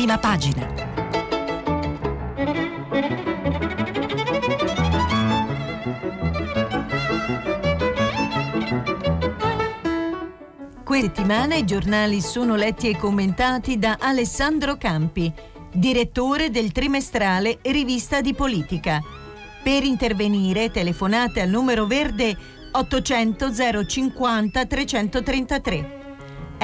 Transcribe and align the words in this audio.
prima 0.00 0.16
pagina. 0.16 0.88
Settimana 11.00 11.54
i 11.54 11.64
giornali 11.64 12.20
sono 12.20 12.56
letti 12.56 12.88
e 12.88 12.96
commentati 12.96 13.78
da 13.78 13.96
Alessandro 14.00 14.76
Campi, 14.76 15.32
direttore 15.72 16.50
del 16.50 16.72
trimestrale 16.72 17.58
Rivista 17.62 18.20
di 18.20 18.32
Politica. 18.34 19.00
Per 19.62 19.82
intervenire 19.82 20.70
telefonate 20.70 21.40
al 21.40 21.48
numero 21.48 21.86
verde 21.86 22.36
800 22.72 23.86
050 23.86 24.66
333. 24.66 25.98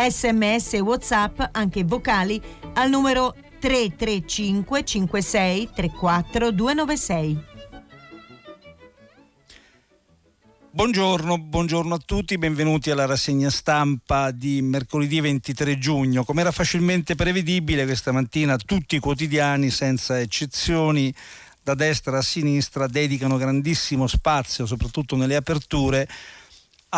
Sms 0.08 0.74
e 0.74 0.80
WhatsApp, 0.80 1.40
anche 1.52 1.84
vocali, 1.84 2.40
al 2.76 2.90
numero 2.90 3.34
335 3.58 4.84
56 4.84 5.70
34 5.74 6.50
296. 6.50 7.54
Buongiorno, 10.70 11.38
buongiorno, 11.38 11.94
a 11.94 12.00
tutti, 12.04 12.36
benvenuti 12.36 12.90
alla 12.90 13.06
rassegna 13.06 13.48
stampa 13.48 14.30
di 14.30 14.60
mercoledì 14.60 15.20
23 15.20 15.78
giugno. 15.78 16.22
Come 16.22 16.42
era 16.42 16.52
facilmente 16.52 17.14
prevedibile, 17.14 17.86
questa 17.86 18.12
mattina 18.12 18.58
tutti 18.58 18.96
i 18.96 19.00
quotidiani, 19.00 19.70
senza 19.70 20.20
eccezioni, 20.20 21.14
da 21.62 21.74
destra 21.74 22.18
a 22.18 22.22
sinistra, 22.22 22.86
dedicano 22.88 23.38
grandissimo 23.38 24.06
spazio, 24.06 24.66
soprattutto 24.66 25.16
nelle 25.16 25.36
aperture, 25.36 26.06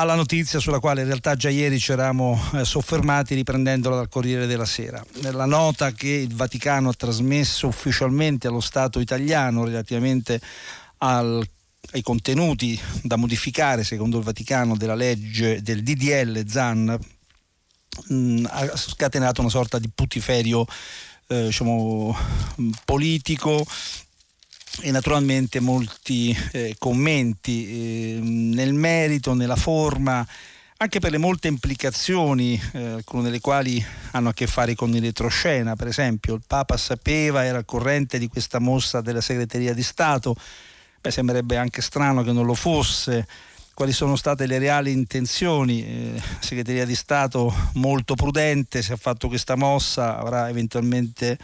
alla 0.00 0.14
notizia 0.14 0.60
sulla 0.60 0.78
quale 0.78 1.00
in 1.00 1.08
realtà 1.08 1.34
già 1.34 1.48
ieri 1.48 1.80
ci 1.80 1.90
eravamo 1.90 2.40
eh, 2.54 2.64
soffermati 2.64 3.34
riprendendola 3.34 3.96
dal 3.96 4.08
Corriere 4.08 4.46
della 4.46 4.64
Sera. 4.64 5.04
Nella 5.22 5.44
nota 5.44 5.90
che 5.90 6.08
il 6.08 6.34
Vaticano 6.34 6.90
ha 6.90 6.94
trasmesso 6.94 7.66
ufficialmente 7.66 8.46
allo 8.46 8.60
Stato 8.60 9.00
italiano 9.00 9.64
relativamente 9.64 10.40
al, 10.98 11.44
ai 11.92 12.02
contenuti 12.02 12.80
da 13.02 13.16
modificare 13.16 13.82
secondo 13.82 14.18
il 14.18 14.24
Vaticano 14.24 14.76
della 14.76 14.94
legge 14.94 15.62
del 15.62 15.82
DDL 15.82 16.46
ZAN 16.46 16.98
mh, 18.08 18.14
mm, 18.14 18.46
ha 18.48 18.76
scatenato 18.76 19.40
una 19.40 19.50
sorta 19.50 19.80
di 19.80 19.90
putiferio 19.92 20.64
eh, 21.26 21.46
diciamo, 21.46 22.16
politico 22.84 23.66
e 24.80 24.90
naturalmente 24.90 25.60
molti 25.60 26.36
eh, 26.52 26.76
commenti 26.78 27.66
eh, 27.66 28.18
nel 28.20 28.74
merito, 28.74 29.34
nella 29.34 29.56
forma, 29.56 30.26
anche 30.80 31.00
per 31.00 31.10
le 31.10 31.18
molte 31.18 31.48
implicazioni, 31.48 32.60
eh, 32.72 32.84
alcune 32.84 33.24
delle 33.24 33.40
quali 33.40 33.84
hanno 34.12 34.28
a 34.28 34.32
che 34.32 34.46
fare 34.46 34.74
con 34.74 34.94
il 34.94 35.02
retroscena. 35.02 35.74
Per 35.74 35.88
esempio, 35.88 36.34
il 36.34 36.42
Papa 36.46 36.76
sapeva, 36.76 37.44
era 37.44 37.58
al 37.58 37.64
corrente 37.64 38.18
di 38.18 38.28
questa 38.28 38.60
mossa 38.60 39.00
della 39.00 39.20
segreteria 39.20 39.74
di 39.74 39.82
Stato. 39.82 40.36
Beh, 41.00 41.10
sembrerebbe 41.10 41.56
anche 41.56 41.82
strano 41.82 42.22
che 42.22 42.32
non 42.32 42.46
lo 42.46 42.54
fosse. 42.54 43.26
Quali 43.74 43.92
sono 43.92 44.16
state 44.16 44.46
le 44.46 44.58
reali 44.58 44.92
intenzioni? 44.92 45.84
Eh, 45.84 46.22
segreteria 46.40 46.84
di 46.84 46.94
Stato 46.94 47.52
molto 47.74 48.14
prudente, 48.14 48.82
se 48.82 48.92
ha 48.92 48.96
fatto 48.96 49.28
questa 49.28 49.56
mossa 49.56 50.18
avrà 50.18 50.48
eventualmente 50.48 51.38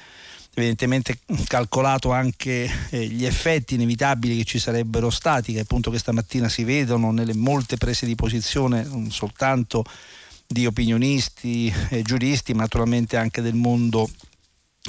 evidentemente 0.55 1.19
calcolato 1.47 2.13
anche 2.13 2.71
eh, 2.91 3.07
gli 3.07 3.25
effetti 3.25 3.75
inevitabili 3.75 4.39
che 4.39 4.45
ci 4.45 4.59
sarebbero 4.59 5.11
stati, 5.11 5.53
che 5.53 5.61
appunto 5.61 5.91
questa 5.91 6.13
mattina 6.13 6.49
si 6.49 6.65
vedono 6.65 7.11
nelle 7.11 7.35
molte 7.35 7.77
prese 7.77 8.07
di 8.07 8.15
posizione 8.15 8.85
non 8.85 9.11
soltanto 9.11 9.85
di 10.47 10.67
opinionisti 10.67 11.73
e 11.89 12.03
giuristi, 12.03 12.53
ma 12.55 12.63
naturalmente 12.63 13.17
anche 13.17 13.41
del 13.41 13.55
mondo 13.55 14.09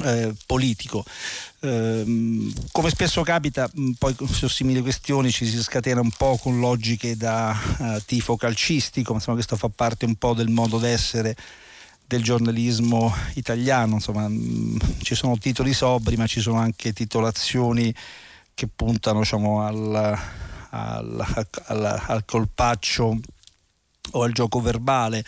eh, 0.04 0.34
politico. 0.46 1.04
Eh, 1.62 2.52
come 2.72 2.90
spesso 2.90 3.24
capita, 3.24 3.70
poi 3.98 4.16
su 4.30 4.48
simili 4.48 4.82
questioni 4.82 5.32
ci 5.32 5.48
si 5.48 5.62
scatena 5.62 6.02
un 6.02 6.12
po' 6.12 6.38
con 6.38 6.60
logiche 6.60 7.16
da 7.16 7.58
uh, 7.78 8.00
tifo 8.06 8.36
calcistico, 8.36 9.12
ma 9.12 9.18
insomma 9.18 9.38
questo 9.38 9.56
fa 9.56 9.70
parte 9.70 10.06
un 10.06 10.16
po' 10.16 10.34
del 10.34 10.50
modo 10.50 10.78
d'essere 10.78 11.36
del 12.08 12.24
giornalismo 12.24 13.14
italiano, 13.36 13.96
insomma 13.96 14.28
mh, 14.28 15.02
ci 15.02 15.16
sono 15.16 15.38
titoli 15.38 15.74
sobri 15.74 16.16
ma 16.16 16.28
ci 16.28 16.40
sono 16.40 16.60
anche 16.60 16.94
titolazioni 16.94 17.94
che 18.54 18.68
puntano 18.74 19.20
diciamo, 19.20 19.62
al, 19.62 20.18
al, 20.70 21.46
al, 21.66 22.02
al 22.08 22.26
colpaccio 22.26 23.20
o 24.12 24.24
al 24.24 24.32
gioco 24.32 24.62
verbale. 24.62 25.24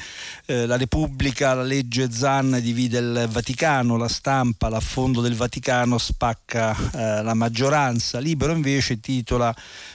Eh, 0.46 0.66
la 0.66 0.78
Repubblica, 0.78 1.54
la 1.54 1.64
legge 1.64 2.12
Zan 2.12 2.60
divide 2.62 3.00
il 3.00 3.28
Vaticano, 3.30 3.98
la 3.98 4.08
stampa, 4.08 4.70
l'affondo 4.70 5.22
del 5.22 5.36
Vaticano 5.36 5.98
spacca 5.98 6.76
eh, 6.94 7.24
la 7.24 7.34
maggioranza. 7.34 8.20
Libero 8.20 8.54
invece 8.54 9.00
titola 9.00 9.54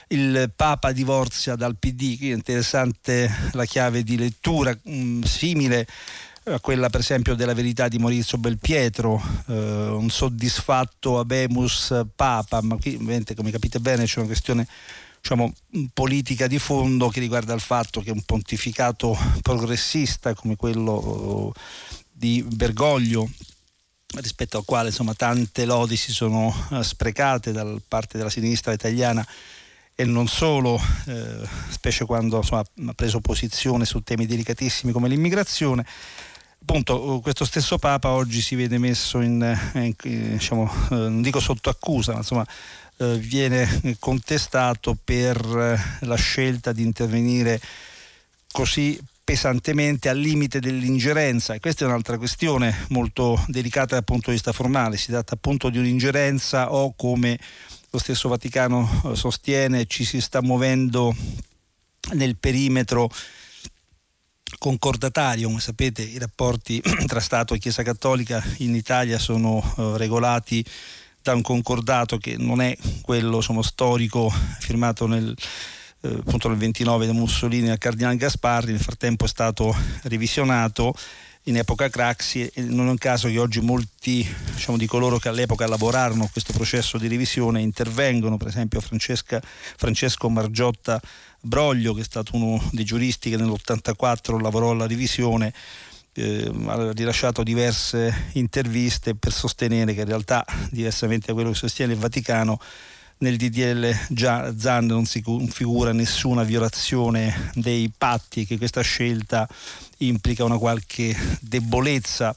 Il 0.09 0.51
Papa 0.55 0.91
divorzia 0.91 1.55
dal 1.55 1.77
PD, 1.77 2.17
qui 2.17 2.31
è 2.31 2.35
interessante 2.35 3.31
la 3.53 3.65
chiave 3.65 4.03
di 4.03 4.17
lettura, 4.17 4.77
mh, 4.79 5.21
simile 5.21 5.81
a 5.81 5.85
quella 6.61 6.89
per 6.89 6.99
esempio 6.99 7.35
della 7.35 7.53
verità 7.53 7.87
di 7.87 7.97
Maurizio 7.99 8.37
Belpietro, 8.37 9.21
eh, 9.47 9.53
un 9.53 10.09
soddisfatto 10.09 11.19
Abemus 11.19 12.05
Papa, 12.15 12.61
ma 12.61 12.75
qui 12.77 12.95
ovviamente 12.95 13.35
come 13.35 13.51
capite 13.51 13.79
bene 13.79 14.05
c'è 14.05 14.19
una 14.19 14.27
questione 14.27 14.67
diciamo, 15.21 15.53
politica 15.93 16.47
di 16.47 16.59
fondo 16.59 17.07
che 17.07 17.21
riguarda 17.21 17.53
il 17.53 17.61
fatto 17.61 18.01
che 18.01 18.11
un 18.11 18.23
pontificato 18.23 19.17
progressista 19.41 20.33
come 20.33 20.57
quello 20.57 21.53
di 22.11 22.43
Bergoglio 22.45 23.29
rispetto 24.15 24.57
al 24.57 24.65
quale 24.65 24.89
insomma, 24.89 25.13
tante 25.13 25.65
lodi 25.65 25.95
si 25.95 26.11
sono 26.11 26.53
eh, 26.71 26.83
sprecate 26.83 27.51
da 27.51 27.65
parte 27.87 28.17
della 28.17 28.29
sinistra 28.29 28.73
italiana 28.73 29.25
e 29.95 30.05
non 30.05 30.27
solo, 30.27 30.79
eh, 31.05 31.47
specie 31.69 32.05
quando 32.05 32.37
insomma, 32.37 32.61
ha 32.61 32.93
preso 32.93 33.19
posizione 33.19 33.85
su 33.85 34.01
temi 34.01 34.25
delicatissimi 34.25 34.91
come 34.91 35.07
l'immigrazione, 35.07 35.85
appunto 36.63 37.19
questo 37.21 37.43
stesso 37.43 37.77
Papa 37.77 38.09
oggi 38.09 38.41
si 38.41 38.55
vede 38.55 38.77
messo 38.77 39.19
in, 39.19 39.57
in 39.73 39.93
diciamo, 39.97 40.71
eh, 40.91 40.95
non 40.95 41.21
dico 41.21 41.41
sotto 41.41 41.69
accusa, 41.69 42.13
ma 42.13 42.19
insomma 42.19 42.47
eh, 42.97 43.17
viene 43.17 43.97
contestato 43.99 44.97
per 45.01 45.37
eh, 45.37 46.05
la 46.05 46.15
scelta 46.15 46.71
di 46.71 46.81
intervenire 46.81 47.59
così 48.51 48.97
pesantemente 49.23 50.09
al 50.09 50.17
limite 50.17 50.59
dell'ingerenza. 50.59 51.53
E 51.53 51.59
questa 51.59 51.83
è 51.83 51.87
un'altra 51.87 52.17
questione 52.17 52.85
molto 52.89 53.43
delicata 53.47 53.95
dal 53.95 54.05
punto 54.05 54.29
di 54.29 54.35
vista 54.35 54.53
formale, 54.53 54.97
si 54.97 55.11
tratta 55.11 55.33
appunto 55.33 55.69
di 55.69 55.77
un'ingerenza 55.77 56.73
o 56.73 56.93
come 56.95 57.37
lo 57.89 57.99
stesso 57.99 58.29
Vaticano 58.29 59.01
eh, 59.05 59.15
sostiene 59.15 59.85
ci 59.85 60.05
si 60.05 60.21
sta 60.21 60.41
muovendo 60.41 61.13
nel 62.13 62.37
perimetro 62.37 63.09
concordatario, 64.57 65.47
come 65.47 65.59
sapete 65.59 66.01
i 66.01 66.17
rapporti 66.17 66.81
tra 67.07 67.19
Stato 67.19 67.53
e 67.53 67.59
Chiesa 67.59 67.83
Cattolica 67.83 68.43
in 68.57 68.75
Italia 68.75 69.19
sono 69.19 69.61
eh, 69.77 69.97
regolati 69.97 70.63
da 71.21 71.33
un 71.33 71.41
concordato 71.41 72.17
che 72.17 72.35
non 72.37 72.61
è 72.61 72.77
quello 73.01 73.37
insomma, 73.37 73.63
storico 73.63 74.31
firmato 74.59 75.07
nel, 75.07 75.33
eh, 76.01 76.07
appunto 76.09 76.49
nel 76.49 76.57
29 76.57 77.05
da 77.05 77.13
Mussolini 77.13 77.69
al 77.69 77.77
Cardinale 77.77 78.17
Gasparri, 78.17 78.71
nel 78.71 78.81
frattempo 78.81 79.25
è 79.25 79.29
stato 79.29 79.73
revisionato 80.03 80.93
in 81.43 81.57
epoca 81.57 81.89
Craxi 81.89 82.45
e 82.53 82.61
non 82.61 82.87
è 82.87 82.89
un 82.89 82.97
caso 82.97 83.27
che 83.27 83.37
oggi 83.37 83.59
molti 83.59 84.25
diciamo, 84.53 84.77
di 84.77 84.85
coloro 84.85 85.17
che 85.17 85.27
all'epoca 85.27 85.67
lavorarono 85.67 86.23
a 86.23 86.29
questo 86.29 86.53
processo 86.53 86.97
di 86.97 87.07
revisione 87.07 87.61
intervengono, 87.61 88.37
per 88.37 88.47
esempio 88.47 88.81
Francesco 88.81 90.29
Margiotta 90.29 91.01
Broglio 91.45 91.93
che 91.93 92.01
è 92.01 92.05
stato 92.05 92.37
uno 92.37 92.61
dei 92.71 92.85
giuristi 92.85 93.29
che 93.29 93.35
nell'84 93.35 94.41
lavorò 94.41 94.71
alla 94.71 94.87
revisione 94.87 95.53
eh, 96.13 96.49
ha 96.67 96.91
rilasciato 96.93 97.43
diverse 97.43 98.29
interviste 98.33 99.13
per 99.13 99.33
sostenere 99.33 99.93
che 99.93 100.01
in 100.01 100.07
realtà 100.07 100.45
diversamente 100.69 101.27
da 101.27 101.33
quello 101.33 101.49
che 101.49 101.57
sostiene 101.57 101.93
il 101.93 101.99
Vaticano 101.99 102.59
nel 103.17 103.35
DDL 103.35 103.93
già 104.09 104.57
Zan 104.57 104.85
non 104.85 105.05
si 105.05 105.21
configura 105.21 105.91
nessuna 105.91 106.43
violazione 106.43 107.51
dei 107.55 107.91
patti 107.95 108.45
che 108.45 108.57
questa 108.57 108.81
scelta 108.81 109.45
implica 109.97 110.45
una 110.45 110.57
qualche 110.57 111.13
debolezza 111.41 112.33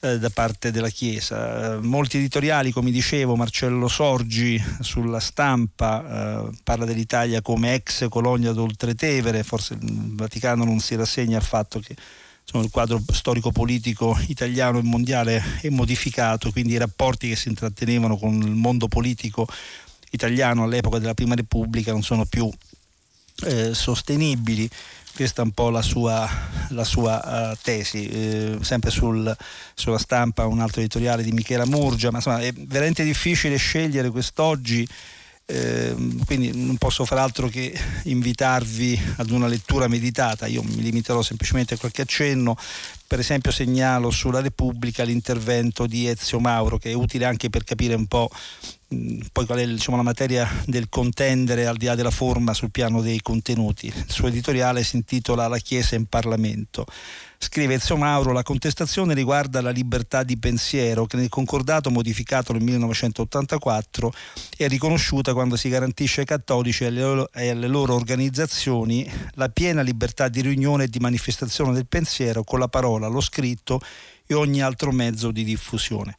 eh, 0.00 0.18
da 0.18 0.30
parte 0.30 0.70
della 0.70 0.90
Chiesa. 0.90 1.74
Eh, 1.74 1.78
molti 1.78 2.18
editoriali, 2.18 2.70
come 2.70 2.90
dicevo, 2.90 3.36
Marcello 3.36 3.88
Sorgi 3.88 4.62
sulla 4.80 5.20
stampa 5.20 6.46
eh, 6.46 6.50
parla 6.62 6.84
dell'Italia 6.84 7.42
come 7.42 7.74
ex 7.74 8.08
colonia 8.08 8.52
d'Oltretevere, 8.52 9.42
forse 9.42 9.74
il 9.74 10.14
Vaticano 10.14 10.64
non 10.64 10.78
si 10.80 10.94
rassegna 10.94 11.36
al 11.36 11.42
fatto 11.42 11.80
che 11.80 11.96
insomma, 12.42 12.64
il 12.64 12.70
quadro 12.70 13.02
storico-politico 13.12 14.16
italiano 14.28 14.78
e 14.78 14.82
mondiale 14.82 15.42
è 15.60 15.68
modificato, 15.68 16.50
quindi 16.52 16.74
i 16.74 16.78
rapporti 16.78 17.28
che 17.28 17.36
si 17.36 17.48
intrattenevano 17.48 18.16
con 18.16 18.34
il 18.34 18.54
mondo 18.54 18.88
politico 18.88 19.46
italiano 20.10 20.64
all'epoca 20.64 20.98
della 20.98 21.14
Prima 21.14 21.34
Repubblica 21.34 21.92
non 21.92 22.02
sono 22.02 22.24
più 22.24 22.50
eh, 23.44 23.74
sostenibili. 23.74 24.68
Questa 25.18 25.42
è 25.42 25.44
un 25.44 25.50
po' 25.50 25.70
la 25.70 25.82
sua, 25.82 26.30
la 26.68 26.84
sua 26.84 27.50
uh, 27.50 27.56
tesi, 27.60 28.08
eh, 28.08 28.58
sempre 28.60 28.90
sul, 28.90 29.36
sulla 29.74 29.98
stampa 29.98 30.46
un 30.46 30.60
altro 30.60 30.78
editoriale 30.78 31.24
di 31.24 31.32
Michela 31.32 31.66
Murgia, 31.66 32.12
ma 32.12 32.18
insomma 32.18 32.38
è 32.38 32.52
veramente 32.52 33.02
difficile 33.02 33.56
scegliere 33.56 34.10
quest'oggi 34.10 34.86
eh, 35.50 35.92
quindi 36.24 36.52
non 36.54 36.76
posso 36.76 37.04
far 37.04 37.18
altro 37.18 37.48
che 37.48 37.76
invitarvi 38.04 39.00
ad 39.16 39.30
una 39.30 39.48
lettura 39.48 39.88
meditata, 39.88 40.46
io 40.46 40.62
mi 40.62 40.82
limiterò 40.82 41.20
semplicemente 41.22 41.74
a 41.74 41.78
qualche 41.78 42.02
accenno, 42.02 42.56
per 43.06 43.18
esempio 43.18 43.50
segnalo 43.50 44.10
sulla 44.10 44.40
Repubblica 44.40 45.02
l'intervento 45.02 45.86
di 45.86 46.06
Ezio 46.06 46.38
Mauro 46.38 46.78
che 46.78 46.90
è 46.90 46.94
utile 46.94 47.24
anche 47.24 47.50
per 47.50 47.64
capire 47.64 47.94
un 47.94 48.06
po' 48.06 48.30
poi 49.32 49.44
qual 49.44 49.58
è 49.58 49.66
diciamo, 49.66 49.98
la 49.98 50.02
materia 50.02 50.48
del 50.64 50.88
contendere 50.88 51.66
al 51.66 51.76
di 51.76 51.84
là 51.84 51.94
della 51.94 52.10
forma 52.10 52.54
sul 52.54 52.70
piano 52.70 53.02
dei 53.02 53.20
contenuti. 53.20 53.86
Il 53.86 54.10
suo 54.10 54.28
editoriale 54.28 54.82
si 54.82 54.96
intitola 54.96 55.46
La 55.46 55.58
Chiesa 55.58 55.94
in 55.94 56.06
Parlamento. 56.06 56.86
Scrive 57.36 57.74
Ezio 57.74 57.96
Mauro, 57.96 58.32
la 58.32 58.42
contestazione 58.42 59.12
riguarda 59.12 59.60
la 59.60 59.70
libertà 59.70 60.22
di 60.22 60.38
pensiero 60.38 61.04
che 61.04 61.18
nel 61.18 61.28
concordato 61.28 61.90
modificato 61.90 62.52
nel 62.52 62.62
1984 62.62 64.12
è 64.56 64.66
riconosciuta 64.68 65.34
quando 65.34 65.56
si 65.56 65.68
garantisce 65.68 66.20
ai 66.20 66.26
cattolici 66.26 66.84
e 66.84 66.86
alle 66.86 67.68
loro 67.68 67.94
organizzazioni 67.94 69.08
la 69.34 69.50
piena 69.50 69.82
libertà 69.82 70.28
di 70.28 70.40
riunione 70.40 70.84
e 70.84 70.88
di 70.88 70.98
manifestazione 70.98 71.72
del 71.74 71.86
pensiero 71.86 72.42
con 72.42 72.58
la 72.58 72.68
parola, 72.68 73.06
lo 73.06 73.20
scritto 73.20 73.80
e 74.26 74.34
ogni 74.34 74.62
altro 74.62 74.90
mezzo 74.92 75.30
di 75.30 75.44
diffusione. 75.44 76.16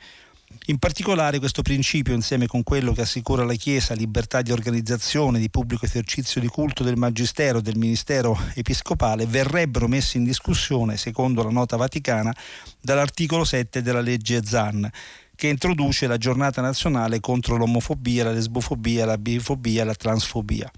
In 0.66 0.80
particolare 0.80 1.40
questo 1.40 1.62
principio, 1.62 2.14
insieme 2.14 2.48
con 2.48 2.64
quello 2.64 2.92
che 2.92 3.02
assicura 3.02 3.44
alla 3.44 3.54
Chiesa 3.54 3.94
libertà 3.94 4.42
di 4.42 4.52
organizzazione, 4.52 5.40
di 5.40 5.50
pubblico 5.50 5.86
esercizio 5.86 6.42
di 6.42 6.48
culto 6.48 6.84
del 6.84 6.98
Magistero 6.98 7.60
e 7.60 7.62
del 7.62 7.78
Ministero 7.78 8.38
Episcopale, 8.56 9.28
verrebbero 9.28 9.88
messi 9.88 10.18
in 10.18 10.24
discussione, 10.24 10.98
secondo 10.98 11.44
la 11.44 11.52
nota 11.52 11.76
vaticana, 11.76 12.36
dall'articolo 12.82 13.44
7 13.44 13.82
della 13.82 14.02
legge 14.02 14.44
ZAN, 14.44 14.90
che 15.36 15.48
introduce 15.48 16.08
la 16.08 16.18
giornata 16.18 16.62
nazionale 16.62 17.20
contro 17.20 17.56
l'omofobia, 17.56 18.26
la 18.26 18.32
lesbofobia, 18.32 19.06
la 19.06 19.18
bifobia 19.18 19.84
e 19.84 19.86
la 19.86 19.96
transfobia. 19.96 20.72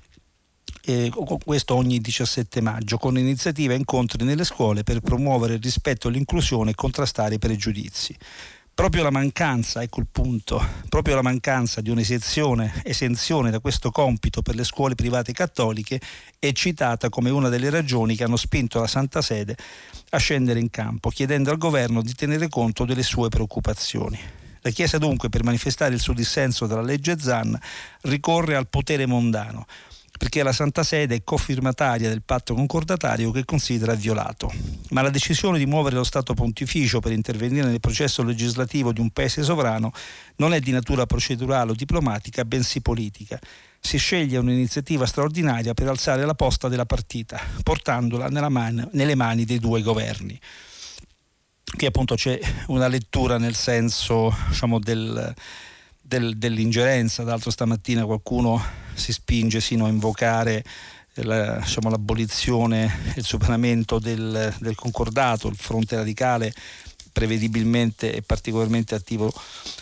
E 0.83 1.11
questo 1.43 1.75
ogni 1.75 1.99
17 1.99 2.59
maggio, 2.61 2.97
con 2.97 3.17
iniziative 3.17 3.73
e 3.73 3.77
incontri 3.77 4.25
nelle 4.25 4.43
scuole 4.43 4.83
per 4.83 4.99
promuovere 4.99 5.55
il 5.55 5.61
rispetto 5.61 6.07
e 6.07 6.11
l'inclusione 6.11 6.71
e 6.71 6.75
contrastare 6.75 7.35
i 7.35 7.39
pregiudizi 7.39 8.17
proprio 8.73 9.03
la 9.03 9.11
mancanza, 9.11 9.81
ecco 9.81 9.99
il 9.99 10.07
punto, 10.11 10.63
proprio 10.89 11.15
la 11.15 11.21
mancanza 11.21 11.81
di 11.81 11.89
un'esenzione 11.89 12.81
esenzione 12.83 13.51
da 13.51 13.59
questo 13.59 13.91
compito 13.91 14.41
per 14.41 14.55
le 14.55 14.63
scuole 14.63 14.95
private 14.95 15.33
cattoliche 15.33 15.99
è 16.39 16.51
citata 16.51 17.09
come 17.09 17.29
una 17.29 17.49
delle 17.49 17.69
ragioni 17.69 18.15
che 18.15 18.23
hanno 18.23 18.37
spinto 18.37 18.79
la 18.79 18.87
Santa 18.87 19.21
Sede 19.21 19.55
a 20.09 20.17
scendere 20.17 20.59
in 20.59 20.69
campo, 20.69 21.09
chiedendo 21.09 21.51
al 21.51 21.57
governo 21.57 22.01
di 22.01 22.13
tenere 22.13 22.49
conto 22.49 22.85
delle 22.85 23.03
sue 23.03 23.29
preoccupazioni. 23.29 24.19
La 24.63 24.69
Chiesa 24.69 24.97
dunque, 24.99 25.29
per 25.29 25.43
manifestare 25.43 25.93
il 25.93 25.99
suo 25.99 26.13
dissenso 26.13 26.67
dalla 26.67 26.81
legge 26.81 27.17
Zan, 27.19 27.57
ricorre 28.01 28.55
al 28.55 28.67
potere 28.67 29.07
mondano, 29.07 29.65
perché 30.21 30.43
la 30.43 30.53
Santa 30.53 30.83
Sede 30.83 31.15
è 31.15 31.23
cofirmataria 31.23 32.07
del 32.07 32.21
patto 32.21 32.53
concordatario 32.53 33.31
che 33.31 33.43
considera 33.43 33.95
violato. 33.95 34.53
Ma 34.89 35.01
la 35.01 35.09
decisione 35.09 35.57
di 35.57 35.65
muovere 35.65 35.95
lo 35.95 36.03
Stato 36.03 36.35
pontificio 36.35 36.99
per 36.99 37.11
intervenire 37.11 37.67
nel 37.67 37.79
processo 37.79 38.21
legislativo 38.21 38.93
di 38.93 38.99
un 38.99 39.09
paese 39.09 39.41
sovrano 39.41 39.91
non 40.35 40.53
è 40.53 40.59
di 40.59 40.69
natura 40.69 41.07
procedurale 41.07 41.71
o 41.71 41.73
diplomatica, 41.73 42.45
bensì 42.45 42.81
politica. 42.81 43.39
Si 43.79 43.97
sceglie 43.97 44.37
un'iniziativa 44.37 45.07
straordinaria 45.07 45.73
per 45.73 45.87
alzare 45.87 46.23
la 46.23 46.35
posta 46.35 46.67
della 46.67 46.85
partita, 46.85 47.41
portandola 47.63 48.29
man- 48.47 48.89
nelle 48.91 49.15
mani 49.15 49.43
dei 49.43 49.57
due 49.57 49.81
governi. 49.81 50.39
Qui 51.63 51.87
appunto 51.87 52.13
c'è 52.13 52.39
una 52.67 52.87
lettura 52.87 53.39
nel 53.39 53.55
senso 53.55 54.31
diciamo, 54.49 54.77
del, 54.77 55.33
del, 56.11 56.37
dell'ingerenza, 56.37 57.23
d'altro 57.23 57.51
stamattina 57.51 58.03
qualcuno 58.03 58.61
si 58.93 59.13
spinge 59.13 59.61
sino 59.61 59.85
a 59.85 59.89
invocare 59.89 60.61
la, 61.15 61.59
diciamo, 61.63 61.89
l'abolizione 61.89 63.13
e 63.15 63.19
il 63.19 63.23
superamento 63.23 63.97
del, 63.97 64.53
del 64.59 64.75
concordato, 64.75 65.47
il 65.47 65.55
fronte 65.55 65.95
radicale 65.95 66.53
prevedibilmente 67.11 68.13
e 68.13 68.21
particolarmente 68.21 68.95
attivo 68.95 69.31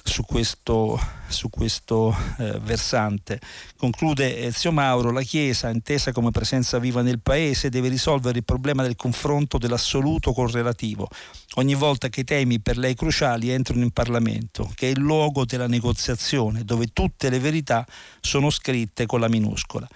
su 0.04 0.24
questo, 0.24 1.00
su 1.28 1.50
questo 1.50 2.16
eh, 2.38 2.60
versante. 2.60 3.40
Conclude 3.78 4.46
Ezio 4.46 4.72
Mauro, 4.72 5.12
la 5.12 5.22
Chiesa, 5.22 5.70
intesa 5.70 6.12
come 6.12 6.32
presenza 6.32 6.80
viva 6.80 7.02
nel 7.02 7.20
Paese, 7.20 7.70
deve 7.70 7.90
risolvere 7.90 8.40
il 8.40 8.44
problema 8.44 8.84
del 8.84 8.96
confronto 8.96 9.58
dell'assoluto 9.58 10.34
col 10.34 10.50
relativo, 10.50 11.08
ogni 11.56 11.76
volta 11.76 12.10
che 12.10 12.22
i 12.22 12.26
temi 12.26 12.60
per 12.60 12.78
lei 12.78 12.96
cruciali 12.96 13.50
entrano 13.50 13.84
in 13.84 13.92
Parlamento, 13.92 14.72
che 14.76 14.88
è 14.88 14.92
il 14.92 15.00
luogo 15.00 15.46
della 15.46 15.68
negoziazione, 15.68 16.64
dove 16.64 16.88
tutte 16.92 17.30
le 17.30 17.40
verità 17.40 17.86
sono 18.20 18.50
scritte 18.50 19.06
con 19.06 19.20
la 19.20 19.30
minuscola. 19.30 19.88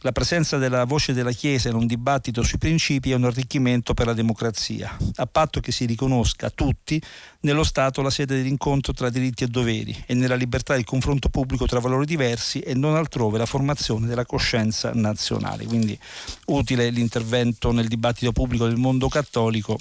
La 0.00 0.12
presenza 0.12 0.58
della 0.58 0.84
voce 0.84 1.12
della 1.12 1.32
Chiesa 1.32 1.68
in 1.68 1.74
un 1.74 1.86
dibattito 1.86 2.42
sui 2.42 2.58
principi 2.58 3.10
è 3.10 3.14
un 3.14 3.24
arricchimento 3.24 3.94
per 3.94 4.06
la 4.06 4.12
democrazia, 4.12 4.96
a 5.16 5.26
patto 5.26 5.60
che 5.60 5.72
si 5.72 5.86
riconosca 5.86 6.46
a 6.46 6.52
tutti 6.54 7.00
nello 7.40 7.64
Stato 7.64 8.02
la 8.02 8.10
sede 8.10 8.36
dell'incontro 8.36 8.92
tra 8.92 9.08
diritti 9.08 9.44
e 9.44 9.46
doveri 9.46 10.04
e 10.06 10.14
nella 10.14 10.34
libertà 10.34 10.74
del 10.74 10.84
confronto 10.84 11.28
pubblico 11.28 11.66
tra 11.66 11.80
valori 11.80 12.04
diversi 12.04 12.60
e 12.60 12.74
non 12.74 12.96
altrove 12.96 13.38
la 13.38 13.46
formazione 13.46 14.06
della 14.06 14.26
coscienza 14.26 14.90
nazionale. 14.94 15.64
Quindi 15.64 15.98
utile 16.46 16.90
l'intervento 16.90 17.72
nel 17.72 17.88
dibattito 17.88 18.32
pubblico 18.32 18.66
del 18.66 18.76
mondo 18.76 19.08
cattolico, 19.08 19.78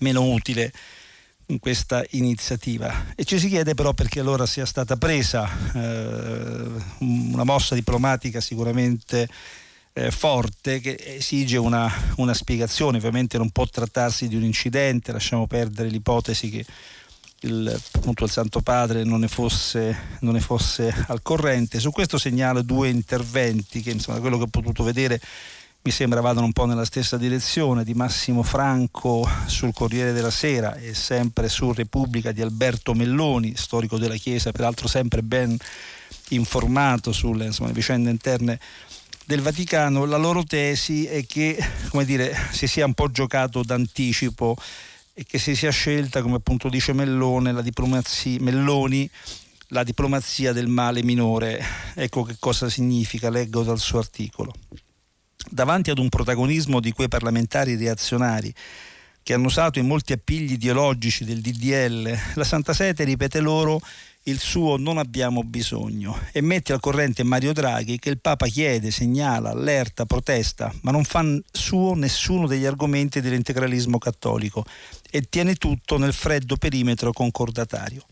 meno 0.00 0.22
utile 0.22 0.72
in 1.50 1.58
questa 1.58 2.04
iniziativa 2.10 3.06
e 3.14 3.24
ci 3.24 3.38
si 3.38 3.48
chiede 3.48 3.74
però 3.74 3.92
perché 3.92 4.20
allora 4.20 4.46
sia 4.46 4.64
stata 4.64 4.96
presa 4.96 5.48
eh, 5.74 6.64
una 6.98 7.44
mossa 7.44 7.74
diplomatica 7.74 8.40
sicuramente 8.40 9.28
eh, 9.92 10.10
forte 10.10 10.80
che 10.80 10.96
esige 11.02 11.56
una, 11.56 11.92
una, 12.16 12.32
spiegazione, 12.32 12.98
ovviamente 12.98 13.38
non 13.38 13.50
può 13.50 13.66
trattarsi 13.66 14.28
di 14.28 14.36
un 14.36 14.44
incidente, 14.44 15.12
lasciamo 15.12 15.46
perdere 15.46 15.88
l'ipotesi 15.88 16.48
che 16.48 16.64
il, 17.40 17.80
appunto, 17.94 18.24
il 18.24 18.30
Santo 18.30 18.60
Padre 18.60 19.02
non 19.02 19.20
ne, 19.20 19.28
fosse, 19.28 20.16
non 20.20 20.34
ne 20.34 20.40
fosse 20.40 20.94
al 21.08 21.22
corrente. 21.22 21.80
Su 21.80 21.90
questo 21.90 22.18
segnalo 22.18 22.62
due 22.62 22.88
interventi 22.88 23.80
che 23.80 23.90
insomma, 23.90 24.16
da 24.16 24.22
quello 24.22 24.36
che 24.36 24.44
ho 24.44 24.48
potuto 24.48 24.82
vedere 24.82 25.20
mi 25.82 25.90
sembra 25.92 26.20
vadano 26.20 26.44
un 26.44 26.52
po' 26.52 26.66
nella 26.66 26.84
stessa 26.84 27.16
direzione, 27.16 27.84
di 27.84 27.94
Massimo 27.94 28.42
Franco 28.42 29.26
sul 29.46 29.72
Corriere 29.72 30.12
della 30.12 30.30
Sera 30.30 30.74
e 30.74 30.92
sempre 30.92 31.48
su 31.48 31.72
Repubblica 31.72 32.32
di 32.32 32.42
Alberto 32.42 32.92
Melloni, 32.92 33.54
storico 33.56 33.96
della 33.96 34.16
Chiesa, 34.16 34.52
peraltro 34.52 34.88
sempre 34.88 35.22
ben 35.22 35.56
informato 36.30 37.12
sulle 37.12 37.46
insomma, 37.46 37.70
vicende 37.70 38.10
interne 38.10 38.60
del 39.24 39.40
Vaticano. 39.40 40.04
La 40.04 40.18
loro 40.18 40.44
tesi 40.44 41.06
è 41.06 41.24
che 41.24 41.56
dire, 42.04 42.36
si 42.50 42.66
sia 42.66 42.84
un 42.84 42.92
po' 42.92 43.10
giocato 43.10 43.62
d'anticipo 43.62 44.56
e 45.14 45.24
che 45.24 45.38
si 45.38 45.56
sia 45.56 45.70
scelta, 45.70 46.20
come 46.20 46.36
appunto 46.36 46.68
dice 46.68 46.92
Mellone, 46.92 47.52
la 47.52 47.62
Melloni, 48.38 49.08
la 49.68 49.82
diplomazia 49.82 50.52
del 50.52 50.68
male 50.68 51.02
minore. 51.02 51.64
Ecco 51.94 52.22
che 52.22 52.36
cosa 52.38 52.68
significa, 52.68 53.30
leggo 53.30 53.62
dal 53.62 53.78
suo 53.78 53.98
articolo 53.98 54.52
davanti 55.48 55.90
ad 55.90 55.98
un 55.98 56.08
protagonismo 56.08 56.80
di 56.80 56.92
quei 56.92 57.08
parlamentari 57.08 57.76
reazionari 57.76 58.52
che 59.22 59.34
hanno 59.34 59.46
usato 59.46 59.78
i 59.78 59.82
molti 59.82 60.12
appigli 60.12 60.52
ideologici 60.52 61.24
del 61.24 61.40
DDL, 61.40 62.18
la 62.34 62.44
Santa 62.44 62.72
Sete 62.72 63.04
ripete 63.04 63.40
loro 63.40 63.80
il 64.24 64.38
suo 64.38 64.76
non 64.76 64.98
abbiamo 64.98 65.42
bisogno 65.42 66.18
e 66.32 66.42
mette 66.42 66.74
al 66.74 66.80
corrente 66.80 67.22
Mario 67.22 67.52
Draghi 67.54 67.98
che 67.98 68.10
il 68.10 68.20
Papa 68.20 68.46
chiede, 68.46 68.90
segnala, 68.90 69.50
allerta, 69.50 70.04
protesta, 70.04 70.72
ma 70.82 70.90
non 70.90 71.04
fa 71.04 71.24
suo 71.50 71.94
nessuno 71.94 72.46
degli 72.46 72.66
argomenti 72.66 73.20
dell'integralismo 73.20 73.98
cattolico 73.98 74.64
e 75.10 75.22
tiene 75.22 75.54
tutto 75.54 75.96
nel 75.96 76.12
freddo 76.12 76.56
perimetro 76.56 77.12
concordatario. 77.12 78.04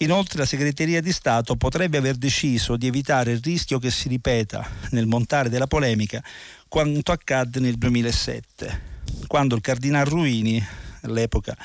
Inoltre 0.00 0.38
la 0.38 0.46
segreteria 0.46 1.00
di 1.00 1.10
Stato 1.10 1.56
potrebbe 1.56 1.96
aver 1.98 2.14
deciso 2.14 2.76
di 2.76 2.86
evitare 2.86 3.32
il 3.32 3.40
rischio 3.42 3.80
che 3.80 3.90
si 3.90 4.06
ripeta 4.06 4.64
nel 4.90 5.08
montare 5.08 5.48
della 5.48 5.66
polemica 5.66 6.22
quanto 6.68 7.10
accadde 7.10 7.58
nel 7.58 7.74
2007, 7.74 8.80
quando 9.26 9.56
il 9.56 9.60
cardinal 9.60 10.04
Ruini, 10.04 10.64
all'epoca 11.02 11.56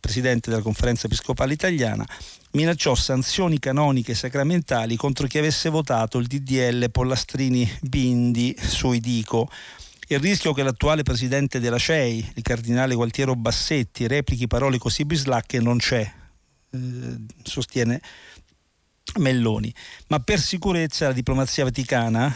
presidente 0.00 0.48
della 0.48 0.62
conferenza 0.62 1.04
episcopale 1.04 1.52
italiana, 1.52 2.06
minacciò 2.52 2.94
sanzioni 2.94 3.58
canoniche 3.58 4.14
sacramentali 4.14 4.96
contro 4.96 5.26
chi 5.26 5.36
avesse 5.36 5.68
votato 5.68 6.16
il 6.16 6.28
DDL 6.28 6.90
Pollastrini 6.90 7.70
Bindi 7.82 8.56
sui 8.58 9.00
Dico. 9.00 9.50
Il 10.06 10.20
rischio 10.20 10.54
che 10.54 10.62
l'attuale 10.62 11.02
presidente 11.02 11.60
della 11.60 11.78
CEI, 11.78 12.32
il 12.36 12.42
cardinale 12.42 12.94
Gualtiero 12.94 13.34
Bassetti, 13.34 14.06
replichi 14.06 14.46
parole 14.46 14.78
così 14.78 15.04
bislacche 15.04 15.60
non 15.60 15.76
c'è, 15.76 16.10
sostiene 17.42 18.00
Melloni. 19.18 19.72
Ma 20.08 20.20
per 20.20 20.40
sicurezza 20.40 21.06
la 21.06 21.12
diplomazia 21.12 21.64
vaticana 21.64 22.34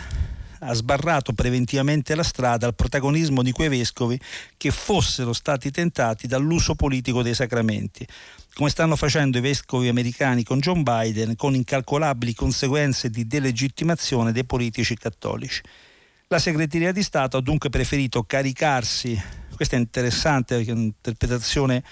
ha 0.63 0.75
sbarrato 0.75 1.33
preventivamente 1.33 2.15
la 2.15 2.23
strada 2.23 2.67
al 2.67 2.75
protagonismo 2.75 3.43
di 3.43 3.53
quei 3.53 3.69
vescovi 3.69 4.21
che 4.57 4.71
fossero 4.71 5.33
stati 5.33 5.71
tentati 5.71 6.27
dall'uso 6.27 6.75
politico 6.75 7.23
dei 7.23 7.35
sacramenti, 7.35 8.07
come 8.55 8.69
stanno 8.69 8.97
facendo 8.97 9.39
i 9.39 9.41
vescovi 9.41 9.89
americani 9.89 10.45
con 10.45 10.59
John 10.59 10.83
Biden, 10.83 11.35
con 11.37 11.55
incalcolabili 11.55 12.35
conseguenze 12.35 13.09
di 13.09 13.27
delegittimazione 13.27 14.33
dei 14.33 14.45
politici 14.45 14.97
cattolici. 14.97 15.63
La 16.29 16.39
segreteria 16.39 16.93
di 16.93 17.03
Stato 17.03 17.39
ha 17.39 17.43
dunque 17.43 17.71
preferito 17.71 18.23
caricarsi, 18.23 19.21
questa 19.57 19.77
è 19.77 19.81
interessante 19.81 20.61
è 20.61 20.71
un'interpretazione 20.71 21.83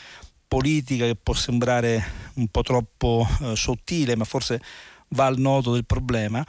politica 0.48 1.04
che 1.04 1.14
può 1.14 1.34
sembrare 1.34 2.30
un 2.34 2.48
po' 2.48 2.62
troppo 2.62 3.28
eh, 3.42 3.54
sottile, 3.54 4.16
ma 4.16 4.24
forse 4.24 4.60
va 5.08 5.26
al 5.26 5.38
nodo 5.38 5.74
del 5.74 5.84
problema. 5.84 6.44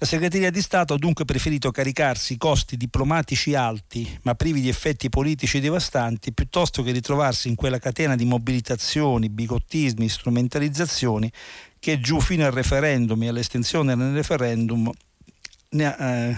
La 0.00 0.06
segreteria 0.06 0.52
di 0.52 0.62
Stato 0.62 0.94
ha 0.94 0.96
dunque 0.98 1.24
preferito 1.24 1.72
caricarsi 1.72 2.36
costi 2.36 2.76
diplomatici 2.76 3.56
alti, 3.56 4.08
ma 4.22 4.36
privi 4.36 4.60
di 4.60 4.68
effetti 4.68 5.08
politici 5.08 5.58
devastanti, 5.58 6.32
piuttosto 6.32 6.84
che 6.84 6.92
ritrovarsi 6.92 7.48
in 7.48 7.56
quella 7.56 7.80
catena 7.80 8.14
di 8.14 8.24
mobilitazioni, 8.24 9.28
bigottismi, 9.28 10.08
strumentalizzazioni 10.08 11.32
che 11.80 11.98
giù 11.98 12.20
fino 12.20 12.44
al 12.44 12.52
referendum 12.52 13.20
e 13.24 13.28
all'estensione 13.28 13.96
del 13.96 14.12
referendum 14.12 14.88
ne, 15.70 15.96
eh, 15.98 16.36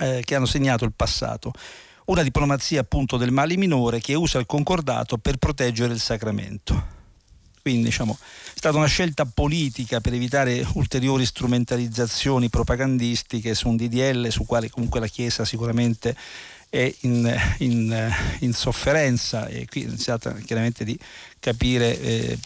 eh, 0.00 0.22
che 0.24 0.34
hanno 0.34 0.46
segnato 0.46 0.84
il 0.84 0.92
passato 0.92 1.52
una 2.06 2.22
diplomazia 2.22 2.80
appunto 2.80 3.16
del 3.16 3.30
male 3.30 3.56
minore 3.56 4.00
che 4.00 4.14
usa 4.14 4.38
il 4.38 4.46
concordato 4.46 5.18
per 5.18 5.36
proteggere 5.36 5.92
il 5.92 6.00
sacramento. 6.00 6.92
Quindi 7.62 7.84
diciamo, 7.84 8.18
è 8.20 8.58
stata 8.58 8.76
una 8.76 8.86
scelta 8.86 9.24
politica 9.24 10.00
per 10.00 10.12
evitare 10.12 10.66
ulteriori 10.74 11.24
strumentalizzazioni 11.24 12.50
propagandistiche 12.50 13.54
su 13.54 13.68
un 13.68 13.76
DDL 13.76 14.28
su 14.28 14.44
quale 14.44 14.68
comunque 14.68 15.00
la 15.00 15.06
Chiesa 15.06 15.46
sicuramente 15.46 16.14
è 16.74 16.92
in, 17.02 17.40
in, 17.58 18.14
in 18.40 18.52
sofferenza 18.52 19.46
e 19.46 19.64
qui 19.66 19.88
si 19.96 20.06
tratta 20.06 20.32
chiaramente 20.32 20.84
di 20.84 20.98
capire 21.38 22.00
eh, 22.00 22.38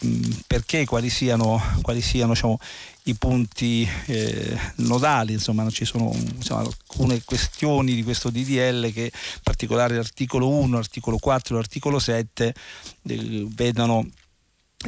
perché, 0.45 0.85
quali 0.85 1.09
siano, 1.09 1.59
quali 1.81 1.99
siano 1.99 2.33
diciamo, 2.33 2.59
i 3.05 3.15
punti 3.15 3.89
eh, 4.05 4.55
nodali, 4.75 5.33
insomma 5.33 5.67
ci 5.71 5.83
sono 5.83 6.13
insomma, 6.13 6.61
alcune 6.61 7.23
questioni 7.23 7.95
di 7.95 8.03
questo 8.03 8.29
DDL 8.29 8.93
che 8.93 9.05
in 9.05 9.41
particolare 9.41 9.95
l'articolo 9.95 10.47
1, 10.47 10.77
l'articolo 10.77 11.17
4 11.17 11.55
e 11.55 11.57
l'articolo 11.57 11.97
7 11.97 12.53
eh, 13.07 13.47
vedono 13.49 14.07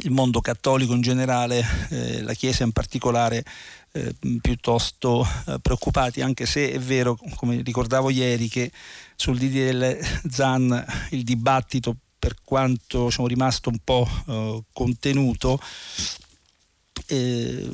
il 0.02 0.10
mondo 0.10 0.40
cattolico 0.40 0.94
in 0.94 1.00
generale, 1.00 1.64
eh, 1.90 2.22
la 2.22 2.32
Chiesa 2.32 2.62
in 2.62 2.72
particolare, 2.72 3.44
eh, 3.92 4.14
piuttosto 4.40 5.26
eh, 5.46 5.58
preoccupati, 5.60 6.22
anche 6.22 6.46
se 6.46 6.72
è 6.72 6.78
vero, 6.78 7.18
come 7.36 7.60
ricordavo 7.62 8.10
ieri, 8.10 8.48
che 8.48 8.72
sul 9.14 9.38
DDL 9.38 9.98
ZAN 10.28 10.84
il 11.10 11.22
dibattito, 11.22 11.96
per 12.18 12.36
quanto 12.42 13.06
diciamo, 13.06 13.28
rimasto 13.28 13.68
un 13.68 13.78
po' 13.84 14.08
eh, 14.26 14.62
contenuto, 14.72 15.60
eh, 17.06 17.68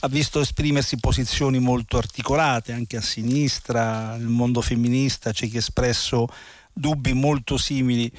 ha 0.00 0.08
visto 0.08 0.40
esprimersi 0.40 0.98
posizioni 0.98 1.58
molto 1.58 1.96
articolate 1.96 2.72
anche 2.72 2.96
a 2.96 3.02
sinistra, 3.02 4.16
nel 4.16 4.26
mondo 4.26 4.60
femminista 4.60 5.32
c'è 5.32 5.48
chi 5.48 5.56
ha 5.56 5.60
espresso 5.60 6.26
dubbi 6.72 7.12
molto 7.12 7.56
simili 7.56 8.10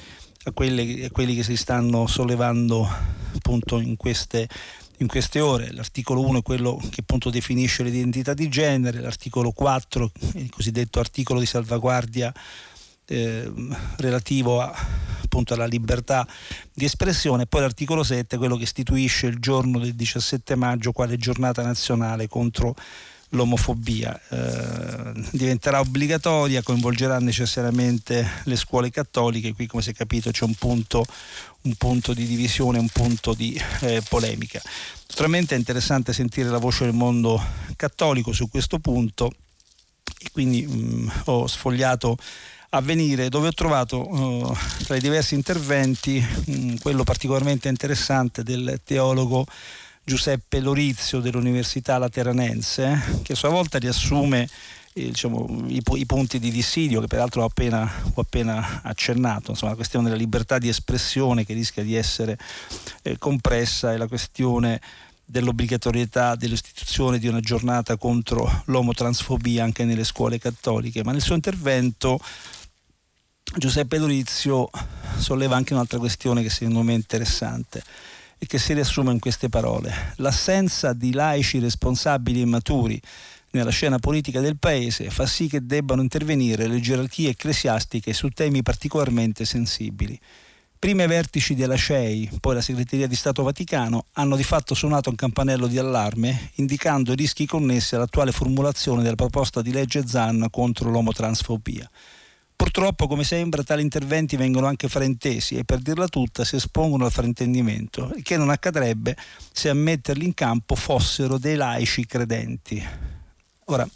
a, 0.44 0.52
quelle, 0.52 1.06
a 1.06 1.10
quelli 1.10 1.34
che 1.34 1.42
si 1.42 1.56
stanno 1.56 2.06
sollevando 2.06 2.88
appunto 3.34 3.78
in 3.78 3.96
queste, 3.96 4.48
in 4.98 5.06
queste 5.06 5.40
ore. 5.40 5.72
L'articolo 5.72 6.20
1 6.26 6.38
è 6.38 6.42
quello 6.42 6.80
che 6.90 7.00
appunto 7.00 7.30
definisce 7.30 7.82
l'identità 7.82 8.34
di 8.34 8.48
genere, 8.48 9.00
l'articolo 9.00 9.52
4, 9.52 10.10
il 10.34 10.50
cosiddetto 10.50 11.00
articolo 11.00 11.40
di 11.40 11.46
salvaguardia 11.46 12.32
eh, 13.06 13.52
relativo 13.96 14.60
a, 14.60 14.74
appunto 15.22 15.54
alla 15.54 15.66
libertà 15.66 16.26
di 16.72 16.84
espressione, 16.84 17.46
poi 17.46 17.62
l'articolo 17.62 18.02
7 18.02 18.36
quello 18.36 18.56
che 18.56 18.62
istituisce 18.62 19.26
il 19.26 19.38
giorno 19.40 19.78
del 19.78 19.94
17 19.94 20.54
maggio 20.54 20.92
quale 20.92 21.16
giornata 21.16 21.62
nazionale 21.62 22.28
contro 22.28 22.74
l'omofobia. 23.30 24.18
Eh, 24.28 25.12
diventerà 25.30 25.80
obbligatoria, 25.80 26.62
coinvolgerà 26.62 27.18
necessariamente 27.18 28.28
le 28.44 28.56
scuole 28.56 28.90
cattoliche, 28.90 29.54
qui 29.54 29.66
come 29.66 29.82
si 29.82 29.90
è 29.90 29.94
capito 29.94 30.30
c'è 30.30 30.44
un 30.44 30.54
punto, 30.54 31.04
un 31.62 31.74
punto 31.74 32.12
di 32.12 32.26
divisione, 32.26 32.78
un 32.78 32.88
punto 32.88 33.34
di 33.34 33.60
eh, 33.80 34.02
polemica. 34.08 34.60
Naturalmente 35.08 35.54
è 35.54 35.58
interessante 35.58 36.12
sentire 36.12 36.48
la 36.48 36.58
voce 36.58 36.84
del 36.84 36.94
mondo 36.94 37.42
cattolico 37.76 38.32
su 38.32 38.48
questo 38.48 38.78
punto 38.78 39.32
e 40.18 40.30
quindi 40.32 40.66
mh, 40.66 41.22
ho 41.24 41.46
sfogliato 41.46 42.16
Avvenire 42.74 43.28
dove 43.28 43.48
ho 43.48 43.52
trovato 43.52 44.12
uh, 44.12 44.56
tra 44.84 44.96
i 44.96 45.00
diversi 45.00 45.34
interventi 45.34 46.20
mh, 46.46 46.78
quello 46.78 47.04
particolarmente 47.04 47.68
interessante 47.68 48.42
del 48.42 48.80
teologo 48.82 49.46
Giuseppe 50.04 50.60
Lorizio 50.60 51.20
dell'Università 51.20 51.96
Lateranense, 51.96 53.20
che 53.22 53.32
a 53.32 53.36
sua 53.36 53.48
volta 53.48 53.78
riassume 53.78 54.46
eh, 54.92 55.06
diciamo, 55.06 55.64
i, 55.68 55.82
i, 55.82 56.06
punti 56.06 56.38
di 56.38 56.50
dissidio 56.50 57.00
che 57.00 57.06
peraltro 57.06 57.40
ho 57.40 57.46
appena, 57.46 57.90
ho 58.12 58.20
appena 58.20 58.82
accennato, 58.82 59.52
insomma, 59.52 59.70
la 59.70 59.76
questione 59.76 60.04
della 60.04 60.18
libertà 60.18 60.58
di 60.58 60.68
espressione 60.68 61.46
che 61.46 61.54
rischia 61.54 61.82
di 61.82 61.94
essere 61.94 62.38
eh, 63.02 63.16
compressa 63.16 63.94
e 63.94 63.96
la 63.96 64.06
questione 64.06 64.78
dell'obbligatorietà 65.24 66.34
dell'istituzione 66.36 67.18
di 67.18 67.26
una 67.26 67.40
giornata 67.40 67.96
contro 67.96 68.62
l'omotransfobia 68.66 69.64
anche 69.64 69.84
nelle 69.84 70.04
scuole 70.04 70.38
cattoliche, 70.38 71.02
ma 71.02 71.12
nel 71.12 71.22
suo 71.22 71.34
intervento 71.34 72.20
Giuseppe 73.56 73.96
Lorizio 73.96 74.68
solleva 75.16 75.56
anche 75.56 75.72
un'altra 75.72 75.98
questione 75.98 76.42
che 76.42 76.50
secondo 76.50 76.82
me 76.82 76.92
è 76.92 76.96
interessante 76.96 77.82
e 78.44 78.46
che 78.46 78.58
si 78.58 78.74
riassume 78.74 79.10
in 79.10 79.18
queste 79.18 79.48
parole. 79.48 80.12
L'assenza 80.16 80.92
di 80.92 81.12
laici 81.12 81.58
responsabili 81.58 82.42
e 82.42 82.44
maturi 82.44 83.00
nella 83.52 83.70
scena 83.70 83.98
politica 83.98 84.40
del 84.40 84.58
paese 84.58 85.10
fa 85.10 85.26
sì 85.26 85.48
che 85.48 85.64
debbano 85.64 86.02
intervenire 86.02 86.66
le 86.66 86.80
gerarchie 86.80 87.30
ecclesiastiche 87.30 88.12
su 88.12 88.28
temi 88.28 88.62
particolarmente 88.62 89.44
sensibili. 89.44 90.18
Prima 90.78 91.04
i 91.04 91.06
vertici 91.06 91.54
della 91.54 91.76
CEI, 91.76 92.30
poi 92.40 92.54
la 92.54 92.60
Segreteria 92.60 93.06
di 93.06 93.14
Stato 93.14 93.42
Vaticano, 93.42 94.06
hanno 94.12 94.36
di 94.36 94.42
fatto 94.42 94.74
suonato 94.74 95.08
un 95.08 95.16
campanello 95.16 95.66
di 95.66 95.78
allarme 95.78 96.50
indicando 96.56 97.12
i 97.12 97.16
rischi 97.16 97.46
connessi 97.46 97.94
all'attuale 97.94 98.32
formulazione 98.32 99.02
della 99.02 99.14
proposta 99.14 99.62
di 99.62 99.72
legge 99.72 100.06
ZAN 100.06 100.48
contro 100.50 100.90
l'omotransfobia. 100.90 101.88
Purtroppo, 102.56 103.06
come 103.06 103.24
sembra, 103.24 103.62
tali 103.62 103.82
interventi 103.82 104.36
vengono 104.36 104.66
anche 104.66 104.88
fraintesi 104.88 105.56
e 105.56 105.64
per 105.64 105.80
dirla 105.80 106.06
tutta 106.08 106.44
si 106.44 106.56
espongono 106.56 107.04
al 107.04 107.12
fraintendimento, 107.12 108.12
il 108.16 108.22
che 108.22 108.36
non 108.36 108.50
accadrebbe 108.50 109.16
se 109.52 109.68
a 109.68 109.74
metterli 109.74 110.24
in 110.24 110.34
campo 110.34 110.74
fossero 110.74 111.38
dei 111.38 111.56
laici 111.56 112.06
credenti. 112.06 112.82
Ora, 113.66 113.88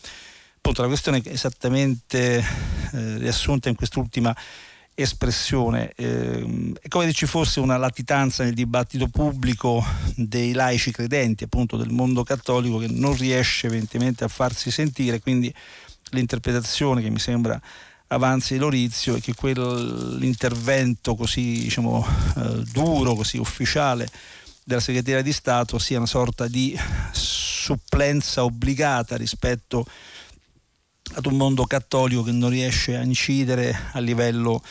appunto, 0.57 0.83
la 0.83 0.88
questione 0.88 1.21
è 1.23 1.29
esattamente 1.29 2.38
eh, 2.38 3.19
riassunta 3.19 3.69
in 3.69 3.75
quest'ultima 3.75 4.35
espressione. 4.95 5.93
Eh, 5.95 6.73
è 6.81 6.88
come 6.88 7.07
se 7.07 7.12
ci 7.12 7.27
fosse 7.27 7.61
una 7.61 7.77
latitanza 7.77 8.43
nel 8.43 8.55
dibattito 8.55 9.07
pubblico 9.07 9.85
dei 10.17 10.53
laici 10.53 10.91
credenti, 10.91 11.45
appunto 11.45 11.77
del 11.77 11.91
mondo 11.91 12.25
cattolico, 12.25 12.79
che 12.79 12.88
non 12.88 13.17
riesce 13.17 13.69
evidentemente 13.69 14.25
a 14.25 14.29
farsi 14.29 14.71
sentire, 14.73 15.21
quindi 15.21 15.55
l'interpretazione 16.11 17.03
che 17.03 17.11
mi 17.11 17.19
sembra 17.19 17.61
avanzi 18.09 18.57
Lorizio 18.57 19.17
e 19.17 19.21
che 19.21 19.35
quell'intervento 19.35 21.15
così 21.15 21.61
diciamo, 21.61 22.07
eh, 22.37 22.62
duro, 22.73 23.15
così 23.15 23.38
ufficiale 23.38 24.09
della 24.65 24.81
segreteria 24.81 25.23
di 25.23 25.33
Stato 25.33 25.79
sia 25.79 25.99
una 25.99 26.07
sorta 26.07 26.47
di 26.47 26.79
supplenza 27.12 28.45
obbligata 28.45 29.17
rispetto 29.17 29.87
ad 31.15 31.27
un 31.27 31.37
mondo 31.37 31.65
cattolico 31.65 32.23
che 32.23 32.33
non 32.33 32.50
riesce 32.50 32.97
a 32.97 33.03
incidere 33.03 33.75
a 33.93 33.99
livello 33.99 34.62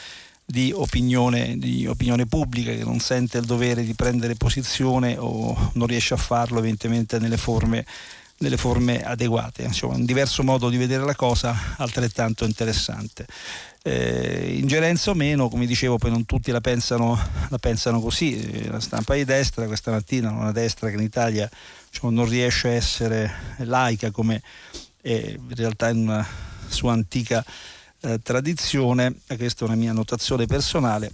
di 0.46 0.72
opinione, 0.74 1.58
di 1.58 1.86
opinione, 1.88 2.26
pubblica, 2.26 2.72
che 2.72 2.84
non 2.84 3.00
sente 3.00 3.38
il 3.38 3.46
dovere 3.46 3.84
di 3.84 3.94
prendere 3.96 4.36
posizione 4.36 5.18
o 5.18 5.72
non 5.74 5.88
riesce 5.88 6.14
a 6.14 6.18
farlo 6.18 6.60
evidentemente 6.60 7.20
nelle 7.20 7.38
forme 7.38 7.86
nelle 8.40 8.58
forme 8.58 9.04
adeguate. 9.04 9.64
Insomma, 9.64 9.96
un 9.96 10.06
diverso 10.06 10.44
modo 10.44 10.70
di 10.70 10.78
vedere 10.78 11.04
la 11.04 11.16
cosa 11.16 11.76
altrettanto 11.78 12.46
interessante. 12.46 13.26
Eh, 13.84 14.58
ingerenza 14.60 15.12
o 15.12 15.14
meno, 15.14 15.50
come 15.50 15.66
dicevo, 15.66 15.98
poi 15.98 16.12
non 16.12 16.26
tutti 16.26 16.52
la 16.52 16.62
pensano, 16.62 17.18
la 17.50 17.58
pensano 17.58 18.02
così. 18.02 18.40
Eh, 18.40 18.70
la 18.70 18.80
stampa 18.80 19.14
di 19.16 19.26
destra 19.26 19.66
questa 19.66 19.92
mattina, 19.92 20.32
una 20.32 20.52
destra 20.52 20.90
che 20.90 20.96
in 20.96 21.02
Italia 21.02 21.50
diciamo, 21.90 22.12
non 22.12 22.28
riesce 22.28 22.68
a 22.68 22.72
essere 22.74 23.34
laica 23.60 24.12
come 24.12 24.42
è 25.02 25.36
in 25.38 25.56
realtà 25.56 25.90
in 25.90 26.00
una 26.00 26.28
sua 26.68 26.92
antica 26.92 27.44
eh, 28.02 28.20
tradizione, 28.22 29.16
questa 29.38 29.64
è 29.64 29.68
una 29.68 29.78
mia 29.78 29.94
notazione 29.94 30.46
personale, 30.46 31.10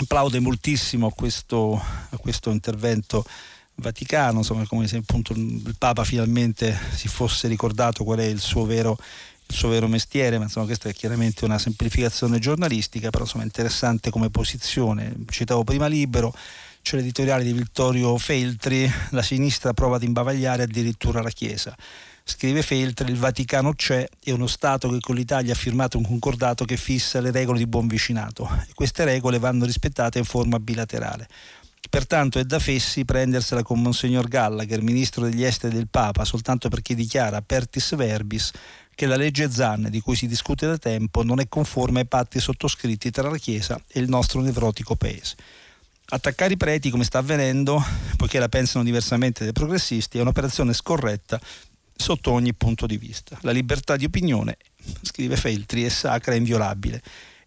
applaude 0.00 0.40
moltissimo 0.40 1.06
a 1.06 1.12
questo, 1.12 1.80
a 2.10 2.16
questo 2.16 2.50
intervento 2.50 3.24
Vaticano, 3.76 4.38
insomma 4.38 4.66
come 4.66 4.86
se 4.86 4.96
appunto 4.96 5.32
il 5.32 5.74
Papa 5.78 6.04
finalmente 6.04 6.78
si 6.94 7.08
fosse 7.08 7.48
ricordato 7.48 8.04
qual 8.04 8.18
è 8.18 8.24
il 8.24 8.40
suo 8.40 8.64
vero 8.64 8.96
il 9.46 9.54
suo 9.54 9.68
vero 9.68 9.88
mestiere, 9.88 10.38
ma 10.38 10.44
insomma 10.44 10.66
questa 10.66 10.88
è 10.88 10.94
chiaramente 10.94 11.44
una 11.44 11.58
semplificazione 11.58 12.38
giornalistica, 12.38 13.10
però 13.10 13.24
insomma 13.24 13.44
interessante 13.44 14.10
come 14.10 14.30
posizione. 14.30 15.14
Citavo 15.28 15.64
prima 15.64 15.86
Libero, 15.86 16.34
c'è 16.80 16.96
l'editoriale 16.96 17.44
di 17.44 17.52
Vittorio 17.52 18.16
Feltri, 18.16 18.90
la 19.10 19.22
sinistra 19.22 19.72
prova 19.72 19.96
ad 19.96 20.02
imbavagliare 20.02 20.62
addirittura 20.62 21.22
la 21.22 21.30
Chiesa. 21.30 21.76
Scrive 22.26 22.62
Feltri, 22.62 23.10
il 23.10 23.18
Vaticano 23.18 23.74
c'è, 23.74 24.08
è 24.22 24.30
uno 24.30 24.46
Stato 24.46 24.88
che 24.88 25.00
con 25.00 25.14
l'Italia 25.14 25.52
ha 25.52 25.56
firmato 25.56 25.98
un 25.98 26.06
concordato 26.06 26.64
che 26.64 26.78
fissa 26.78 27.20
le 27.20 27.30
regole 27.30 27.58
di 27.58 27.66
buon 27.66 27.86
vicinato 27.86 28.48
e 28.66 28.72
queste 28.74 29.04
regole 29.04 29.38
vanno 29.38 29.66
rispettate 29.66 30.18
in 30.18 30.24
forma 30.24 30.58
bilaterale. 30.58 31.28
Pertanto 31.94 32.40
è 32.40 32.44
da 32.44 32.58
fessi 32.58 33.04
prendersela 33.04 33.62
con 33.62 33.80
Monsignor 33.80 34.26
Gallagher, 34.26 34.82
ministro 34.82 35.28
degli 35.28 35.44
esteri 35.44 35.76
del 35.76 35.86
Papa, 35.86 36.24
soltanto 36.24 36.68
perché 36.68 36.92
dichiara 36.96 37.36
apertis 37.36 37.94
verbis 37.94 38.50
che 38.96 39.06
la 39.06 39.14
legge 39.14 39.48
Zan, 39.48 39.86
di 39.90 40.00
cui 40.00 40.16
si 40.16 40.26
discute 40.26 40.66
da 40.66 40.76
tempo, 40.76 41.22
non 41.22 41.38
è 41.38 41.46
conforme 41.46 42.00
ai 42.00 42.06
patti 42.06 42.40
sottoscritti 42.40 43.12
tra 43.12 43.30
la 43.30 43.36
Chiesa 43.36 43.80
e 43.86 44.00
il 44.00 44.08
nostro 44.08 44.40
nevrotico 44.40 44.96
paese. 44.96 45.36
Attaccare 46.06 46.54
i 46.54 46.56
preti, 46.56 46.90
come 46.90 47.04
sta 47.04 47.18
avvenendo, 47.18 47.80
poiché 48.16 48.40
la 48.40 48.48
pensano 48.48 48.82
diversamente 48.82 49.44
dai 49.44 49.52
progressisti, 49.52 50.18
è 50.18 50.20
un'operazione 50.20 50.72
scorretta 50.72 51.40
sotto 51.94 52.32
ogni 52.32 52.54
punto 52.54 52.86
di 52.86 52.96
vista. 52.96 53.38
La 53.42 53.52
libertà 53.52 53.94
di 53.94 54.04
opinione, 54.04 54.56
scrive 55.00 55.36
Feltri, 55.36 55.84
è 55.84 55.90
sacra 55.90 56.34
e 56.34 56.38
inviolabile 56.38 57.00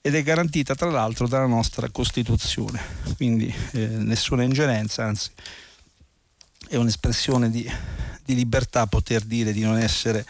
ed 0.07 0.15
è 0.15 0.23
garantita 0.23 0.73
tra 0.73 0.89
l'altro 0.89 1.27
dalla 1.27 1.47
nostra 1.47 1.89
Costituzione. 1.89 2.79
Quindi 3.17 3.53
eh, 3.73 3.87
nessuna 3.87 4.43
ingerenza, 4.43 5.03
anzi 5.03 5.31
è 6.69 6.77
un'espressione 6.77 7.49
di, 7.49 7.69
di, 8.23 8.33
libertà 8.33 8.87
poter 8.87 9.23
dire 9.23 9.51
di 9.51 9.59
non 9.59 9.77
essere 9.77 10.25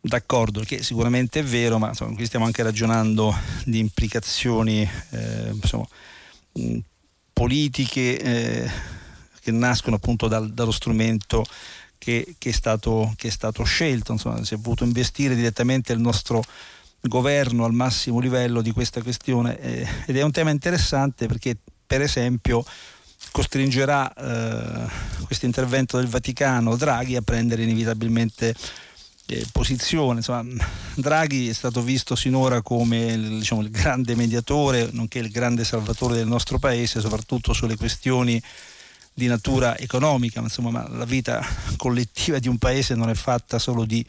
d'accordo, 0.00 0.62
che 0.62 0.82
sicuramente 0.82 1.40
è 1.40 1.44
vero, 1.44 1.78
ma 1.78 1.88
insomma, 1.88 2.14
qui 2.14 2.24
stiamo 2.24 2.46
anche 2.46 2.62
ragionando 2.62 3.36
di 3.66 3.78
implicazioni 3.78 4.88
eh, 5.10 5.50
insomma, 5.52 5.86
politiche 7.30 8.18
eh, 8.18 8.70
che 9.38 9.50
nascono 9.50 9.96
appunto 9.96 10.28
dal, 10.28 10.50
dallo 10.50 10.72
strumento 10.72 11.44
che, 11.98 12.36
che, 12.38 12.48
è 12.48 12.52
stato, 12.52 13.12
che, 13.16 13.28
è 13.28 13.30
stato, 13.30 13.64
scelto, 13.64 14.12
insomma, 14.12 14.42
si 14.44 14.54
è 14.54 14.56
voluto 14.56 14.84
investire 14.84 15.34
direttamente 15.34 15.92
il 15.92 16.00
nostro 16.00 16.42
governo 17.08 17.64
al 17.64 17.72
massimo 17.72 18.18
livello 18.18 18.62
di 18.62 18.72
questa 18.72 19.02
questione 19.02 19.58
eh, 19.60 19.86
ed 20.06 20.16
è 20.16 20.22
un 20.22 20.30
tema 20.30 20.50
interessante 20.50 21.26
perché 21.26 21.56
per 21.86 22.00
esempio 22.00 22.64
costringerà 23.30 24.12
eh, 24.12 24.90
questo 25.24 25.46
intervento 25.46 25.96
del 25.96 26.08
Vaticano 26.08 26.76
Draghi 26.76 27.16
a 27.16 27.22
prendere 27.22 27.62
inevitabilmente 27.62 28.54
eh, 29.26 29.46
posizione. 29.50 30.18
Insomma, 30.18 30.44
Draghi 30.94 31.48
è 31.48 31.52
stato 31.52 31.82
visto 31.82 32.14
sinora 32.14 32.62
come 32.62 32.98
il, 33.06 33.38
diciamo, 33.38 33.62
il 33.62 33.70
grande 33.70 34.14
mediatore, 34.14 34.88
nonché 34.92 35.18
il 35.18 35.30
grande 35.30 35.64
salvatore 35.64 36.14
del 36.14 36.26
nostro 36.26 36.58
paese, 36.58 37.00
soprattutto 37.00 37.52
sulle 37.52 37.76
questioni 37.76 38.40
di 39.12 39.26
natura 39.26 39.78
economica, 39.78 40.40
ma, 40.40 40.46
insomma, 40.46 40.70
ma 40.70 40.88
la 40.88 41.04
vita 41.04 41.44
collettiva 41.76 42.38
di 42.38 42.48
un 42.48 42.58
paese 42.58 42.94
non 42.94 43.10
è 43.10 43.14
fatta 43.14 43.58
solo 43.58 43.84
di, 43.84 44.04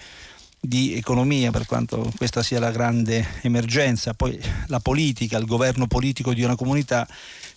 di 0.68 0.96
economia, 0.96 1.52
per 1.52 1.66
quanto 1.66 2.12
questa 2.18 2.44
sia 2.44 2.60
la 2.60 2.72
grande 2.72 3.26
emergenza. 3.42 4.14
Poi 4.14 4.40
la 4.68 4.80
politica, 4.80 5.38
il 5.38 5.46
governo 5.46 5.88
politico 5.88 6.34
di 6.34 6.44
una 6.44 6.56
comunità 6.56 7.08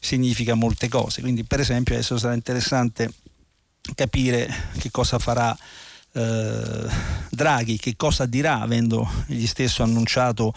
significa 0.00 0.54
molte 0.54 0.88
cose. 0.88 1.20
Quindi, 1.20 1.44
per 1.44 1.60
esempio, 1.60 1.94
adesso 1.94 2.18
sarà 2.18 2.34
interessante 2.34 3.12
capire 3.94 4.48
che 4.78 4.90
cosa 4.90 5.18
farà 5.18 5.56
eh, 6.12 6.86
Draghi 7.30 7.78
che 7.78 7.94
cosa 7.96 8.26
dirà 8.26 8.60
avendo 8.60 9.08
egli 9.28 9.46
stesso 9.46 9.82
annunciato 9.82 10.52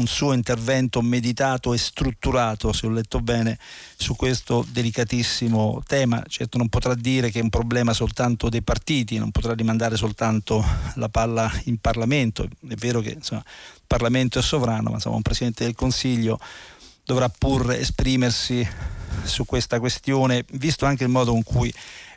un 0.00 0.06
suo 0.06 0.32
intervento 0.32 1.02
meditato 1.02 1.74
e 1.74 1.78
strutturato, 1.78 2.72
se 2.72 2.86
ho 2.86 2.90
letto 2.90 3.20
bene, 3.20 3.58
su 3.96 4.16
questo 4.16 4.66
delicatissimo 4.68 5.82
tema. 5.86 6.24
Certo 6.26 6.56
non 6.56 6.68
potrà 6.68 6.94
dire 6.94 7.30
che 7.30 7.38
è 7.38 7.42
un 7.42 7.50
problema 7.50 7.92
soltanto 7.92 8.48
dei 8.48 8.62
partiti, 8.62 9.18
non 9.18 9.30
potrà 9.30 9.52
rimandare 9.52 9.96
soltanto 9.96 10.64
la 10.94 11.08
palla 11.08 11.50
in 11.64 11.78
Parlamento. 11.78 12.44
È 12.44 12.74
vero 12.74 13.00
che 13.00 13.10
insomma, 13.10 13.42
il 13.44 13.82
Parlamento 13.86 14.38
è 14.38 14.42
sovrano, 14.42 14.88
ma 14.88 14.94
insomma, 14.94 15.16
un 15.16 15.22
Presidente 15.22 15.64
del 15.64 15.74
Consiglio 15.74 16.40
dovrà 17.04 17.28
pur 17.28 17.72
esprimersi 17.72 18.66
su 19.24 19.44
questa 19.44 19.78
questione, 19.80 20.44
visto 20.52 20.86
anche 20.86 21.04
il 21.04 21.10
modo 21.10 21.32
con 21.32 21.42
cui 21.42 21.72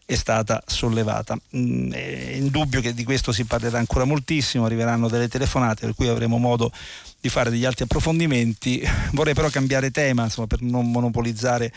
è 0.05 0.15
stata 0.15 0.61
sollevata. 0.65 1.37
Mm, 1.55 1.91
è 1.91 2.33
indubbio 2.33 2.81
che 2.81 2.93
di 2.93 3.03
questo 3.03 3.31
si 3.31 3.45
parlerà 3.45 3.77
ancora 3.77 4.05
moltissimo, 4.05 4.65
arriveranno 4.65 5.07
delle 5.07 5.27
telefonate 5.27 5.85
per 5.85 5.95
cui 5.95 6.07
avremo 6.07 6.37
modo 6.37 6.71
di 7.19 7.29
fare 7.29 7.49
degli 7.49 7.65
altri 7.65 7.85
approfondimenti. 7.85 8.81
Vorrei 9.13 9.33
però 9.33 9.49
cambiare 9.49 9.91
tema 9.91 10.23
insomma, 10.23 10.47
per 10.47 10.61
non 10.61 10.91
monopolizzare 10.91 11.71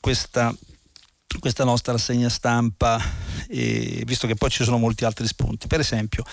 questa, 0.00 0.54
questa 1.38 1.64
nostra 1.64 1.92
rassegna 1.92 2.28
stampa, 2.28 3.00
eh, 3.48 4.02
visto 4.06 4.26
che 4.26 4.34
poi 4.34 4.50
ci 4.50 4.64
sono 4.64 4.78
molti 4.78 5.04
altri 5.04 5.26
spunti. 5.26 5.66
Per 5.66 5.80
esempio, 5.80 6.24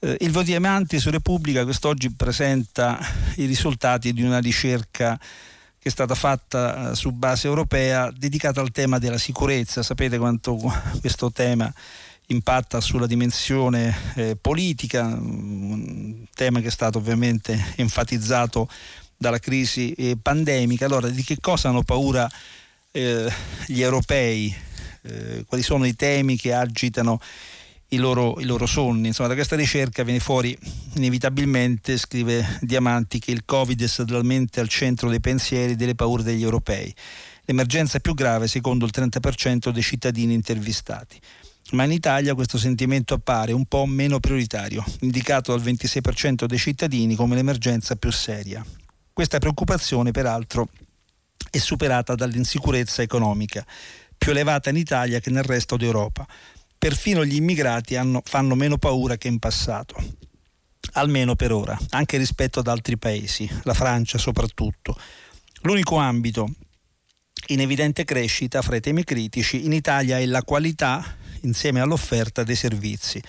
eh, 0.00 0.16
il 0.20 0.30
Vodiamanti 0.30 1.00
su 1.00 1.10
Repubblica 1.10 1.64
quest'oggi 1.64 2.14
presenta 2.14 2.98
i 3.36 3.46
risultati 3.46 4.12
di 4.12 4.22
una 4.22 4.38
ricerca 4.38 5.18
che 5.88 5.94
è 5.94 6.06
stata 6.06 6.14
fatta 6.14 6.90
eh, 6.90 6.94
su 6.94 7.12
base 7.12 7.46
europea 7.46 8.12
dedicata 8.14 8.60
al 8.60 8.70
tema 8.70 8.98
della 8.98 9.16
sicurezza. 9.16 9.82
Sapete 9.82 10.18
quanto 10.18 10.56
questo 11.00 11.32
tema 11.32 11.72
impatta 12.26 12.80
sulla 12.80 13.06
dimensione 13.06 13.96
eh, 14.14 14.36
politica, 14.38 15.04
un 15.04 16.26
tema 16.34 16.60
che 16.60 16.66
è 16.66 16.70
stato 16.70 16.98
ovviamente 16.98 17.72
enfatizzato 17.76 18.68
dalla 19.16 19.38
crisi 19.38 19.92
eh, 19.92 20.18
pandemica. 20.20 20.84
Allora, 20.84 21.08
di 21.08 21.24
che 21.24 21.38
cosa 21.40 21.70
hanno 21.70 21.82
paura 21.82 22.28
eh, 22.90 23.32
gli 23.66 23.80
europei? 23.80 24.54
Eh, 25.02 25.44
quali 25.46 25.62
sono 25.62 25.86
i 25.86 25.96
temi 25.96 26.36
che 26.36 26.52
agitano 26.52 27.18
i 27.90 27.96
loro, 27.96 28.38
i 28.40 28.44
loro 28.44 28.66
sonni. 28.66 29.08
Insomma, 29.08 29.28
da 29.28 29.34
questa 29.34 29.56
ricerca 29.56 30.02
viene 30.02 30.20
fuori 30.20 30.56
inevitabilmente, 30.94 31.96
scrive 31.96 32.58
Diamanti, 32.60 33.18
che 33.18 33.30
il 33.30 33.44
Covid 33.44 33.82
è 33.82 33.86
statalmente 33.86 34.60
al 34.60 34.68
centro 34.68 35.08
dei 35.08 35.20
pensieri 35.20 35.72
e 35.72 35.76
delle 35.76 35.94
paure 35.94 36.22
degli 36.22 36.42
europei. 36.42 36.94
L'emergenza 37.44 37.98
più 38.00 38.14
grave 38.14 38.46
secondo 38.46 38.84
il 38.84 38.92
30% 38.94 39.70
dei 39.70 39.82
cittadini 39.82 40.34
intervistati. 40.34 41.18
Ma 41.70 41.84
in 41.84 41.92
Italia 41.92 42.34
questo 42.34 42.58
sentimento 42.58 43.14
appare 43.14 43.52
un 43.52 43.66
po' 43.66 43.84
meno 43.84 44.20
prioritario, 44.20 44.84
indicato 45.00 45.54
dal 45.54 45.64
26% 45.64 46.46
dei 46.46 46.58
cittadini 46.58 47.14
come 47.14 47.34
l'emergenza 47.34 47.94
più 47.96 48.10
seria. 48.10 48.64
Questa 49.12 49.38
preoccupazione, 49.38 50.10
peraltro, 50.10 50.68
è 51.50 51.58
superata 51.58 52.14
dall'insicurezza 52.14 53.02
economica, 53.02 53.66
più 54.16 54.30
elevata 54.30 54.70
in 54.70 54.76
Italia 54.76 55.20
che 55.20 55.30
nel 55.30 55.44
resto 55.44 55.76
d'Europa 55.76 56.26
perfino 56.78 57.24
gli 57.24 57.34
immigrati 57.34 57.96
hanno, 57.96 58.22
fanno 58.24 58.54
meno 58.54 58.78
paura 58.78 59.16
che 59.16 59.28
in 59.28 59.38
passato, 59.38 59.96
almeno 60.92 61.34
per 61.34 61.52
ora, 61.52 61.76
anche 61.90 62.16
rispetto 62.16 62.60
ad 62.60 62.68
altri 62.68 62.96
paesi, 62.96 63.48
la 63.64 63.74
Francia 63.74 64.16
soprattutto. 64.16 64.96
L'unico 65.62 65.96
ambito 65.96 66.48
in 67.48 67.60
evidente 67.60 68.04
crescita 68.04 68.62
fra 68.62 68.76
i 68.76 68.80
temi 68.80 69.04
critici 69.04 69.64
in 69.64 69.72
Italia 69.72 70.18
è 70.18 70.26
la 70.26 70.42
qualità 70.42 71.16
insieme 71.42 71.80
all'offerta 71.80 72.44
dei 72.44 72.56
servizi. 72.56 73.20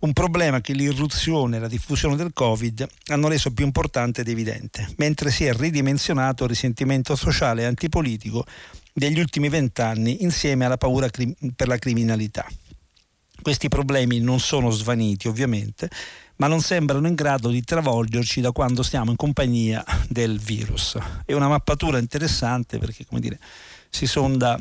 Un 0.00 0.12
problema 0.12 0.60
che 0.60 0.72
l'irruzione 0.72 1.56
e 1.56 1.60
la 1.60 1.68
diffusione 1.68 2.16
del 2.16 2.32
Covid 2.32 2.88
hanno 3.06 3.28
reso 3.28 3.52
più 3.52 3.64
importante 3.64 4.22
ed 4.22 4.28
evidente, 4.28 4.92
mentre 4.96 5.30
si 5.30 5.44
è 5.44 5.54
ridimensionato 5.54 6.42
il 6.42 6.50
risentimento 6.50 7.14
sociale 7.14 7.62
e 7.62 7.66
antipolitico 7.66 8.44
degli 8.92 9.20
ultimi 9.20 9.48
vent'anni 9.48 10.22
insieme 10.22 10.64
alla 10.64 10.76
paura 10.76 11.08
per 11.54 11.68
la 11.68 11.78
criminalità. 11.78 12.44
Questi 13.42 13.68
problemi 13.68 14.20
non 14.20 14.38
sono 14.38 14.70
svaniti 14.70 15.26
ovviamente, 15.26 15.90
ma 16.36 16.46
non 16.46 16.60
sembrano 16.60 17.08
in 17.08 17.14
grado 17.14 17.48
di 17.48 17.62
travolgerci 17.62 18.40
da 18.40 18.52
quando 18.52 18.82
stiamo 18.82 19.10
in 19.10 19.16
compagnia 19.16 19.84
del 20.08 20.38
virus. 20.38 20.96
È 21.24 21.32
una 21.32 21.48
mappatura 21.48 21.98
interessante 21.98 22.78
perché, 22.78 23.04
come 23.04 23.20
dire, 23.20 23.38
si 23.90 24.06
sonda 24.06 24.58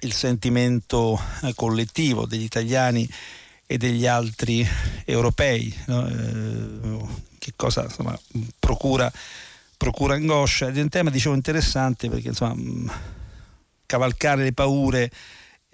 il 0.00 0.12
sentimento 0.12 1.20
eh, 1.42 1.54
collettivo 1.54 2.26
degli 2.26 2.42
italiani 2.42 3.08
e 3.66 3.78
degli 3.78 4.06
altri 4.06 4.66
europei, 5.04 5.74
no? 5.86 6.06
eh, 6.06 7.06
che 7.38 7.52
cosa 7.56 7.84
insomma, 7.84 8.18
procura, 8.58 9.10
procura 9.76 10.14
angoscia. 10.14 10.68
Ed 10.68 10.78
è 10.78 10.82
un 10.82 10.88
tema, 10.88 11.10
dicevo, 11.10 11.34
interessante 11.34 12.08
perché 12.08 12.28
insomma, 12.28 12.92
cavalcare 13.86 14.42
le 14.42 14.52
paure 14.52 15.10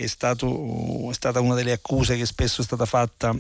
è, 0.05 0.07
stato, 0.07 1.11
è 1.11 1.15
stata 1.15 1.41
una 1.41 1.55
delle 1.55 1.73
accuse 1.73 2.17
che 2.17 2.25
spesso 2.25 2.63
è 2.63 2.65
stata 2.65 2.87
fatta 2.87 3.37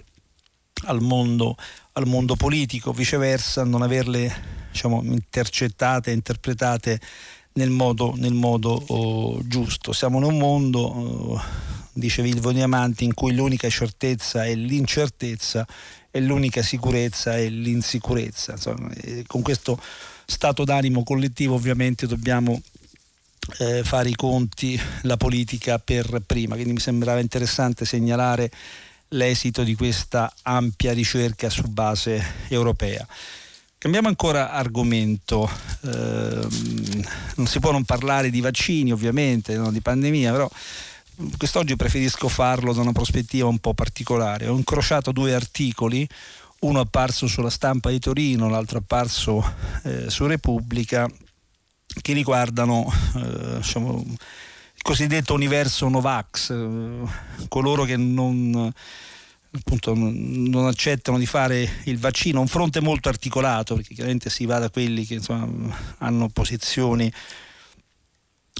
al 0.84 1.00
mondo, 1.00 1.56
al 1.92 2.06
mondo 2.06 2.36
politico, 2.36 2.92
viceversa 2.92 3.64
non 3.64 3.82
averle 3.82 4.68
diciamo, 4.70 5.02
intercettate, 5.02 6.10
interpretate 6.10 7.00
nel 7.54 7.70
modo, 7.70 8.12
nel 8.16 8.34
modo 8.34 8.82
oh, 8.88 9.40
giusto. 9.46 9.92
Siamo 9.92 10.18
in 10.18 10.24
un 10.24 10.38
mondo 10.38 10.80
oh, 10.80 11.42
dice 11.92 12.22
Vilvo 12.22 12.52
Diamanti, 12.52 13.04
in 13.04 13.14
cui 13.14 13.34
l'unica 13.34 13.68
certezza 13.68 14.44
è 14.44 14.54
l'incertezza 14.54 15.66
e 16.10 16.20
l'unica 16.20 16.62
sicurezza 16.62 17.36
è 17.36 17.48
l'insicurezza. 17.48 18.52
Insomma, 18.52 18.90
con 19.26 19.42
questo 19.42 19.80
stato 20.26 20.64
d'animo 20.64 21.02
collettivo 21.02 21.54
ovviamente 21.54 22.06
dobbiamo 22.06 22.60
eh, 23.58 23.82
fare 23.84 24.08
i 24.08 24.14
conti 24.14 24.80
la 25.02 25.16
politica 25.16 25.78
per 25.78 26.22
prima, 26.26 26.54
quindi 26.54 26.74
mi 26.74 26.80
sembrava 26.80 27.20
interessante 27.20 27.84
segnalare 27.84 28.50
l'esito 29.08 29.62
di 29.62 29.74
questa 29.74 30.32
ampia 30.42 30.92
ricerca 30.92 31.50
su 31.50 31.62
base 31.62 32.22
europea. 32.48 33.06
Cambiamo 33.78 34.08
ancora 34.08 34.50
argomento, 34.52 35.50
eh, 35.84 36.46
non 37.36 37.46
si 37.46 37.60
può 37.60 37.72
non 37.72 37.84
parlare 37.84 38.28
di 38.28 38.40
vaccini 38.40 38.92
ovviamente, 38.92 39.56
no, 39.56 39.72
di 39.72 39.80
pandemia, 39.80 40.32
però 40.32 40.50
quest'oggi 41.38 41.76
preferisco 41.76 42.28
farlo 42.28 42.74
da 42.74 42.82
una 42.82 42.92
prospettiva 42.92 43.48
un 43.48 43.58
po' 43.58 43.72
particolare. 43.72 44.48
Ho 44.48 44.56
incrociato 44.56 45.12
due 45.12 45.32
articoli, 45.32 46.06
uno 46.60 46.80
apparso 46.80 47.26
sulla 47.26 47.48
stampa 47.48 47.88
di 47.88 47.98
Torino, 47.98 48.50
l'altro 48.50 48.78
apparso 48.78 49.42
eh, 49.84 50.10
su 50.10 50.26
Repubblica, 50.26 51.10
che 52.00 52.12
riguardano 52.12 52.92
eh, 53.16 53.56
diciamo, 53.56 54.04
il 54.06 54.82
cosiddetto 54.82 55.34
universo 55.34 55.88
Novax, 55.88 56.50
eh, 56.50 57.46
coloro 57.48 57.84
che 57.84 57.96
non 57.96 58.72
appunto 59.52 59.94
non 59.96 60.66
accettano 60.66 61.18
di 61.18 61.26
fare 61.26 61.68
il 61.84 61.98
vaccino, 61.98 62.40
un 62.40 62.46
fronte 62.46 62.80
molto 62.80 63.08
articolato 63.08 63.74
perché 63.74 63.94
chiaramente 63.94 64.30
si 64.30 64.46
va 64.46 64.58
da 64.58 64.70
quelli 64.70 65.04
che 65.04 65.14
insomma, 65.14 65.76
hanno 65.98 66.28
posizioni 66.28 67.12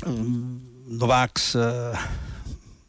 um, 0.07 0.61
Novax 0.88 1.55
uh, 1.55 1.97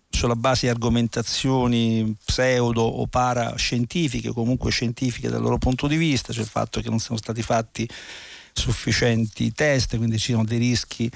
sulla 0.10 0.36
base 0.36 0.65
di 0.65 0.71
argomentazioni 0.71 2.15
pseudo 2.25 2.82
o 2.82 3.06
parascientifiche, 3.06 4.32
comunque 4.34 4.71
scientifiche 4.71 5.30
dal 5.30 5.41
loro 5.41 5.60
punto 5.60 5.88
di 5.88 5.95
vista, 5.95 6.34
cioè 6.34 6.43
il 6.43 6.49
fatto 6.49 6.82
che 6.82 6.89
non 6.89 6.99
siano 6.99 7.17
stati 7.17 7.43
fatti 7.43 7.88
sufficienti 8.53 9.51
test, 9.53 9.97
quindi 9.97 10.17
ci 10.17 10.31
sono 10.31 10.45
dei 10.45 10.59
rischi, 10.59 11.09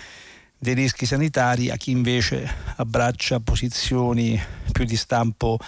dei 0.57 0.73
rischi 0.73 1.05
sanitari, 1.05 1.69
a 1.69 1.75
chi 1.75 1.91
invece 1.91 2.49
abbraccia 2.77 3.39
posizioni 3.39 4.41
più 4.71 4.85
di 4.85 4.95
stampo 4.95 5.59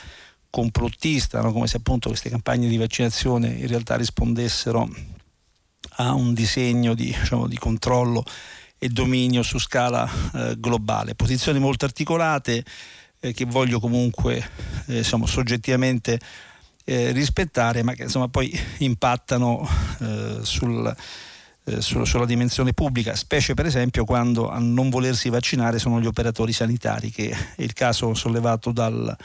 complottista, 0.50 1.42
no? 1.42 1.52
come 1.52 1.68
se 1.68 1.78
appunto 1.78 2.10
queste 2.10 2.30
campagne 2.30 2.68
di 2.68 2.78
vaccinazione 2.78 3.50
in 3.50 3.68
realtà 3.68 3.96
rispondessero 3.96 4.90
a 6.00 6.14
un 6.14 6.34
disegno 6.34 6.94
di, 6.94 7.06
diciamo, 7.06 7.48
di 7.48 7.58
controllo 7.58 8.24
e 8.80 8.90
dominio 8.90 9.44
su 9.44 9.60
scala 9.60 10.10
eh, 10.34 10.56
globale. 10.58 11.16
Posizioni 11.16 11.60
molto 11.60 11.86
articolate 11.86 12.64
eh, 13.20 13.34
che 13.34 13.46
voglio 13.46 13.80
comunque 13.80 14.38
eh, 14.88 14.98
diciamo, 14.98 15.26
soggettivamente 15.26 16.20
eh, 16.86 17.12
rispettare, 17.12 17.84
ma 17.84 17.94
che 17.94 18.04
insomma, 18.04 18.28
poi 18.28 18.58
impattano 18.80 19.68
eh, 20.00 20.40
sul, 20.44 20.96
eh, 21.68 21.82
sulla 21.82 22.26
dimensione 22.26 22.74
pubblica, 22.74 23.14
specie 23.16 23.54
per 23.54 23.66
esempio 23.66 24.06
quando 24.06 24.50
a 24.50 24.58
non 24.58 24.90
volersi 24.90 25.30
vaccinare 25.30 25.80
sono 25.80 26.00
gli 26.00 26.06
operatori 26.06 26.54
sanitari, 26.54 27.12
che 27.12 27.30
è 27.30 27.62
il 27.62 27.74
caso 27.74 28.14
sollevato 28.14 28.72
dal 28.72 29.16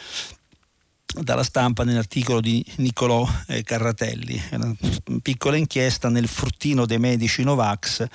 dalla 1.14 1.42
stampa 1.42 1.84
nell'articolo 1.84 2.40
di 2.40 2.64
Niccolò 2.76 3.28
eh, 3.46 3.62
Carratelli, 3.62 4.40
una 4.52 4.74
piccola 5.20 5.56
inchiesta 5.56 6.08
nel 6.08 6.26
fruttino 6.26 6.86
dei 6.86 6.98
medici 6.98 7.42
Novax, 7.42 8.06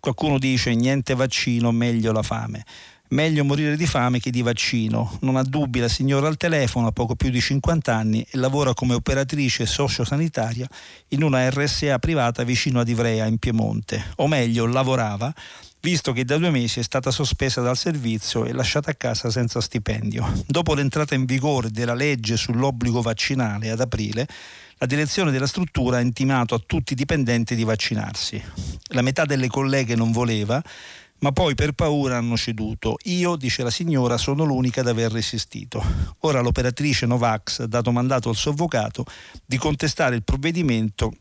qualcuno 0.00 0.36
dice 0.36 0.74
niente 0.74 1.14
vaccino, 1.14 1.70
meglio 1.70 2.10
la 2.10 2.22
fame. 2.22 2.64
Meglio 3.10 3.44
morire 3.44 3.76
di 3.76 3.86
fame 3.86 4.20
che 4.20 4.30
di 4.30 4.40
vaccino. 4.40 5.18
Non 5.22 5.34
ha 5.34 5.42
dubbi 5.42 5.80
la 5.80 5.88
signora 5.88 6.28
al 6.28 6.36
telefono, 6.36 6.86
ha 6.86 6.92
poco 6.92 7.16
più 7.16 7.30
di 7.30 7.40
50 7.40 7.92
anni 7.92 8.24
e 8.30 8.38
lavora 8.38 8.72
come 8.72 8.94
operatrice 8.94 9.66
sociosanitaria 9.66 10.68
in 11.08 11.24
una 11.24 11.50
RSA 11.50 11.98
privata 11.98 12.44
vicino 12.44 12.78
ad 12.78 12.88
Ivrea 12.88 13.26
in 13.26 13.38
Piemonte. 13.38 14.12
O 14.16 14.28
meglio, 14.28 14.64
lavorava 14.66 15.34
visto 15.80 16.12
che 16.12 16.24
da 16.24 16.36
due 16.36 16.50
mesi 16.50 16.78
è 16.78 16.82
stata 16.82 17.10
sospesa 17.10 17.60
dal 17.62 17.76
servizio 17.76 18.44
e 18.44 18.52
lasciata 18.52 18.90
a 18.90 18.94
casa 18.94 19.30
senza 19.30 19.60
stipendio. 19.60 20.44
Dopo 20.46 20.74
l'entrata 20.74 21.14
in 21.14 21.24
vigore 21.24 21.70
della 21.70 21.94
legge 21.94 22.36
sull'obbligo 22.36 23.00
vaccinale 23.00 23.70
ad 23.70 23.80
aprile, 23.80 24.28
la 24.76 24.86
direzione 24.86 25.30
della 25.30 25.46
struttura 25.46 25.96
ha 25.96 26.00
intimato 26.00 26.54
a 26.54 26.62
tutti 26.64 26.92
i 26.92 26.96
dipendenti 26.96 27.54
di 27.54 27.64
vaccinarsi. 27.64 28.42
La 28.92 29.02
metà 29.02 29.24
delle 29.24 29.48
colleghe 29.48 29.94
non 29.94 30.10
voleva, 30.10 30.62
ma 31.20 31.32
poi 31.32 31.54
per 31.54 31.72
paura 31.72 32.16
hanno 32.16 32.36
ceduto. 32.36 32.96
Io, 33.04 33.36
dice 33.36 33.62
la 33.62 33.70
signora, 33.70 34.16
sono 34.16 34.44
l'unica 34.44 34.80
ad 34.80 34.88
aver 34.88 35.12
resistito. 35.12 35.82
Ora 36.20 36.40
l'operatrice 36.40 37.06
Novax 37.06 37.60
ha 37.60 37.66
dato 37.66 37.90
mandato 37.92 38.28
al 38.28 38.36
suo 38.36 38.52
avvocato 38.52 39.04
di 39.44 39.56
contestare 39.56 40.16
il 40.16 40.24
provvedimento 40.24 41.12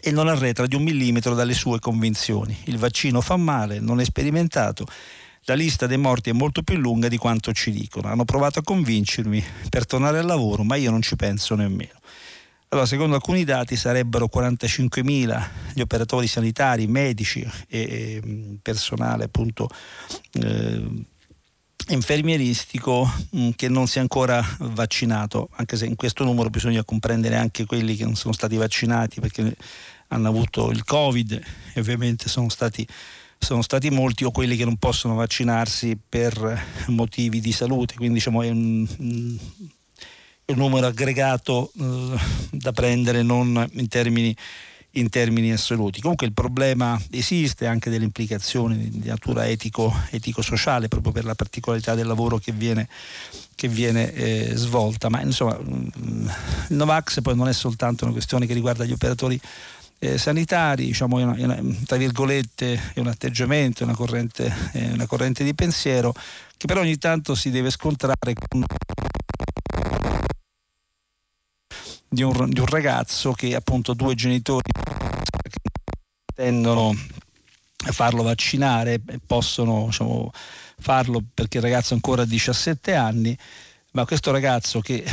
e 0.00 0.10
non 0.10 0.28
arretra 0.28 0.66
di 0.66 0.76
un 0.76 0.82
millimetro 0.82 1.34
dalle 1.34 1.54
sue 1.54 1.78
convinzioni. 1.78 2.56
Il 2.64 2.78
vaccino 2.78 3.20
fa 3.20 3.36
male, 3.36 3.80
non 3.80 4.00
è 4.00 4.04
sperimentato. 4.04 4.86
La 5.42 5.54
lista 5.54 5.86
dei 5.86 5.96
morti 5.96 6.30
è 6.30 6.34
molto 6.34 6.62
più 6.62 6.76
lunga 6.76 7.08
di 7.08 7.16
quanto 7.16 7.52
ci 7.52 7.70
dicono. 7.70 8.08
Hanno 8.08 8.24
provato 8.24 8.58
a 8.58 8.62
convincermi 8.62 9.42
per 9.68 9.86
tornare 9.86 10.18
al 10.18 10.26
lavoro, 10.26 10.62
ma 10.62 10.76
io 10.76 10.90
non 10.90 11.00
ci 11.02 11.16
penso 11.16 11.54
nemmeno. 11.54 11.97
Allora, 12.70 12.86
secondo 12.86 13.14
alcuni 13.14 13.44
dati 13.44 13.76
sarebbero 13.76 14.28
45.000 14.32 15.48
gli 15.72 15.80
operatori 15.80 16.26
sanitari, 16.26 16.86
medici 16.86 17.46
e 17.66 18.58
personale 18.60 19.24
appunto 19.24 19.70
eh, 20.32 20.84
infermieristico 21.88 23.10
mm, 23.34 23.50
che 23.56 23.68
non 23.68 23.86
si 23.86 23.96
è 23.96 24.00
ancora 24.02 24.44
vaccinato, 24.58 25.48
anche 25.52 25.78
se 25.78 25.86
in 25.86 25.96
questo 25.96 26.24
numero 26.24 26.50
bisogna 26.50 26.84
comprendere 26.84 27.36
anche 27.36 27.64
quelli 27.64 27.96
che 27.96 28.04
non 28.04 28.16
sono 28.16 28.34
stati 28.34 28.56
vaccinati 28.56 29.18
perché 29.20 29.56
hanno 30.08 30.28
avuto 30.28 30.70
il 30.70 30.84
Covid 30.84 31.42
e 31.72 31.80
ovviamente 31.80 32.28
sono 32.28 32.50
stati, 32.50 32.86
sono 33.38 33.62
stati 33.62 33.88
molti 33.88 34.24
o 34.24 34.30
quelli 34.30 34.56
che 34.56 34.66
non 34.66 34.76
possono 34.76 35.14
vaccinarsi 35.14 35.98
per 36.06 36.64
motivi 36.88 37.40
di 37.40 37.52
salute, 37.52 37.94
quindi 37.94 38.16
diciamo 38.16 38.42
è 38.42 38.50
un, 38.50 38.86
un 40.50 40.56
numero 40.56 40.86
aggregato 40.86 41.70
eh, 41.78 42.18
da 42.50 42.72
prendere 42.72 43.22
non 43.22 43.68
in 43.72 43.88
termini 43.88 44.34
in 44.92 45.10
termini 45.10 45.52
assoluti. 45.52 46.00
Comunque 46.00 46.26
il 46.26 46.32
problema 46.32 47.00
esiste 47.10 47.66
anche 47.66 47.90
delle 47.90 48.04
implicazioni 48.04 48.88
di 48.88 49.06
natura 49.06 49.46
etico, 49.46 49.94
etico-sociale 50.10 50.88
proprio 50.88 51.12
per 51.12 51.24
la 51.24 51.34
particolarità 51.34 51.94
del 51.94 52.06
lavoro 52.06 52.38
che 52.38 52.52
viene, 52.52 52.88
che 53.54 53.68
viene 53.68 54.12
eh, 54.12 54.52
svolta, 54.54 55.10
ma 55.10 55.20
insomma 55.20 55.56
mm, 55.58 56.28
il 56.68 56.76
Novax 56.76 57.20
poi 57.20 57.36
non 57.36 57.48
è 57.48 57.52
soltanto 57.52 58.04
una 58.04 58.14
questione 58.14 58.46
che 58.46 58.54
riguarda 58.54 58.84
gli 58.84 58.92
operatori 58.92 59.38
eh, 60.00 60.16
sanitari, 60.16 60.86
diciamo, 60.86 61.18
è 61.18 61.22
una, 61.22 61.34
è 61.34 61.44
una, 61.44 61.60
tra 61.84 61.96
virgolette, 61.96 62.92
è 62.94 62.98
un 62.98 63.08
atteggiamento, 63.08 63.84
una 63.84 63.94
corrente, 63.94 64.52
è 64.72 64.90
una 64.90 65.06
corrente 65.06 65.44
di 65.44 65.54
pensiero 65.54 66.14
che 66.56 66.66
però 66.66 66.80
ogni 66.80 66.98
tanto 66.98 67.34
si 67.34 67.50
deve 67.50 67.70
scontrare 67.70 68.32
con 68.48 68.64
di 72.08 72.22
un, 72.22 72.48
di 72.48 72.60
un 72.60 72.66
ragazzo 72.66 73.32
che 73.32 73.54
appunto 73.54 73.94
due 73.94 74.14
genitori 74.14 74.70
tendono 76.34 76.94
a 77.86 77.92
farlo 77.92 78.22
vaccinare 78.22 78.94
e 78.94 79.18
possono 79.24 79.86
diciamo, 79.86 80.30
farlo 80.78 81.22
perché 81.34 81.58
il 81.58 81.64
ragazzo 81.64 81.94
ancora 81.94 82.22
ha 82.22 82.26
17 82.26 82.94
anni, 82.94 83.36
ma 83.92 84.04
questo 84.04 84.30
ragazzo 84.30 84.80
che 84.80 85.04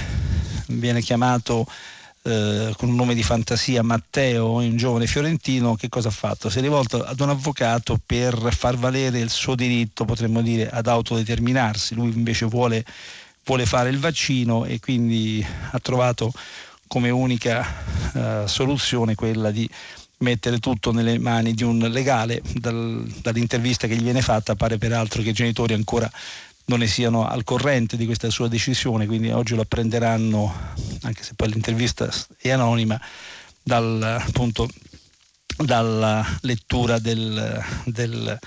viene 0.67 1.01
chiamato 1.01 1.65
eh, 2.23 2.73
con 2.77 2.89
un 2.89 2.95
nome 2.95 3.13
di 3.13 3.21
fantasia 3.21 3.84
Matteo, 3.84 4.53
un 4.53 4.75
giovane 4.75 5.05
fiorentino, 5.05 5.75
che 5.75 5.89
cosa 5.89 6.08
ha 6.08 6.12
fatto? 6.12 6.49
Si 6.49 6.58
è 6.58 6.62
rivolto 6.62 7.03
ad 7.03 7.19
un 7.19 7.29
avvocato 7.29 7.99
per 8.03 8.51
far 8.51 8.77
valere 8.77 9.19
il 9.19 9.29
suo 9.29 9.53
diritto, 9.53 10.05
potremmo 10.05 10.41
dire, 10.41 10.67
ad 10.69 10.88
autodeterminarsi. 10.88 11.93
Lui 11.93 12.12
invece 12.13 12.45
vuole, 12.45 12.84
vuole 13.43 13.65
fare 13.67 13.89
il 13.89 13.99
vaccino 13.99 14.65
e 14.65 14.79
quindi 14.79 15.45
ha 15.71 15.79
trovato 15.79 16.31
come 16.88 17.10
unica 17.10 17.65
uh, 18.13 18.48
soluzione 18.48 19.15
quella 19.15 19.52
di 19.52 19.69
mettere 20.19 20.60
tutto 20.60 20.91
nelle 20.91 21.17
mani 21.19 21.54
di 21.54 21.63
un 21.63 21.80
legale. 21.80 22.41
Dal, 22.54 23.04
dall'intervista 23.21 23.88
che 23.88 23.95
gli 23.95 24.04
viene 24.04 24.21
fatta 24.21 24.56
pare 24.56 24.78
peraltro 24.78 25.21
che 25.21 25.30
i 25.30 25.34
genitori 25.34 25.74
ancora 25.74 26.10
non 26.67 26.80
ne 26.80 26.88
siano 26.88 27.28
al 27.28 27.43
corrente 27.43 27.98
di 27.98 28.06
questa 28.06 28.30
sua 28.30 28.48
decisione, 28.48 29.06
quindi 29.06 29.30
oggi 29.30 29.56
lo 29.56 29.62
apprenderanno, 29.62 30.54
anche 31.04 31.24
se 31.24 31.34
poi 31.36 31.50
l'intervista 31.50 32.10
è 32.38 32.50
anonima, 32.50 33.00
dal, 33.62 34.02
appunto, 34.02 34.67
dalla 35.58 36.26
lettura 36.41 36.98
del, 36.98 37.63
del 37.86 38.39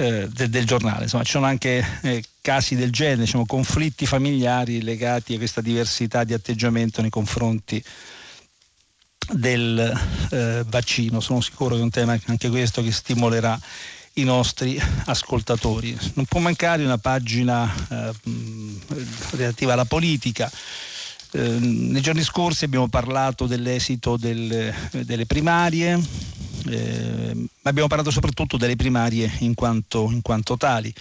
eh, 0.00 0.28
de, 0.28 0.48
del 0.48 0.64
giornale. 0.64 1.02
Insomma, 1.02 1.24
ci 1.24 1.32
sono 1.32 1.46
anche 1.46 1.84
eh, 2.02 2.22
casi 2.40 2.76
del 2.76 2.92
genere, 2.92 3.22
diciamo, 3.22 3.44
conflitti 3.46 4.06
familiari 4.06 4.82
legati 4.82 5.34
a 5.34 5.38
questa 5.38 5.60
diversità 5.60 6.22
di 6.22 6.32
atteggiamento 6.32 7.00
nei 7.00 7.10
confronti 7.10 7.82
del 9.32 9.92
eh, 10.30 10.62
vaccino. 10.68 11.18
Sono 11.18 11.40
sicuro 11.40 11.74
che 11.74 11.80
è 11.80 11.84
un 11.84 11.90
tema 11.90 12.16
anche 12.26 12.48
questo 12.48 12.80
che 12.80 12.92
stimolerà 12.92 13.58
i 14.14 14.22
nostri 14.22 14.80
ascoltatori. 15.06 15.96
Non 16.14 16.26
può 16.26 16.38
mancare 16.38 16.84
una 16.84 16.98
pagina 16.98 17.68
eh, 17.88 18.12
relativa 19.32 19.72
alla 19.72 19.84
politica. 19.84 20.48
Eh, 21.32 21.58
nei 21.60 22.00
giorni 22.00 22.22
scorsi 22.22 22.64
abbiamo 22.64 22.88
parlato 22.88 23.46
dell'esito 23.46 24.16
del, 24.16 24.72
delle 25.04 25.26
primarie, 25.26 26.00
eh, 26.66 27.32
ma 27.34 27.70
abbiamo 27.70 27.88
parlato 27.88 28.10
soprattutto 28.10 28.56
delle 28.56 28.76
primarie 28.76 29.30
in 29.40 29.54
quanto, 29.54 30.10
in 30.10 30.22
quanto 30.22 30.56
tali. 30.56 30.92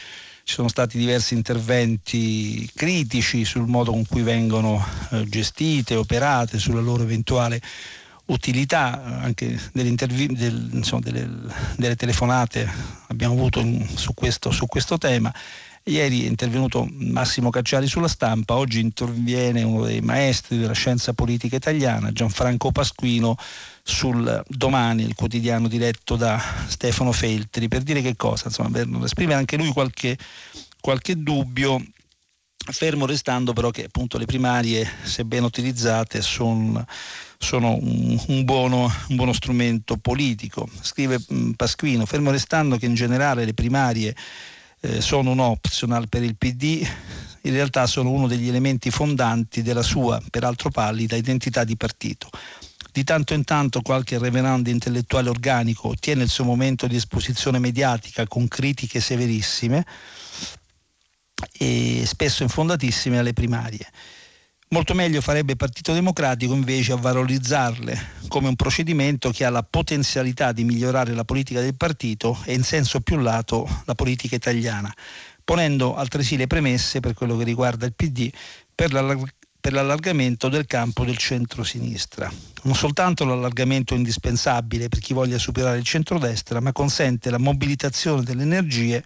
Ci 0.44 0.54
sono 0.54 0.68
stati 0.68 0.98
diversi 0.98 1.34
interventi 1.34 2.70
critici 2.74 3.44
sul 3.44 3.68
modo 3.68 3.92
con 3.92 4.06
cui 4.06 4.22
vengono 4.22 4.86
eh, 5.12 5.26
gestite, 5.28 5.96
operate, 5.96 6.60
sulla 6.60 6.82
loro 6.82 7.04
eventuale 7.04 7.62
utilità, 8.28 9.22
anche 9.22 9.60
delle, 9.72 9.94
del, 9.96 10.70
insomma, 10.74 11.02
delle, 11.02 11.30
delle 11.78 11.96
telefonate 11.96 12.70
abbiamo 13.08 13.34
avuto 13.34 13.60
in, 13.60 13.88
su, 13.96 14.14
questo, 14.14 14.52
su 14.52 14.66
questo 14.66 14.98
tema. 14.98 15.34
Ieri 15.88 16.26
è 16.26 16.28
intervenuto 16.28 16.86
Massimo 16.92 17.50
Cacciari 17.50 17.88
sulla 17.88 18.10
stampa, 18.10 18.56
oggi 18.56 18.82
interviene 18.82 19.64
uno 19.64 19.86
dei 19.86 20.02
maestri 20.02 20.58
della 20.58 20.74
scienza 20.74 21.14
politica 21.14 21.56
italiana, 21.56 22.12
Gianfranco 22.12 22.72
Pasquino, 22.72 23.38
sul 23.84 24.44
Domani, 24.50 25.04
il 25.04 25.16
quotidiano 25.16 25.70
diretto 25.70 26.18
da 26.18 26.42
Stefano 26.68 27.14
Feltri, 27.14 27.70
per 27.70 27.84
dire 27.84 28.02
che 28.02 28.18
cosa, 28.18 28.48
insomma, 28.48 28.70
per 28.70 28.90
esprimere 29.02 29.40
anche 29.40 29.56
lui 29.56 29.72
qualche, 29.72 30.18
qualche 30.82 31.16
dubbio 31.16 31.82
fermo 32.70 33.06
restando 33.06 33.54
però 33.54 33.70
che 33.70 33.86
appunto 33.86 34.18
le 34.18 34.26
primarie, 34.26 34.86
se 35.04 35.24
ben 35.24 35.44
utilizzate, 35.44 36.22
son, 36.22 36.84
sono 37.38 37.78
un, 37.80 38.22
un, 38.28 38.44
buono, 38.44 38.92
un, 39.08 39.16
buono, 39.16 39.32
strumento 39.32 39.96
politico. 39.96 40.68
Scrive 40.82 41.18
Pasquino, 41.56 42.06
fermo 42.06 42.30
restando 42.32 42.76
che 42.76 42.88
in 42.88 42.94
generale 42.94 43.46
le 43.46 43.54
primarie 43.54 44.14
eh, 44.88 45.02
sono 45.02 45.32
un 45.32 45.40
optional 45.40 46.08
per 46.08 46.24
il 46.24 46.38
PD, 46.38 46.88
in 47.42 47.52
realtà 47.52 47.86
sono 47.88 48.10
uno 48.12 48.26
degli 48.28 48.48
elementi 48.48 48.90
fondanti 48.90 49.62
della 49.62 49.82
sua, 49.82 50.22
peraltro 50.30 50.70
pallida, 50.70 51.16
identità 51.16 51.64
di 51.64 51.76
partito. 51.76 52.30
Di 52.92 53.04
tanto 53.04 53.34
in 53.34 53.44
tanto 53.44 53.82
qualche 53.82 54.18
reverendo 54.18 54.70
intellettuale 54.70 55.30
organico 55.30 55.90
ottiene 55.90 56.24
il 56.24 56.30
suo 56.30 56.46
momento 56.46 56.88
di 56.88 56.96
esposizione 56.96 57.60
mediatica 57.60 58.26
con 58.28 58.48
critiche 58.48 59.00
severissime 59.00 59.86
e 61.52 62.04
spesso 62.06 62.44
infondatissime 62.44 63.20
alle 63.20 63.34
primarie. 63.34 63.88
Molto 64.70 64.94
meglio 64.94 65.22
farebbe 65.22 65.54
il 65.54 65.58
Partito 65.58 65.94
Democratico 65.94 66.54
invece 66.54 66.92
a 66.92 66.98
valorizzarle 66.98 68.16
come 68.28 68.50
un 68.50 68.58
procedimento 68.58 69.32
che 69.32 69.46
ha 69.46 69.50
la 69.50 69.64
potenzialità 69.64 70.52
di 70.52 70.66
migliorare 70.66 71.14
la 71.14 71.24
politica 71.24 71.62
del 71.62 71.78
partito 71.78 72.38
e 72.44 72.54
in 72.54 72.64
senso 72.64 73.00
più 73.00 73.16
lato 73.18 73.66
la 73.86 73.96
politica 73.96 74.36
italiana, 74.36 74.94
ponendo 75.42 75.96
altresì 75.96 76.36
le 76.36 76.48
premesse 76.48 77.00
per 77.00 77.14
quello 77.14 77.38
che 77.38 77.46
riguarda 77.46 77.86
il 77.86 77.94
PD 77.94 78.30
per, 78.76 78.90
per 79.62 79.72
l'allargamento 79.72 80.50
del 80.50 80.66
campo 80.66 81.06
del 81.06 81.16
centro-sinistra. 81.16 82.30
Non 82.64 82.76
soltanto 82.76 83.24
l'allargamento 83.24 83.94
è 83.94 83.98
indispensabile 83.98 84.90
per 84.90 85.00
chi 85.00 85.14
voglia 85.14 85.38
superare 85.38 85.78
il 85.78 85.86
centro-destra, 85.86 86.60
ma 86.60 86.74
consente 86.74 87.30
la 87.30 87.40
mobilitazione 87.40 88.22
delle 88.22 88.44
energie 88.44 89.02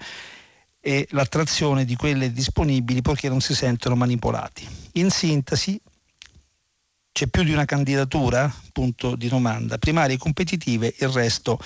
e 0.81 1.07
l'attrazione 1.11 1.85
di 1.85 1.95
quelle 1.95 2.31
disponibili 2.31 3.01
poiché 3.01 3.29
non 3.29 3.39
si 3.39 3.53
sentono 3.53 3.95
manipolati. 3.95 4.67
In 4.93 5.11
sintesi, 5.11 5.79
c'è 7.11 7.27
più 7.27 7.43
di 7.43 7.53
una 7.53 7.65
candidatura? 7.65 8.51
Punto 8.73 9.15
di 9.15 9.27
domanda. 9.27 9.77
Primarie 9.77 10.17
competitive, 10.17 10.93
il 10.97 11.09
resto 11.09 11.59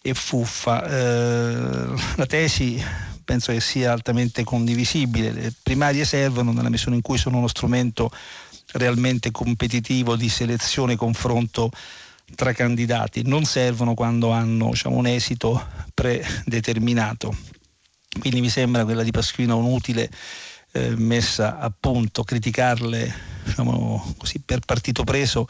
è 0.00 0.12
fuffa. 0.14 0.84
Eh, 0.84 2.00
la 2.16 2.26
tesi 2.26 2.82
penso 3.22 3.52
che 3.52 3.60
sia 3.60 3.92
altamente 3.92 4.42
condivisibile. 4.42 5.32
Le 5.32 5.52
primarie 5.62 6.04
servono 6.04 6.52
nella 6.52 6.70
misura 6.70 6.94
in 6.94 7.02
cui 7.02 7.18
sono 7.18 7.36
uno 7.38 7.48
strumento 7.48 8.10
realmente 8.72 9.30
competitivo 9.30 10.16
di 10.16 10.28
selezione 10.28 10.94
e 10.94 10.96
confronto 10.96 11.70
tra 12.34 12.52
candidati, 12.52 13.22
non 13.24 13.44
servono 13.44 13.94
quando 13.94 14.30
hanno 14.30 14.70
diciamo, 14.70 14.96
un 14.96 15.06
esito 15.06 15.64
predeterminato. 15.94 17.36
Quindi 18.18 18.40
mi 18.40 18.48
sembra 18.48 18.84
quella 18.84 19.02
di 19.02 19.10
Pasquino 19.10 19.56
un'utile 19.56 20.10
eh, 20.72 20.94
messa 20.96 21.58
a 21.58 21.72
punto, 21.78 22.24
criticarle 22.24 23.14
diciamo 23.44 24.14
così, 24.18 24.40
per 24.44 24.60
partito 24.60 25.04
preso 25.04 25.46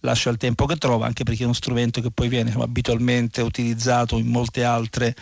lascia 0.00 0.30
il 0.30 0.36
tempo 0.36 0.66
che 0.66 0.76
trova, 0.76 1.06
anche 1.06 1.24
perché 1.24 1.42
è 1.42 1.44
uno 1.44 1.54
strumento 1.54 2.00
che 2.00 2.10
poi 2.10 2.28
viene 2.28 2.46
diciamo, 2.46 2.64
abitualmente 2.64 3.42
utilizzato 3.42 4.16
in 4.16 4.28
molte 4.28 4.64
altre 4.64 5.14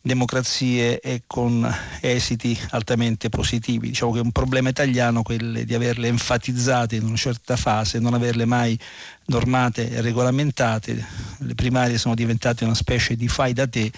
democrazie 0.00 1.00
e 1.00 1.22
con 1.26 1.66
esiti 2.00 2.58
altamente 2.70 3.30
positivi. 3.30 3.88
Diciamo 3.88 4.12
che 4.12 4.18
è 4.18 4.22
un 4.22 4.32
problema 4.32 4.68
italiano 4.68 5.22
quello 5.22 5.62
di 5.62 5.74
averle 5.74 6.08
enfatizzate 6.08 6.96
in 6.96 7.04
una 7.04 7.16
certa 7.16 7.56
fase, 7.56 7.98
non 8.00 8.12
averle 8.12 8.44
mai 8.44 8.78
normate 9.26 9.90
e 9.90 10.02
regolamentate. 10.02 11.06
Le 11.38 11.54
primarie 11.54 11.96
sono 11.96 12.14
diventate 12.14 12.64
una 12.64 12.74
specie 12.74 13.16
di 13.16 13.28
fai 13.28 13.54
da 13.54 13.66
te 13.66 13.90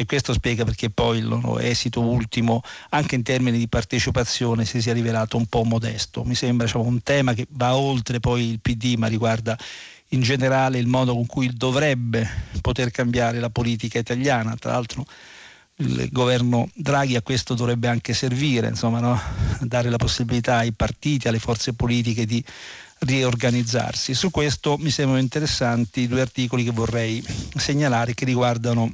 e 0.00 0.06
questo 0.06 0.32
spiega 0.32 0.64
perché 0.64 0.90
poi 0.90 1.18
il 1.18 1.58
esito 1.58 2.00
ultimo, 2.00 2.62
anche 2.90 3.16
in 3.16 3.24
termini 3.24 3.58
di 3.58 3.66
partecipazione, 3.66 4.64
si 4.64 4.80
sia 4.80 4.92
rivelato 4.92 5.36
un 5.36 5.46
po' 5.46 5.64
modesto. 5.64 6.22
Mi 6.22 6.36
sembra 6.36 6.66
diciamo, 6.66 6.84
un 6.84 7.02
tema 7.02 7.34
che 7.34 7.48
va 7.50 7.74
oltre 7.74 8.20
poi 8.20 8.48
il 8.48 8.60
PD, 8.60 8.94
ma 8.96 9.08
riguarda 9.08 9.58
in 10.10 10.22
generale 10.22 10.78
il 10.78 10.86
modo 10.86 11.14
con 11.14 11.26
cui 11.26 11.50
dovrebbe 11.52 12.30
poter 12.60 12.92
cambiare 12.92 13.40
la 13.40 13.50
politica 13.50 13.98
italiana. 13.98 14.54
Tra 14.54 14.70
l'altro 14.70 15.04
il 15.78 16.08
governo 16.12 16.70
Draghi 16.74 17.16
a 17.16 17.22
questo 17.22 17.54
dovrebbe 17.54 17.88
anche 17.88 18.14
servire, 18.14 18.68
insomma, 18.68 19.00
no? 19.00 19.20
dare 19.62 19.90
la 19.90 19.96
possibilità 19.96 20.58
ai 20.58 20.70
partiti, 20.70 21.26
alle 21.26 21.40
forze 21.40 21.72
politiche 21.72 22.24
di 22.24 22.40
riorganizzarsi. 23.00 24.14
Su 24.14 24.30
questo 24.30 24.76
mi 24.78 24.90
sembrano 24.90 25.20
interessanti 25.20 26.06
due 26.06 26.20
articoli 26.20 26.62
che 26.62 26.70
vorrei 26.70 27.20
segnalare 27.56 28.14
che 28.14 28.24
riguardano 28.24 28.92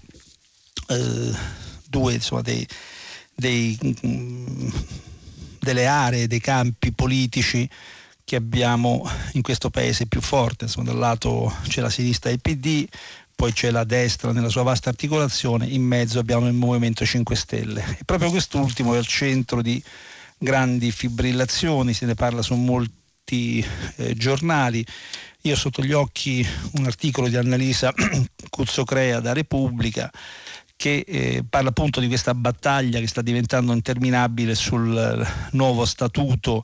due 1.89 2.15
insomma, 2.15 2.43
dei, 2.43 2.67
dei, 3.35 3.79
delle 5.61 5.87
aree, 5.87 6.27
dei 6.27 6.41
campi 6.41 6.93
politici 6.93 7.69
che 8.25 8.37
abbiamo 8.37 9.09
in 9.33 9.43
questo 9.43 9.71
paese 9.71 10.07
più 10.07 10.21
forte. 10.21 10.65
Insomma, 10.65 10.87
da 10.87 10.93
un 10.93 11.01
lato 11.01 11.55
c'è 11.69 11.81
la 11.81 11.91
sinistra 11.91 12.31
del 12.31 12.41
PD, 12.41 12.87
poi 13.35 13.53
c'è 13.53 13.71
la 13.71 13.85
destra 13.85 14.33
nella 14.33 14.49
sua 14.49 14.63
vasta 14.63 14.89
articolazione, 14.89 15.67
in 15.67 15.83
mezzo 15.83 16.19
abbiamo 16.19 16.47
il 16.47 16.55
Movimento 16.55 17.05
5 17.05 17.37
Stelle. 17.37 17.85
E 17.99 18.05
proprio 18.05 18.31
quest'ultimo 18.31 18.95
è 18.95 18.99
al 18.99 19.07
centro 19.07 19.61
di 19.61 19.83
grandi 20.39 20.91
fibrillazioni, 20.91 21.93
se 21.93 22.07
ne 22.07 22.15
parla 22.15 22.43
su 22.43 22.55
molti 22.55 23.65
eh, 23.97 24.15
giornali. 24.15 24.85
Io 25.43 25.53
ho 25.53 25.57
sotto 25.57 25.83
gli 25.83 25.93
occhi 25.93 26.47
un 26.73 26.87
articolo 26.87 27.29
di 27.29 27.37
Annalisa 27.37 27.93
Cuzzocrea 28.49 29.21
da 29.21 29.35
Repubblica 29.35 30.11
che 30.77 31.05
eh, 31.07 31.45
parla 31.49 31.71
appunto 31.71 32.01
di 32.01 32.09
questa 32.09 32.35
battaglia 32.35 33.01
che 33.01 33.07
sta 33.07 33.23
diventando 33.23 33.73
interminabile 33.73 34.55
sul 34.55 34.97
eh, 34.97 35.49
nuovo 35.53 35.85
statuto 35.85 36.63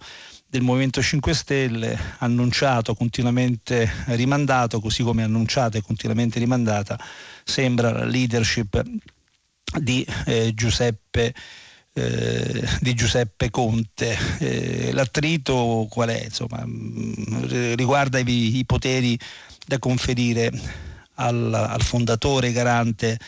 del 0.49 0.62
Movimento 0.62 1.01
5 1.01 1.33
Stelle, 1.33 1.99
annunciato, 2.18 2.94
continuamente 2.94 3.88
rimandato, 4.07 4.81
così 4.81 5.05
come 5.05 5.23
annunciata 5.23 5.79
e 5.79 5.83
continuamente 5.83 6.40
rimandata, 6.40 6.99
sembra 7.44 7.92
la 7.92 8.05
leadership 8.05 8.83
di 9.81 10.05
eh, 10.27 10.53
Giuseppe 10.53 11.33
eh, 11.92 12.68
di 12.81 12.94
Giuseppe 12.94 13.51
Conte. 13.51 14.16
Eh, 14.38 14.92
l'attrito 14.92 15.87
qual 15.90 16.09
è? 16.09 16.25
Insomma, 16.25 16.64
mh, 16.64 17.75
riguarda 17.75 18.18
i, 18.18 18.59
i, 18.59 18.64
poteri 18.64 19.18
da 19.66 19.79
conferire 19.79 20.51
al, 21.14 21.53
al 21.53 21.83
fondatore 21.83 22.53
garante 22.53 23.18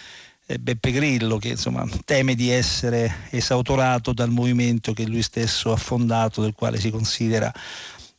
Beppe 0.58 0.90
Grillo 0.90 1.38
che 1.38 1.48
insomma, 1.48 1.86
teme 2.04 2.34
di 2.34 2.50
essere 2.50 3.28
esautorato 3.30 4.12
dal 4.12 4.30
movimento 4.30 4.92
che 4.92 5.06
lui 5.06 5.22
stesso 5.22 5.72
ha 5.72 5.76
fondato, 5.76 6.42
del 6.42 6.54
quale 6.54 6.78
si 6.78 6.90
considera 6.90 7.52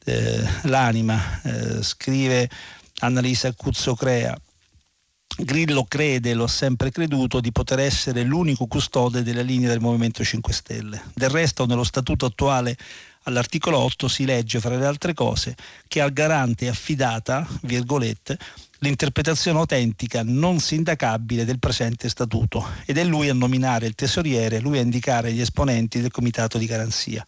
eh, 0.05 0.43
l'anima. 0.63 1.41
Eh, 1.41 1.83
scrive 1.83 2.49
Annalisa 2.99 3.53
Cuzzocrea. 3.53 4.39
Grillo 5.35 5.83
crede, 5.85 6.35
lo 6.35 6.43
ha 6.43 6.47
sempre 6.47 6.91
creduto, 6.91 7.39
di 7.39 7.51
poter 7.51 7.79
essere 7.79 8.21
l'unico 8.23 8.67
custode 8.67 9.23
della 9.23 9.41
linea 9.41 9.69
del 9.69 9.79
Movimento 9.79 10.23
5 10.23 10.53
Stelle. 10.53 11.01
Del 11.13 11.29
resto, 11.29 11.65
nello 11.65 11.83
statuto 11.83 12.27
attuale, 12.27 12.77
all'articolo 13.23 13.79
8, 13.79 14.07
si 14.07 14.25
legge, 14.25 14.59
fra 14.59 14.77
le 14.77 14.85
altre 14.85 15.15
cose, 15.15 15.55
che 15.87 16.01
al 16.01 16.13
garante 16.13 16.65
è 16.65 16.69
affidata, 16.69 17.47
virgolette, 17.61 18.37
l'interpretazione 18.83 19.59
autentica 19.59 20.23
non 20.25 20.59
sindacabile 20.59 21.45
del 21.45 21.57
presente 21.57 22.09
statuto 22.09 22.67
ed 22.85 22.97
è 22.97 23.05
lui 23.05 23.29
a 23.29 23.33
nominare 23.33 23.87
il 23.87 23.95
tesoriere, 23.95 24.59
lui 24.59 24.77
a 24.77 24.81
indicare 24.81 25.31
gli 25.31 25.39
esponenti 25.39 26.01
del 26.01 26.11
comitato 26.11 26.57
di 26.57 26.65
garanzia. 26.65 27.23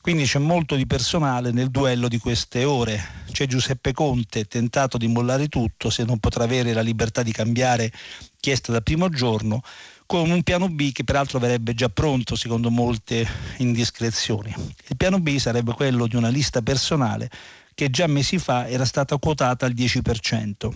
Quindi 0.00 0.22
c'è 0.22 0.38
molto 0.38 0.76
di 0.76 0.86
personale 0.86 1.50
nel 1.50 1.68
duello 1.68 2.06
di 2.06 2.18
queste 2.18 2.62
ore. 2.62 3.02
C'è 3.32 3.46
Giuseppe 3.46 3.92
Conte, 3.92 4.44
tentato 4.44 4.96
di 4.96 5.08
mollare 5.08 5.48
tutto 5.48 5.90
se 5.90 6.04
non 6.04 6.20
potrà 6.20 6.44
avere 6.44 6.72
la 6.72 6.80
libertà 6.80 7.24
di 7.24 7.32
cambiare 7.32 7.90
chiesta 8.38 8.70
dal 8.70 8.84
primo 8.84 9.08
giorno, 9.08 9.62
con 10.06 10.30
un 10.30 10.44
piano 10.44 10.68
B 10.68 10.92
che 10.92 11.02
peraltro 11.02 11.40
verrebbe 11.40 11.74
già 11.74 11.88
pronto 11.88 12.36
secondo 12.36 12.70
molte 12.70 13.26
indiscrezioni. 13.58 14.54
Il 14.86 14.96
piano 14.96 15.18
B 15.18 15.36
sarebbe 15.38 15.72
quello 15.72 16.06
di 16.06 16.14
una 16.14 16.28
lista 16.28 16.62
personale 16.62 17.28
che 17.74 17.90
già 17.90 18.06
mesi 18.06 18.38
fa 18.38 18.68
era 18.68 18.84
stata 18.84 19.18
quotata 19.18 19.66
al 19.66 19.72
10% 19.72 20.70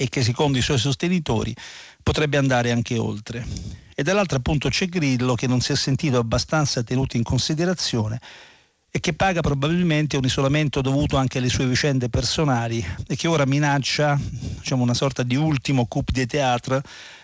e 0.00 0.08
che 0.08 0.22
secondo 0.22 0.56
i 0.56 0.62
suoi 0.62 0.78
sostenitori 0.78 1.54
potrebbe 2.02 2.38
andare 2.38 2.70
anche 2.70 2.96
oltre. 2.96 3.46
E 3.94 4.02
dall'altro 4.02 4.38
appunto 4.38 4.70
c'è 4.70 4.86
Grillo 4.86 5.34
che 5.34 5.46
non 5.46 5.60
si 5.60 5.72
è 5.72 5.76
sentito 5.76 6.16
abbastanza 6.16 6.82
tenuto 6.82 7.18
in 7.18 7.22
considerazione 7.22 8.18
e 8.90 8.98
che 8.98 9.12
paga 9.12 9.42
probabilmente 9.42 10.16
un 10.16 10.24
isolamento 10.24 10.80
dovuto 10.80 11.18
anche 11.18 11.36
alle 11.36 11.50
sue 11.50 11.66
vicende 11.66 12.08
personali 12.08 12.82
e 13.06 13.14
che 13.14 13.28
ora 13.28 13.44
minaccia 13.44 14.18
diciamo, 14.18 14.82
una 14.82 14.94
sorta 14.94 15.22
di 15.22 15.36
ultimo 15.36 15.84
coup 15.84 16.10
de 16.10 16.24
théâtre 16.24 16.80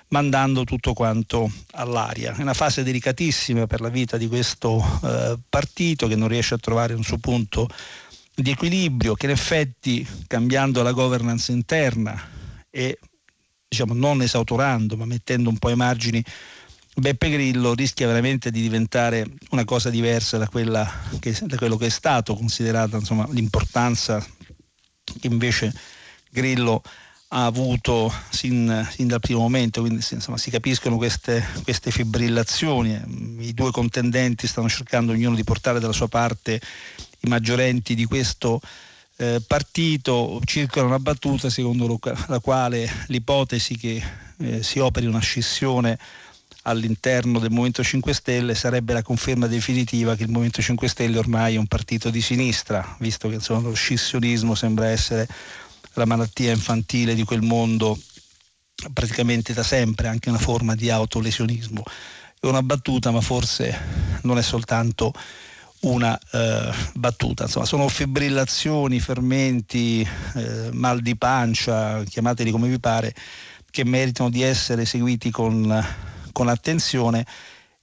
mandando 0.09 0.65
tutto 0.65 0.93
quanto 0.93 1.51
all'aria. 1.73 2.35
È 2.37 2.43
una 2.43 2.53
fase 2.53 2.83
delicatissima 2.83 3.67
per 3.67 3.81
la 3.81 3.89
vita 3.89 4.19
di 4.19 4.29
questo 4.29 4.85
eh, 5.03 5.39
partito 5.49 6.07
che 6.09 6.15
non 6.15 6.29
riesce 6.29 6.53
a 6.53 6.59
trovare 6.59 6.93
un 6.93 7.03
suo 7.03 7.17
punto 7.17 7.71
di 8.35 8.51
equilibrio, 8.51 9.15
che 9.15 9.25
in 9.25 9.33
effetti 9.33 10.07
cambiando 10.27 10.83
la 10.83 10.93
governance 10.93 11.51
interna 11.51 12.36
e 12.77 12.99
diciamo, 13.67 13.95
non 13.95 14.21
esautorando 14.21 14.99
ma 14.99 15.07
mettendo 15.07 15.49
un 15.49 15.57
po' 15.57 15.69
ai 15.69 15.77
margini 15.77 16.23
Beppe 16.99 17.31
Grillo 17.31 17.75
rischia 17.75 18.07
veramente 18.07 18.51
di 18.51 18.61
diventare 18.61 19.27
una 19.51 19.65
cosa 19.65 19.89
diversa 19.89 20.37
da, 20.37 20.49
che, 21.19 21.37
da 21.43 21.57
quello 21.57 21.77
che 21.77 21.87
è 21.87 21.91
stato 21.91 22.35
considerata 22.35 22.99
insomma, 22.99 23.27
l'importanza 23.31 24.25
che 25.21 25.27
invece 25.27 25.73
Grillo 26.31 26.83
ha 27.29 27.45
avuto 27.45 28.13
sin, 28.31 28.87
sin 28.91 29.09
dal 29.09 29.21
primo 29.21 29.41
momento, 29.41 29.81
quindi 29.81 30.05
insomma, 30.11 30.39
si 30.39 30.51
capiscono 30.51 30.97
queste, 30.97 31.45
queste, 31.65 31.91
fibrillazioni, 31.91 33.39
i 33.41 33.53
due 33.53 33.73
contendenti 33.73 34.47
stanno 34.47 34.69
cercando 34.69 35.13
ognuno 35.13 35.35
di 35.35 35.45
portare 35.45 35.81
dalla 35.81 35.93
sua 35.93 36.09
parte 36.09 36.61
i 37.21 37.29
maggiorenti 37.29 37.95
di 37.95 38.05
questo 38.05 38.61
eh, 39.17 39.43
partito, 39.47 40.41
circola 40.45 40.87
una 40.87 40.99
battuta 40.99 41.49
secondo 41.49 41.99
la 42.27 42.41
quale 42.41 42.91
l'ipotesi 43.07 43.77
che 43.77 44.03
eh, 44.39 44.63
si 44.63 44.79
operi 44.79 45.07
una 45.07 45.21
scissione 45.21 45.99
all'interno 46.63 47.39
del 47.39 47.51
Movimento 47.51 47.83
5 47.83 48.13
Stelle 48.13 48.55
sarebbe 48.55 48.93
la 48.93 49.03
conferma 49.03 49.47
definitiva 49.47 50.17
che 50.17 50.25
il 50.25 50.31
Movimento 50.31 50.61
5 50.61 50.89
Stelle 50.89 51.19
ormai 51.19 51.55
è 51.55 51.59
un 51.59 51.67
partito 51.67 52.11
di 52.11 52.21
sinistra, 52.21 52.97
visto 52.99 53.29
che 53.29 53.37
insomma, 53.37 53.69
lo 53.69 53.75
scissionismo 53.75 54.55
sembra 54.55 54.89
essere 54.89 55.29
la 55.95 56.05
malattia 56.05 56.53
infantile 56.53 57.15
di 57.15 57.25
quel 57.25 57.43
mondo 57.43 57.99
praticamente 58.93 59.55
da 59.55 59.63
sempre, 59.63 60.09
anche 60.09 60.29
una 60.29 60.39
forma 60.39 60.75
di 60.75 60.91
autolesionismo. 60.91 61.83
È 62.39 62.47
una 62.47 62.63
battuta, 62.63 63.11
ma 63.11 63.21
forse 63.21 64.19
non 64.23 64.37
è 64.37 64.43
soltanto 64.43 65.15
una 65.81 66.19
eh, 66.33 66.73
battuta. 66.95 67.45
Insomma, 67.45 67.67
sono 67.67 67.89
fibrillazioni, 67.89 69.01
fermenti, 69.01 70.07
eh, 70.35 70.71
mal 70.73 71.01
di 71.01 71.17
pancia, 71.17 72.03
chiamateli 72.05 72.51
come 72.51 72.69
vi 72.69 72.79
pare, 72.81 73.15
che 73.71 73.85
meritano 73.85 74.31
di 74.31 74.43
essere 74.43 74.85
seguiti 74.85 75.31
con 75.31 75.85
con 76.37 76.49
attenzione, 76.49 77.25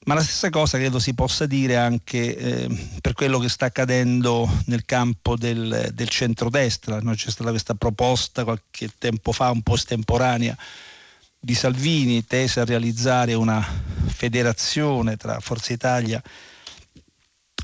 ma 0.06 0.13
la 0.13 0.21
stessa 0.21 0.51
cosa 0.51 0.77
credo 0.77 0.99
si 0.99 1.15
possa 1.15 1.47
dire 1.47 1.75
anche 1.75 2.38
eh, 2.38 2.88
per 3.01 3.13
quello 3.13 3.39
che 3.39 3.49
sta 3.49 3.65
accadendo 3.65 4.47
nel 4.67 4.86
campo 4.86 5.36
del, 5.36 5.89
del 5.91 6.08
centrodestra. 6.08 6.99
No? 6.99 7.15
C'è 7.15 7.32
stata 7.32 7.49
questa 7.49 7.73
proposta 7.73 8.43
qualche 8.43 8.91
tempo 8.99 9.32
fa, 9.32 9.49
un 9.49 9.63
po' 9.63 9.73
estemporanea, 9.73 10.56
di 11.39 11.56
Salvini 11.56 12.23
tesa 12.27 12.62
a 12.62 12.65
realizzare 12.65 13.34
una 13.34 13.65
federazione 14.06 15.17
tra 15.17 15.39
Forza 15.39 15.73
Italia 15.73 16.21
e, 16.21 16.52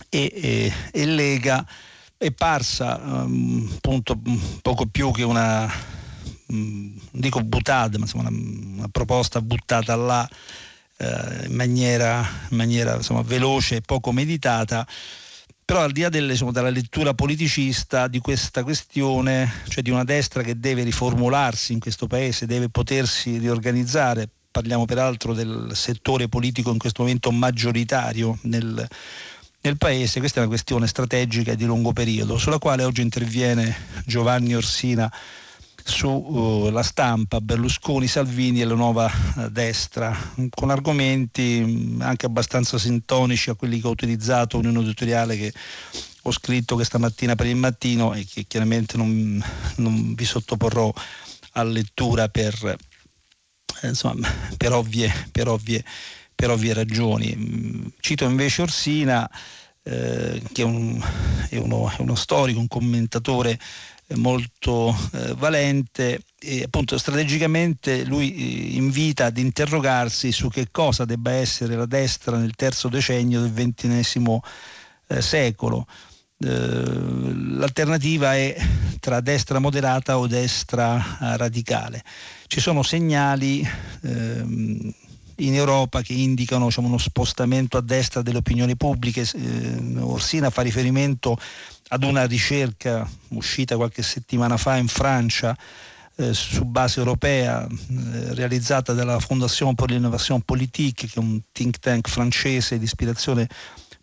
e, 0.10 0.74
e 0.92 1.06
Lega 1.06 1.66
è 2.18 2.32
parsa 2.32 3.00
um, 3.02 3.70
appunto 3.74 4.20
poco 4.62 4.86
più 4.88 5.12
che 5.12 5.24
una 5.24 5.72
um, 6.48 7.00
dico 7.12 7.42
buttata, 7.42 7.98
ma 7.98 8.04
insomma 8.04 8.28
una, 8.28 8.38
una 8.38 8.88
proposta 8.90 9.42
buttata 9.42 9.96
là 9.96 10.30
eh, 10.98 11.46
in 11.48 11.56
maniera, 11.56 12.28
in 12.50 12.58
maniera 12.58 12.96
insomma, 12.96 13.22
veloce 13.22 13.78
e 13.78 13.82
poco 13.82 14.12
meditata. 14.12 14.86
Però 15.64 15.82
al 15.82 15.92
di 15.92 16.02
là 16.02 16.10
delle, 16.10 16.32
insomma, 16.32 16.52
della 16.52 16.70
lettura 16.70 17.14
politicista 17.14 18.08
di 18.08 18.20
questa 18.20 18.64
questione, 18.64 19.50
cioè 19.68 19.84
di 19.84 19.92
una 19.92 20.04
destra 20.04 20.42
che 20.42 20.60
deve 20.60 20.84
riformularsi 20.84 21.74
in 21.74 21.80
questo 21.80 22.08
paese, 22.08 22.48
deve 22.48 22.70
potersi 22.70 23.38
riorganizzare, 23.38 24.28
parliamo 24.50 24.86
peraltro 24.86 25.34
del 25.34 25.72
settore 25.76 26.28
politico 26.28 26.72
in 26.72 26.80
questo 26.80 27.04
momento 27.04 27.32
maggioritario 27.32 28.38
nel, 28.42 28.88
nel 29.62 29.78
paese, 29.78 30.20
questa 30.20 30.38
è 30.38 30.42
una 30.42 30.50
questione 30.50 30.88
strategica 30.88 31.54
di 31.56 31.66
lungo 31.66 31.92
periodo, 31.92 32.38
sulla 32.38 32.60
quale 32.60 32.84
oggi 32.84 33.02
interviene 33.02 33.76
Giovanni 34.06 34.56
Orsina 34.56 35.12
sulla 35.84 36.80
uh, 36.80 36.84
stampa 36.84 37.42
Berlusconi, 37.42 38.08
Salvini 38.08 38.62
e 38.62 38.66
la 38.66 38.76
nuova 38.76 39.12
uh, 39.36 39.50
destra, 39.50 40.16
con 40.50 40.70
argomenti 40.70 41.64
mm, 41.66 42.02
anche 42.02 42.26
abbastanza 42.26 42.78
sintonici 42.78 43.50
a 43.50 43.56
quelli 43.56 43.82
che 43.82 43.88
ho 43.88 43.92
utilizzato 43.92 44.60
in 44.60 44.68
un 44.68 44.78
editoriale 44.78 45.36
che 45.36 45.54
ho 46.24 46.32
scritto 46.32 46.76
questa 46.76 46.98
mattina 46.98 47.36
per 47.36 47.48
il 47.48 47.56
mattino 47.56 48.14
e 48.14 48.26
che 48.26 48.46
chiaramente 48.48 48.98
non, 48.98 49.44
non 49.78 50.14
vi 50.14 50.26
sottoporrò 50.26 50.94
a 51.54 51.64
lettura 51.64 52.28
per, 52.28 52.78
eh, 53.82 53.88
insomma, 53.88 54.30
per, 54.58 54.74
ovvie, 54.74 55.12
per, 55.32 55.48
ovvie, 55.48 55.84
per 56.40 56.52
ovvie 56.52 56.74
ragioni. 56.74 57.36
Mm, 57.36 57.88
cito 58.00 58.24
invece 58.24 58.62
Orsina, 58.62 59.30
eh, 59.84 60.42
che 60.54 60.62
è, 60.62 60.64
un, 60.64 60.98
è, 61.50 61.58
uno, 61.58 61.90
è 61.90 62.00
uno 62.00 62.16
storico, 62.16 62.62
un 62.62 62.70
commentatore 62.70 63.60
molto 64.16 64.96
eh, 65.12 65.34
valente 65.36 66.22
e 66.40 66.64
appunto 66.64 66.98
strategicamente 66.98 68.06
lui 68.06 68.34
eh, 68.34 68.76
invita 68.78 69.26
ad 69.26 69.38
interrogarsi 69.38 70.32
su 70.32 70.48
che 70.48 70.70
cosa 70.72 71.04
debba 71.04 71.32
essere 71.32 71.76
la 71.76 71.86
destra 71.86 72.38
nel 72.38 72.56
terzo 72.56 72.88
decennio 72.88 73.42
del 73.42 73.52
ventunesimo 73.52 74.42
eh, 75.08 75.22
secolo. 75.22 75.88
Eh, 76.38 76.48
l'alternativa 76.48 78.34
è 78.34 78.56
tra 79.02 79.20
destra 79.20 79.60
moderata 79.60 80.18
o 80.18 80.26
destra 80.26 80.96
eh, 81.20 81.36
radicale. 81.36 82.02
Ci 82.48 82.62
sono 82.62 82.82
segnali 82.82 83.62
ehm, 84.04 84.94
in 85.40 85.56
Europa 85.56 86.02
che 86.02 86.14
indicano 86.14 86.66
diciamo, 86.66 86.88
uno 86.88 86.98
spostamento 86.98 87.78
a 87.78 87.82
destra 87.82 88.22
delle 88.22 88.40
opinioni 88.40 88.76
pubbliche. 88.76 89.22
Eh, 89.22 90.00
Orsina 90.00 90.50
fa 90.50 90.62
riferimento 90.62 91.38
ad 91.90 92.04
una 92.04 92.26
ricerca 92.26 93.10
uscita 93.30 93.76
qualche 93.76 94.04
settimana 94.04 94.58
fa 94.58 94.78
in 94.78 94.88
Francia 94.88 95.58
eh, 96.16 96.34
su 96.34 96.66
base 96.66 97.00
europea 97.00 97.66
eh, 97.66 98.34
realizzata 98.34 98.94
dalla 98.94 99.20
Fondation 99.20 99.74
pour 99.74 99.90
l'innovation 99.90 100.42
politique 100.42 101.08
che 101.08 101.16
è 101.16 101.20
un 101.20 101.42
think 101.52 101.80
tank 101.80 102.10
francese 102.10 102.78
di 102.78 102.84
ispirazione 102.84 103.48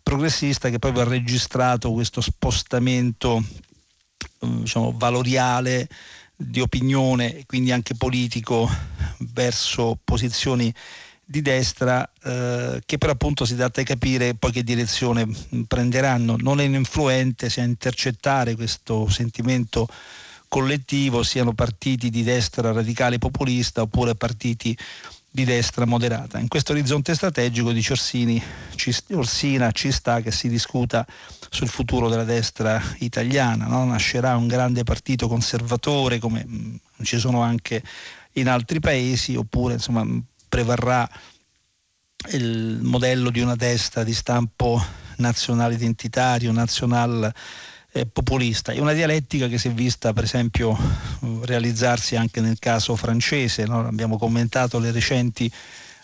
progressista 0.03 0.69
che 0.69 0.79
proprio 0.79 1.03
ha 1.03 1.07
registrato 1.07 1.91
questo 1.91 2.21
spostamento 2.21 3.43
eh, 4.39 4.47
diciamo, 4.47 4.93
valoriale 4.97 5.87
di 6.35 6.59
opinione 6.59 7.35
e 7.35 7.45
quindi 7.45 7.71
anche 7.71 7.95
politico 7.95 8.69
verso 9.33 9.97
posizioni 10.03 10.73
di 11.29 11.41
destra 11.41 12.09
eh, 12.23 12.81
che 12.85 12.97
però 12.97 13.11
appunto 13.11 13.43
si 13.43 13.57
tratta 13.57 13.81
di 13.81 13.85
capire 13.85 14.33
poi 14.33 14.51
che 14.53 14.63
direzione 14.63 15.27
prenderanno. 15.67 16.37
Non 16.39 16.61
è 16.61 16.63
influente 16.63 17.49
se 17.49 17.59
a 17.59 17.65
intercettare 17.65 18.55
questo 18.55 19.09
sentimento 19.09 19.89
collettivo 20.47 21.23
siano 21.23 21.51
partiti 21.51 22.09
di 22.09 22.23
destra 22.23 22.71
radicale 22.71 23.17
populista 23.17 23.81
oppure 23.81 24.15
partiti 24.15 24.75
di 25.29 25.43
destra 25.43 25.85
moderata. 25.85 26.39
In 26.39 26.47
questo 26.47 26.71
orizzonte 26.71 27.13
strategico 27.13 27.73
di 27.73 27.85
Orsini, 27.89 28.41
ci, 28.75 28.95
Orsina 29.11 29.71
ci 29.71 29.91
sta 29.91 30.21
che 30.21 30.31
si 30.31 30.47
discuta 30.47 31.05
sul 31.49 31.67
futuro 31.67 32.07
della 32.07 32.23
destra 32.23 32.81
italiana, 32.99 33.67
no? 33.67 33.83
nascerà 33.83 34.37
un 34.37 34.47
grande 34.47 34.83
partito 34.83 35.27
conservatore 35.27 36.19
come 36.19 36.45
mh, 36.45 36.79
ci 37.03 37.19
sono 37.19 37.41
anche 37.41 37.83
in 38.33 38.47
altri 38.47 38.79
paesi 38.79 39.35
oppure 39.35 39.73
insomma 39.73 40.07
prevarrà 40.47 41.09
il 42.31 42.79
modello 42.81 43.29
di 43.29 43.39
una 43.39 43.55
destra 43.55 44.03
di 44.03 44.13
stampo 44.13 44.83
nazionale 45.17 45.75
identitario, 45.75 46.51
nazional 46.51 47.33
eh, 47.91 48.05
populista. 48.05 48.71
È 48.71 48.79
una 48.79 48.93
dialettica 48.93 49.47
che 49.47 49.57
si 49.57 49.69
è 49.69 49.71
vista 49.71 50.13
per 50.13 50.23
esempio 50.23 50.77
realizzarsi 51.41 52.15
anche 52.15 52.41
nel 52.41 52.59
caso 52.59 52.95
francese, 52.95 53.65
no? 53.65 53.85
abbiamo 53.85 54.17
commentato 54.17 54.79
le 54.79 54.91
recenti 54.91 55.51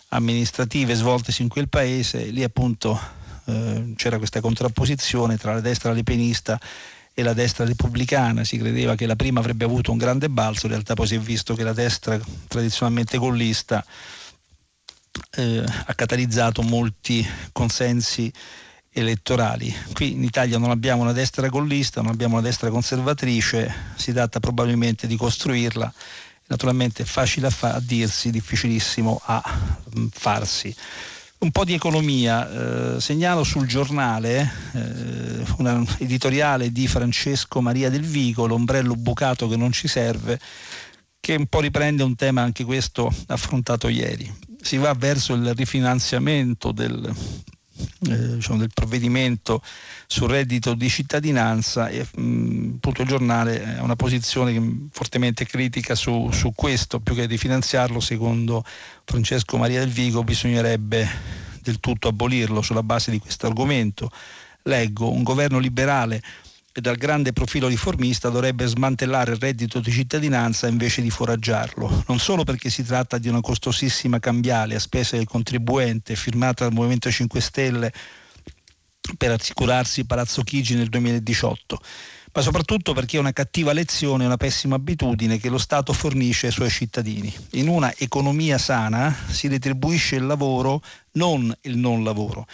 amministrative 0.10 0.94
svoltesi 0.94 1.42
in 1.42 1.48
quel 1.48 1.70
paese, 1.70 2.26
lì 2.26 2.44
appunto 2.44 3.00
eh, 3.46 3.94
c'era 3.96 4.18
questa 4.18 4.42
contrapposizione 4.42 5.38
tra 5.38 5.54
la 5.54 5.60
destra 5.60 5.92
lepenista 5.92 6.60
e 7.16 7.22
la 7.22 7.34
destra 7.34 7.66
repubblicana, 7.66 8.44
si 8.44 8.58
credeva 8.58 8.96
che 8.96 9.06
la 9.06 9.16
prima 9.16 9.40
avrebbe 9.40 9.66
avuto 9.66 9.92
un 9.92 9.98
grande 9.98 10.30
balzo, 10.30 10.66
in 10.66 10.72
realtà 10.72 10.96
poi 10.96 11.08
si 11.08 11.16
è 11.16 11.20
visto 11.20 11.54
che 11.54 11.64
la 11.64 11.74
destra 11.74 12.20
tradizionalmente 12.48 13.18
gollista 13.18 13.84
eh, 15.36 15.64
ha 15.86 15.94
catalizzato 15.94 16.62
molti 16.62 17.26
consensi 17.52 18.32
elettorali. 18.94 19.74
Qui 19.92 20.14
in 20.14 20.24
Italia 20.24 20.58
non 20.58 20.70
abbiamo 20.70 21.02
una 21.02 21.14
destra 21.14 21.50
gollista, 21.50 22.02
non 22.02 22.12
abbiamo 22.12 22.36
una 22.36 22.44
destra 22.44 22.70
conservatrice, 22.70 23.74
si 23.96 24.14
tratta 24.14 24.40
probabilmente 24.40 25.08
di 25.08 25.18
costruirla. 25.18 25.92
Naturalmente 26.48 27.04
è 27.04 27.06
facile 27.06 27.48
a, 27.48 27.50
fa- 27.50 27.74
a 27.74 27.80
dirsi, 27.80 28.30
difficilissimo 28.30 29.20
a 29.26 29.42
mh, 29.94 30.00
mm, 30.00 30.08
farsi. 30.12 30.76
Un 31.40 31.52
po' 31.52 31.66
di 31.66 31.74
economia, 31.74 32.96
eh, 32.96 33.02
segnalo 33.02 33.44
sul 33.44 33.68
giornale 33.68 34.50
eh, 34.74 35.44
un 35.58 35.86
editoriale 35.98 36.72
di 36.72 36.88
Francesco 36.88 37.60
Maria 37.60 37.90
del 37.90 38.06
Vico, 38.06 38.48
l'ombrello 38.48 38.96
bucato 38.96 39.50
che 39.50 39.58
non 39.58 39.74
ci 39.74 39.90
serve, 39.90 40.40
che 41.20 41.36
un 41.36 41.48
po' 41.48 41.60
riprende 41.60 42.04
un 42.04 42.16
tema 42.16 42.42
anche 42.44 42.64
questo 42.64 43.14
affrontato 43.28 43.90
ieri. 43.90 44.43
Si 44.64 44.78
va 44.78 44.94
verso 44.94 45.34
il 45.34 45.54
rifinanziamento 45.54 46.72
del, 46.72 47.14
eh, 48.08 48.36
diciamo, 48.36 48.60
del 48.60 48.72
provvedimento 48.74 49.62
sul 50.08 50.30
reddito 50.30 50.74
di 50.74 50.88
cittadinanza 50.90 51.90
e 51.90 52.08
mh, 52.16 52.22
mm, 52.22 52.74
appunto 52.76 53.02
il 53.02 53.08
giornale 53.08 53.78
ha 53.78 53.84
una 53.84 53.96
posizione 53.96 54.88
fortemente 54.92 55.46
critica 55.46 55.96
su, 55.96 56.30
su, 56.32 56.54
questo, 56.56 57.00
più 57.00 57.14
che 57.14 57.28
di 57.28 57.38
finanziarlo, 57.38 58.00
secondo 58.00 58.64
Francesco 59.04 59.58
Maria 59.58 59.80
del 59.80 59.90
Vigo 59.90 60.24
bisognerebbe 60.24 61.08
del 61.62 61.80
tutto 61.80 62.08
abolirlo 62.08 62.62
sulla 62.62 62.84
base 62.84 63.12
di 63.12 63.20
questo 63.20 63.48
argomento. 63.48 64.12
Leggo, 64.64 65.12
un 65.12 65.24
governo 65.24 65.60
liberale 65.60 66.22
e 66.76 66.82
dal 66.82 66.96
grande 66.96 67.34
profilo 67.34 67.68
riformista 67.68 68.30
dovrebbe 68.30 68.66
smantellare 68.66 69.34
il 69.34 69.38
reddito 69.38 69.80
di 69.80 69.92
cittadinanza 69.92 70.68
invece 70.68 71.04
di 71.04 71.12
foraggiarlo, 71.12 72.04
non 72.08 72.18
solo 72.18 72.44
perché 72.44 72.72
si 72.72 72.84
tratta 72.84 73.20
di 73.20 73.28
una 73.30 73.42
costosissima 73.42 74.18
cambiale 74.18 74.74
a 74.74 74.80
spese 74.80 75.18
del 75.18 75.28
contribuente 75.28 76.16
firmata 76.16 76.64
dal 76.64 76.74
Movimento 76.74 77.12
5 77.12 77.40
Stelle 77.40 77.94
per 79.18 79.32
assicurarsi 79.32 80.06
Palazzo 80.06 80.42
Chigi 80.42 80.74
nel 80.74 80.90
2018, 80.90 81.80
ma 82.34 82.42
soprattutto 82.42 82.94
perché 82.94 83.18
è 83.18 83.20
una 83.20 83.34
cattiva 83.34 83.72
lezione 83.72 84.24
e 84.24 84.26
una 84.26 84.38
pessima 84.38 84.76
abitudine 84.76 85.38
che 85.38 85.50
lo 85.50 85.60
Stato 85.60 85.94
fornisce 85.94 86.48
ai 86.48 86.54
suoi 86.54 86.72
cittadini. 86.72 87.32
In 87.52 87.68
una 87.68 87.94
economia 87.96 88.58
sana 88.58 89.16
si 89.30 89.48
retribuisce 89.48 90.16
il 90.16 90.26
lavoro, 90.26 90.82
non 91.12 91.56
il 91.62 91.78
non 91.78 92.04
lavoro. 92.04 92.48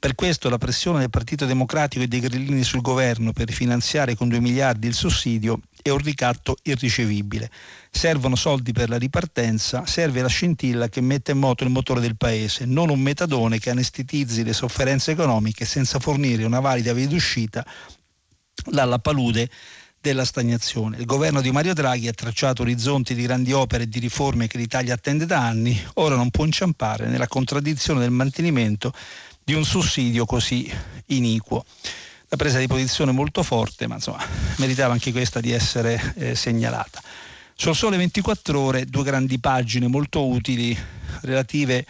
Per 0.00 0.14
questo 0.14 0.48
la 0.48 0.56
pressione 0.56 1.00
del 1.00 1.10
Partito 1.10 1.44
Democratico 1.44 2.02
e 2.02 2.08
dei 2.08 2.20
grillini 2.20 2.64
sul 2.64 2.80
governo 2.80 3.34
per 3.34 3.46
rifinanziare 3.48 4.14
con 4.14 4.30
2 4.30 4.40
miliardi 4.40 4.86
il 4.86 4.94
sussidio 4.94 5.60
è 5.82 5.90
un 5.90 5.98
ricatto 5.98 6.56
irricevibile. 6.62 7.50
Servono 7.90 8.34
soldi 8.34 8.72
per 8.72 8.88
la 8.88 8.96
ripartenza, 8.96 9.84
serve 9.84 10.22
la 10.22 10.28
scintilla 10.28 10.88
che 10.88 11.02
mette 11.02 11.32
in 11.32 11.38
moto 11.38 11.64
il 11.64 11.70
motore 11.70 12.00
del 12.00 12.16
paese, 12.16 12.64
non 12.64 12.88
un 12.88 12.98
metadone 12.98 13.58
che 13.58 13.68
anestetizzi 13.68 14.42
le 14.42 14.54
sofferenze 14.54 15.10
economiche 15.10 15.66
senza 15.66 15.98
fornire 15.98 16.44
una 16.44 16.60
valida 16.60 16.94
via 16.94 17.06
d'uscita 17.06 17.62
dalla 18.70 19.00
palude 19.00 19.50
della 20.00 20.24
stagnazione. 20.24 20.96
Il 20.96 21.04
governo 21.04 21.42
di 21.42 21.50
Mario 21.50 21.74
Draghi 21.74 22.08
ha 22.08 22.12
tracciato 22.14 22.62
orizzonti 22.62 23.14
di 23.14 23.20
grandi 23.20 23.52
opere 23.52 23.82
e 23.82 23.88
di 23.88 23.98
riforme 23.98 24.46
che 24.46 24.56
l'Italia 24.56 24.94
attende 24.94 25.26
da 25.26 25.46
anni, 25.46 25.78
ora 25.96 26.16
non 26.16 26.30
può 26.30 26.46
inciampare 26.46 27.06
nella 27.06 27.28
contraddizione 27.28 28.00
del 28.00 28.10
mantenimento 28.10 28.94
di 29.42 29.54
un 29.54 29.64
sussidio 29.64 30.24
così 30.24 30.70
iniquo. 31.06 31.64
La 32.28 32.36
presa 32.36 32.58
di 32.58 32.66
posizione 32.66 33.10
molto 33.10 33.42
forte, 33.42 33.86
ma 33.86 33.96
insomma 33.96 34.24
meritava 34.56 34.92
anche 34.92 35.10
questa 35.10 35.40
di 35.40 35.50
essere 35.50 36.14
eh, 36.16 36.34
segnalata. 36.34 37.02
Sul 37.54 37.74
Sole 37.74 37.96
24 37.96 38.58
ore 38.58 38.86
due 38.86 39.04
grandi 39.04 39.38
pagine 39.38 39.86
molto 39.86 40.26
utili 40.26 40.76
relative 41.22 41.84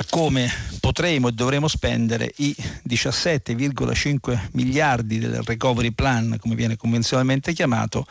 a 0.00 0.04
come 0.10 0.50
potremo 0.80 1.28
e 1.28 1.32
dovremo 1.32 1.68
spendere 1.68 2.32
i 2.36 2.54
17,5 2.88 4.48
miliardi 4.52 5.18
del 5.18 5.42
recovery 5.42 5.92
plan, 5.92 6.36
come 6.40 6.54
viene 6.54 6.76
convenzionalmente 6.76 7.52
chiamato, 7.52 8.06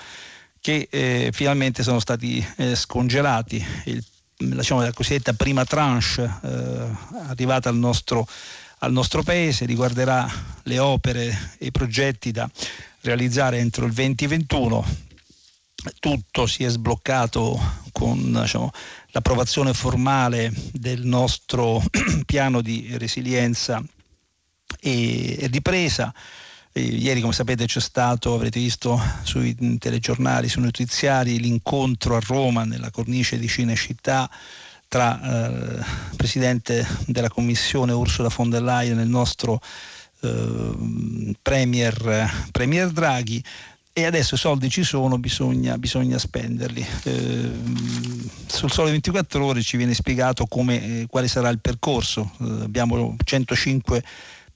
che 0.60 0.88
eh, 0.90 1.30
finalmente 1.34 1.84
sono 1.84 2.00
stati 2.00 2.46
eh, 2.58 2.76
scongelati. 2.76 3.66
Il 3.86 4.04
diciamo, 4.38 4.82
la 4.82 4.94
cosiddetta 4.94 5.34
prima 5.34 5.66
tranche 5.66 6.24
eh, 6.24 6.86
arrivata 7.28 7.70
al 7.70 7.78
nostro, 7.78 8.28
al 8.80 8.92
nostro 8.92 9.24
paese, 9.24 9.66
riguarderà 9.66 10.30
le 10.64 10.80
opere 10.80 11.56
e 11.58 11.68
i 11.68 11.72
progetti 11.72 12.32
da 12.32 12.50
realizzare 13.02 13.58
entro 13.58 13.86
il 13.86 13.94
2021 13.94 15.06
tutto 16.00 16.48
si 16.48 16.64
è 16.64 16.70
sbloccato 16.70 17.60
con 17.92 18.40
diciamo, 18.42 18.72
l'approvazione 19.08 19.74
formale 19.74 20.52
del 20.72 21.06
nostro 21.06 21.82
piano 22.26 22.62
di 22.62 22.96
resilienza 22.98 23.82
e 24.80 25.48
ripresa. 25.52 26.14
E 26.78 26.82
ieri, 26.82 27.22
come 27.22 27.34
sapete, 27.34 27.66
c'è 27.66 27.80
stato, 27.80 28.36
avrete 28.36 28.60
visto 28.60 29.02
sui 29.24 29.56
telegiornali, 29.80 30.48
sui 30.48 30.62
notiziari, 30.62 31.40
l'incontro 31.40 32.16
a 32.16 32.22
Roma 32.24 32.66
nella 32.66 32.92
cornice 32.92 33.40
di 33.40 33.48
Cinecittà 33.48 34.30
tra 34.88 35.20
il 35.24 35.84
eh, 36.12 36.16
Presidente 36.16 36.86
della 37.08 37.30
Commissione 37.30 37.94
Ursula 37.94 38.30
von 38.30 38.52
der 38.52 38.62
Leyen 38.62 39.00
e 39.00 39.02
il 39.02 39.10
nostro 39.10 39.60
eh, 40.22 41.36
premier, 41.42 42.30
premier, 42.52 42.92
Draghi. 42.92 43.44
E 43.92 44.06
adesso 44.06 44.36
i 44.36 44.38
soldi 44.38 44.70
ci 44.70 44.84
sono, 44.84 45.18
bisogna, 45.18 45.80
bisogna 45.80 46.20
spenderli. 46.20 46.86
Eh, 47.06 47.52
sul 48.46 48.72
Sole 48.72 48.92
24 48.92 49.44
Ore 49.44 49.64
ci 49.64 49.78
viene 49.78 49.96
spiegato 49.96 50.46
come, 50.46 51.02
eh, 51.02 51.08
quale 51.10 51.28
sarà 51.28 51.50
il 51.50 51.60
percorso. 51.60 52.34
Eh, 52.40 52.62
abbiamo 52.62 53.16
105 53.24 54.04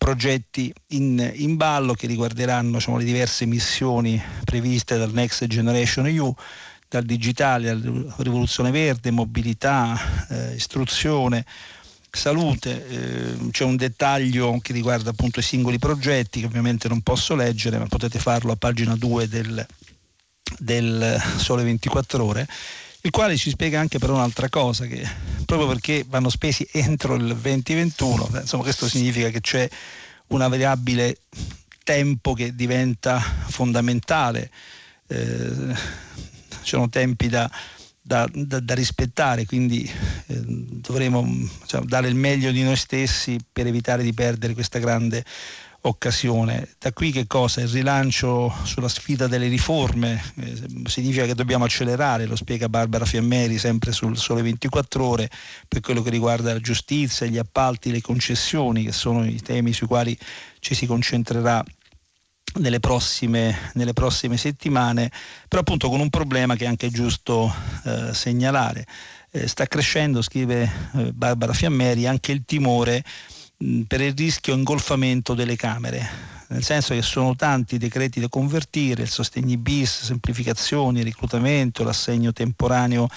progetti 0.01 0.73
in, 0.87 1.31
in 1.35 1.57
ballo 1.57 1.93
che 1.93 2.07
riguarderanno 2.07 2.77
diciamo, 2.77 2.97
le 2.97 3.03
diverse 3.03 3.45
missioni 3.45 4.19
previste 4.43 4.97
dal 4.97 5.11
Next 5.13 5.45
Generation 5.45 6.07
EU, 6.07 6.33
dal 6.89 7.03
digitale 7.03 7.69
alla 7.69 8.15
rivoluzione 8.17 8.71
verde, 8.71 9.11
mobilità, 9.11 9.95
eh, 10.27 10.55
istruzione, 10.55 11.45
salute. 12.09 12.87
Eh, 12.87 13.49
c'è 13.51 13.63
un 13.63 13.75
dettaglio 13.75 14.57
che 14.59 14.73
riguarda 14.73 15.11
appunto 15.11 15.39
i 15.39 15.43
singoli 15.43 15.77
progetti 15.77 16.39
che 16.39 16.47
ovviamente 16.47 16.87
non 16.87 17.01
posso 17.01 17.35
leggere, 17.35 17.77
ma 17.77 17.85
potete 17.85 18.17
farlo 18.17 18.53
a 18.53 18.55
pagina 18.55 18.95
2 18.95 19.27
del, 19.27 19.63
del 20.57 21.21
Sole 21.37 21.61
24 21.63 22.25
ore 22.25 22.47
il 23.03 23.11
quale 23.11 23.35
ci 23.37 23.49
spiega 23.49 23.79
anche 23.79 23.97
però 23.97 24.13
un'altra 24.13 24.49
cosa, 24.49 24.85
che 24.85 25.07
proprio 25.45 25.67
perché 25.67 26.05
vanno 26.07 26.29
spesi 26.29 26.67
entro 26.71 27.15
il 27.15 27.25
2021, 27.25 28.29
insomma 28.33 28.63
questo 28.63 28.87
significa 28.87 29.29
che 29.29 29.41
c'è 29.41 29.67
una 30.27 30.47
variabile 30.47 31.17
tempo 31.83 32.33
che 32.33 32.55
diventa 32.55 33.19
fondamentale, 33.19 34.51
eh, 35.07 35.75
sono 36.61 36.89
tempi 36.89 37.27
da, 37.27 37.49
da, 38.01 38.29
da, 38.31 38.59
da 38.59 38.73
rispettare, 38.73 39.45
quindi 39.45 39.83
eh, 40.27 40.41
dovremo 40.45 41.27
cioè, 41.65 41.81
dare 41.81 42.07
il 42.07 42.15
meglio 42.15 42.51
di 42.51 42.63
noi 42.63 42.75
stessi 42.75 43.37
per 43.51 43.67
evitare 43.67 44.03
di 44.03 44.13
perdere 44.13 44.53
questa 44.53 44.79
grande 44.79 45.25
occasione. 45.81 46.69
Da 46.77 46.93
qui 46.93 47.11
che 47.11 47.25
cosa? 47.27 47.61
Il 47.61 47.69
rilancio 47.69 48.53
sulla 48.63 48.87
sfida 48.87 49.27
delle 49.27 49.47
riforme 49.47 50.21
eh, 50.35 50.61
significa 50.85 51.25
che 51.25 51.33
dobbiamo 51.33 51.65
accelerare, 51.65 52.25
lo 52.25 52.35
spiega 52.35 52.69
Barbara 52.69 53.05
Fiammeri 53.05 53.57
sempre 53.57 53.91
sul 53.91 54.17
Sole 54.17 54.41
24 54.41 55.03
ore 55.03 55.29
per 55.67 55.79
quello 55.81 56.01
che 56.01 56.09
riguarda 56.09 56.53
la 56.53 56.59
giustizia, 56.59 57.25
gli 57.25 57.37
appalti, 57.37 57.91
le 57.91 58.01
concessioni 58.01 58.83
che 58.83 58.91
sono 58.91 59.25
i 59.25 59.41
temi 59.41 59.73
sui 59.73 59.87
quali 59.87 60.17
ci 60.59 60.75
si 60.75 60.85
concentrerà 60.85 61.63
nelle 62.59 62.79
prossime, 62.79 63.71
nelle 63.73 63.93
prossime 63.93 64.37
settimane, 64.37 65.09
però 65.47 65.61
appunto 65.61 65.89
con 65.89 65.99
un 65.99 66.09
problema 66.09 66.55
che 66.55 66.65
è 66.65 66.67
anche 66.67 66.89
giusto 66.89 67.53
eh, 67.85 68.13
segnalare. 68.13 68.85
Eh, 69.31 69.47
sta 69.47 69.65
crescendo, 69.65 70.21
scrive 70.21 70.69
eh, 70.95 71.13
Barbara 71.13 71.53
Fiammeri, 71.53 72.05
anche 72.05 72.33
il 72.33 72.43
timore 72.45 73.03
per 73.87 74.01
il 74.01 74.15
rischio 74.15 74.55
ingolfamento 74.55 75.35
delle 75.35 75.55
Camere, 75.55 76.09
nel 76.47 76.63
senso 76.63 76.95
che 76.95 77.01
sono 77.01 77.35
tanti 77.35 77.75
i 77.75 77.77
decreti 77.77 78.19
da 78.19 78.27
convertire, 78.27 79.03
il 79.03 79.09
sostegni 79.09 79.55
bis, 79.57 80.05
semplificazioni, 80.05 81.03
reclutamento, 81.03 81.83
l'assegno 81.83 82.33
temporaneo 82.33 83.07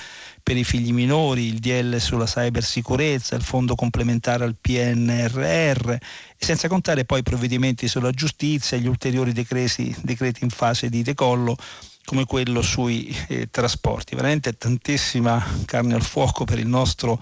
per 0.43 0.57
i 0.57 0.65
figli 0.65 0.93
minori, 0.93 1.47
il 1.47 1.59
DL 1.59 1.97
sulla 1.99 2.27
cybersicurezza, 2.27 3.35
il 3.35 3.43
fondo 3.43 3.75
complementare 3.75 4.45
al 4.45 4.57
PNRR, 4.61 5.91
e 5.91 6.01
senza 6.37 6.69
contare 6.69 7.07
poi 7.07 7.21
i 7.21 7.23
provvedimenti 7.25 7.89
sulla 7.89 8.11
giustizia 8.11 8.77
e 8.77 8.81
gli 8.81 8.87
ulteriori 8.87 9.33
decreti, 9.33 9.97
decreti 10.03 10.45
in 10.45 10.51
fase 10.51 10.91
di 10.91 11.03
decollo 11.03 11.57
come 12.05 12.27
quello 12.27 12.61
sui 12.61 13.17
eh, 13.29 13.49
trasporti. 13.51 14.15
Veramente 14.15 14.53
tantissima 14.53 15.43
carne 15.65 15.95
al 15.95 16.03
fuoco 16.03 16.45
per 16.45 16.59
il 16.59 16.67
nostro 16.67 17.19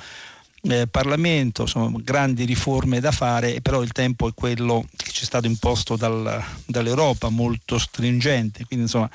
eh, 0.63 0.87
Parlamento, 0.87 1.63
insomma, 1.63 1.99
grandi 2.03 2.45
riforme 2.45 3.01
da 3.01 3.11
fare, 3.11 3.61
però 3.61 3.83
il 3.83 3.93
tempo 3.93 4.29
è 4.29 4.35
quello 4.35 4.85
che 4.97 5.11
ci 5.11 5.23
è 5.23 5.27
stato 5.27 5.47
imposto 5.47 5.97
dal, 5.97 6.43
dall'Europa, 6.67 7.29
molto 7.29 7.79
stringente, 7.79 8.65
quindi 8.65 8.85
insomma 8.85 9.11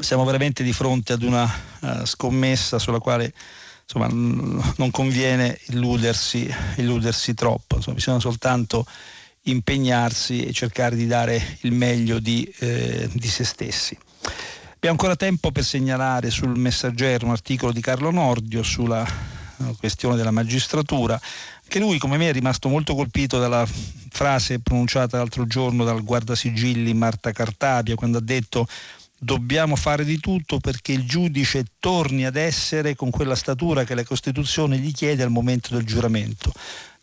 siamo 0.00 0.24
veramente 0.24 0.62
di 0.62 0.72
fronte 0.72 1.12
ad 1.12 1.22
una 1.22 1.44
uh, 1.80 2.04
scommessa 2.06 2.78
sulla 2.78 2.98
quale 2.98 3.34
insomma, 3.82 4.08
non 4.08 4.90
conviene 4.90 5.58
illudersi, 5.66 6.48
illudersi 6.76 7.34
troppo, 7.34 7.76
insomma, 7.76 7.96
bisogna 7.96 8.20
soltanto 8.20 8.86
impegnarsi 9.42 10.44
e 10.44 10.52
cercare 10.52 10.94
di 10.94 11.06
dare 11.06 11.58
il 11.62 11.72
meglio 11.72 12.20
di, 12.20 12.44
eh, 12.60 13.10
di 13.12 13.28
se 13.28 13.44
stessi. 13.44 13.98
Abbiamo 14.74 14.96
ancora 14.98 15.16
tempo 15.16 15.50
per 15.50 15.64
segnalare 15.64 16.30
sul 16.30 16.56
messaggero 16.56 17.26
un 17.26 17.32
articolo 17.32 17.72
di 17.72 17.80
Carlo 17.80 18.10
Nordio 18.10 18.62
sulla 18.62 19.04
questione 19.78 20.16
della 20.16 20.30
magistratura. 20.30 21.20
Anche 21.62 21.78
lui, 21.78 21.98
come 21.98 22.16
me, 22.16 22.28
è 22.28 22.32
rimasto 22.32 22.68
molto 22.68 22.94
colpito 22.94 23.38
dalla 23.38 23.66
frase 24.10 24.60
pronunciata 24.60 25.16
l'altro 25.16 25.46
giorno 25.46 25.84
dal 25.84 26.02
guardasigilli 26.02 26.92
Marta 26.94 27.32
Cartabia 27.32 27.94
quando 27.94 28.18
ha 28.18 28.22
detto 28.22 28.66
dobbiamo 29.18 29.76
fare 29.76 30.04
di 30.04 30.18
tutto 30.18 30.58
perché 30.58 30.92
il 30.92 31.06
giudice 31.06 31.64
torni 31.78 32.26
ad 32.26 32.34
essere 32.34 32.96
con 32.96 33.10
quella 33.10 33.36
statura 33.36 33.84
che 33.84 33.94
la 33.94 34.04
Costituzione 34.04 34.78
gli 34.78 34.92
chiede 34.92 35.22
al 35.22 35.30
momento 35.30 35.74
del 35.74 35.84
giuramento. 35.84 36.52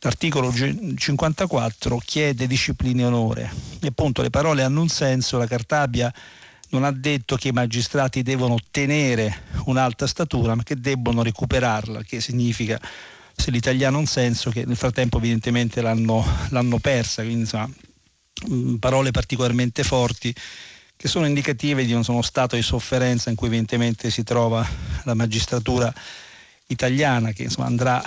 L'articolo 0.02 0.54
54 0.54 1.98
chiede 1.98 2.48
disciplina 2.48 3.04
e 3.04 3.06
onore 3.06 3.52
e 3.82 3.88
appunto 3.88 4.22
le 4.22 4.30
parole 4.30 4.64
hanno 4.64 4.82
un 4.82 4.90
senso, 4.90 5.38
la 5.38 5.48
Cartabia 5.48 6.14
non 6.70 6.84
ha 6.84 6.92
detto 6.92 7.36
che 7.36 7.50
i 7.50 7.52
magistrati 7.52 8.22
devono 8.22 8.58
tenere 8.72 9.44
un'alta 9.66 10.08
statura 10.08 10.56
ma 10.56 10.64
che 10.64 10.76
debbono 10.76 11.24
recuperarla, 11.24 12.04
che 12.04 12.22
significa 12.22 12.80
se 13.36 13.52
l'italiano 13.52 13.98
ha 13.98 14.02
un 14.02 14.06
senso 14.06 14.50
che 14.50 14.66
nel 14.66 14.76
frattempo 14.76 15.18
evidentemente 15.18 15.82
l'hanno, 15.82 16.26
l'hanno 16.50 16.78
persa, 16.80 17.22
quindi 17.22 17.42
insomma 17.42 17.70
mm, 18.50 18.76
parole 18.76 19.12
particolarmente 19.12 19.84
forti 19.84 20.34
che 20.96 21.08
sono 21.08 21.26
indicative 21.26 21.86
di 21.86 21.94
uno 21.94 22.22
stato 22.22 22.58
di 22.58 22.62
sofferenza 22.62 23.30
in 23.30 23.38
cui 23.38 23.48
evidentemente 23.48 24.10
si 24.10 24.24
trova 24.24 24.68
la 25.04 25.14
magistratura 25.14 25.94
italiana 26.68 27.32
che 27.32 27.44
insomma, 27.44 27.68
andrà 27.68 28.04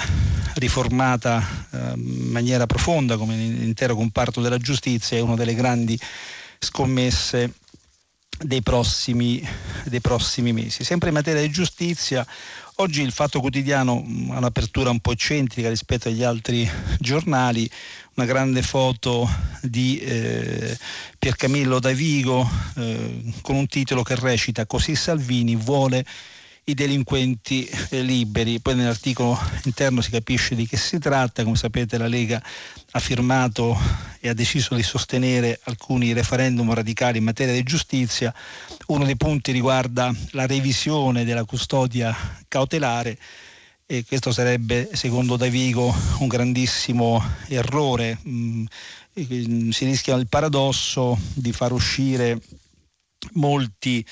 riformata 0.57 1.43
eh, 1.71 1.93
in 1.97 2.31
maniera 2.31 2.67
profonda 2.67 3.17
come 3.17 3.35
l'intero 3.35 3.95
comparto 3.95 4.43
della 4.43 4.59
giustizia 4.59 5.17
è 5.17 5.21
una 5.21 5.35
delle 5.35 5.55
grandi 5.55 5.99
scommesse 6.59 7.55
dei 8.43 8.63
prossimi, 8.63 9.47
dei 9.85 10.01
prossimi 10.01 10.53
mesi. 10.53 10.85
Sempre 10.85 11.09
in 11.09 11.15
materia 11.15 11.41
di 11.41 11.51
giustizia, 11.51 12.27
oggi 12.77 13.03
il 13.03 13.13
Fatto 13.13 13.41
Quotidiano 13.41 14.05
ha 14.31 14.39
un'apertura 14.39 14.91
un 14.91 15.01
po' 15.01 15.13
eccentrica 15.13 15.69
rispetto 15.69 16.09
agli 16.09 16.23
altri 16.23 16.69
giornali, 16.99 17.69
una 18.15 18.27
grande 18.27 18.63
foto 18.63 19.29
di 19.63 19.99
eh, 19.99 20.77
Piercamillo 21.19 21.79
Davigo 21.79 22.49
eh, 22.77 23.23
con 23.41 23.57
un 23.57 23.67
titolo 23.67 24.03
che 24.03 24.17
recita 24.17 24.67
Così 24.67 24.95
Salvini 24.95 25.57
vuole 25.57 26.05
i 26.65 26.75
delinquenti 26.75 27.69
eh, 27.91 28.03
liberi. 28.03 28.61
Poi 28.61 28.75
nell'articolo 28.75 29.39
interno 29.65 30.01
si 30.01 30.11
capisce 30.11 30.55
di 30.55 30.67
che 30.67 30.77
si 30.77 30.99
tratta, 30.99 31.43
come 31.43 31.57
sapete 31.57 31.99
la 31.99 32.07
Lega 32.07 32.43
ha 32.93 32.99
firmato 33.01 33.77
e 34.21 34.29
ha 34.29 34.35
deciso 34.35 34.75
di 34.75 34.83
sostenere 34.83 35.59
alcuni 35.65 36.13
referendum 36.13 36.73
radicali 36.73 37.19
in 37.19 37.25
materia 37.25 37.53
di 37.53 37.63
giustizia. 37.65 38.33
Uno 38.87 39.05
dei 39.05 39.17
punti 39.17 39.51
riguarda 39.51 40.15
la 40.31 40.47
revisione 40.47 41.25
della 41.25 41.45
custodia 41.45 42.15
cautelare 42.47 43.19
e 43.85 44.05
questo 44.07 44.31
sarebbe 44.31 44.91
secondo 44.93 45.37
Davigo 45.37 45.93
un 46.21 46.29
grandissimo 46.29 47.23
errore. 47.49 48.19
Mm, 48.27 48.67
si 49.15 49.85
rischia 49.85 50.15
il 50.15 50.29
paradosso 50.29 51.19
di 51.35 51.53
far 51.53 51.73
uscire 51.73 52.41
molti 53.33 54.05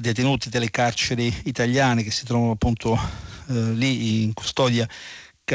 detenuti 0.00 0.48
delle 0.48 0.70
carceri 0.70 1.32
italiane 1.44 2.02
che 2.02 2.10
si 2.10 2.24
trovano 2.24 2.52
appunto 2.52 2.98
eh, 3.48 3.72
lì 3.72 4.22
in 4.22 4.32
custodia 4.32 4.88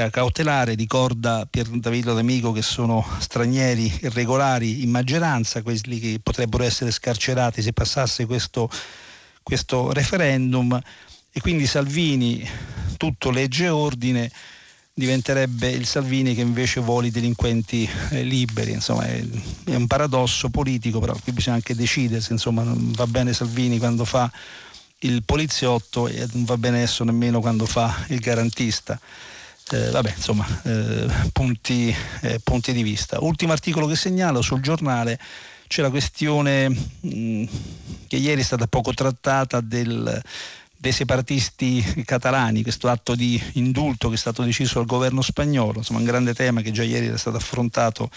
cautelare, 0.10 0.74
ricorda 0.74 1.46
Pier 1.48 1.68
Davido 1.68 2.16
D'Amico 2.16 2.52
che 2.52 2.64
sono 2.64 3.06
stranieri 3.20 4.00
irregolari 4.02 4.82
in 4.82 4.89
maggioranza, 4.89 5.62
quelli 5.62 6.00
che 6.00 6.20
potrebbero 6.22 6.64
essere 6.64 6.89
scarcerati 6.89 7.62
se 7.62 7.74
passasse 7.74 8.26
questo, 8.26 8.70
questo 9.44 9.94
referendum. 9.94 10.80
E 11.32 11.41
quindi 11.41 11.68
Salvini, 11.68 12.48
tutto 12.98 13.30
legge 13.30 13.66
e 13.66 13.70
ordine, 13.70 14.32
diventerebbe 14.96 15.70
il 15.70 15.88
Salvini 15.88 16.36
che 16.36 16.41
invece 16.41 16.80
vuole 16.80 17.08
i 17.08 17.12
delinquenti 17.12 17.89
eh, 18.12 18.24
liberi, 18.24 18.72
insomma 18.72 19.06
è, 19.06 19.24
è, 19.66 19.74
un 19.74 19.88
paradosso 19.88 20.50
politico, 20.50 21.00
però 21.00 21.16
qui 21.22 21.32
bisogna 21.32 21.56
anche 21.56 21.74
decidersi, 21.74 22.32
insomma 22.32 22.62
non 22.62 22.91
va 22.91 23.08
bene 23.08 23.34
Salvini 23.34 23.80
quando 23.80 24.06
fa 24.06 24.32
il 25.00 25.24
poliziotto 25.24 26.08
e 26.08 26.28
non 26.34 26.46
va 26.46 26.58
bene 26.58 26.78
adesso 26.78 27.04
nemmeno 27.04 27.41
quando 27.41 27.66
fa 27.66 28.06
il 28.10 28.20
garantista. 28.20 29.00
Eh, 29.72 29.89
vabbè, 29.89 30.14
insomma, 30.16 30.46
eh, 30.64 31.08
punti, 31.32 31.96
eh, 32.22 32.39
punti, 32.44 32.74
di 32.74 32.84
vista. 32.84 33.18
Ultimo 33.22 33.54
articolo 33.54 33.88
che 33.88 33.96
segnalo 33.96 34.41
sul 34.41 34.62
giornale 34.62 35.18
c'è 35.68 35.82
la 35.82 35.89
questione 35.89 36.70
mh, 36.70 37.46
che 38.08 38.18
ieri 38.18 38.41
è 38.41 38.44
stata 38.44 38.68
poco 38.68 38.94
trattata 38.94 39.62
del 39.62 40.22
dei 40.84 40.92
separatisti 40.92 42.04
catalani, 42.04 42.62
questo 42.62 42.90
atto 42.90 43.16
di 43.16 43.42
indulto 43.54 44.10
che 44.10 44.16
è 44.16 44.18
stato 44.18 44.44
deciso 44.44 44.80
dal 44.80 44.86
governo 44.86 45.22
spagnolo, 45.22 45.78
insomma 45.78 46.00
un 46.00 46.06
grande 46.06 46.34
tema 46.34 46.60
che 46.60 46.72
già 46.72 46.84
ieri 46.84 47.06
era 47.06 47.16
stato 47.16 47.38
affrontato 47.38 48.10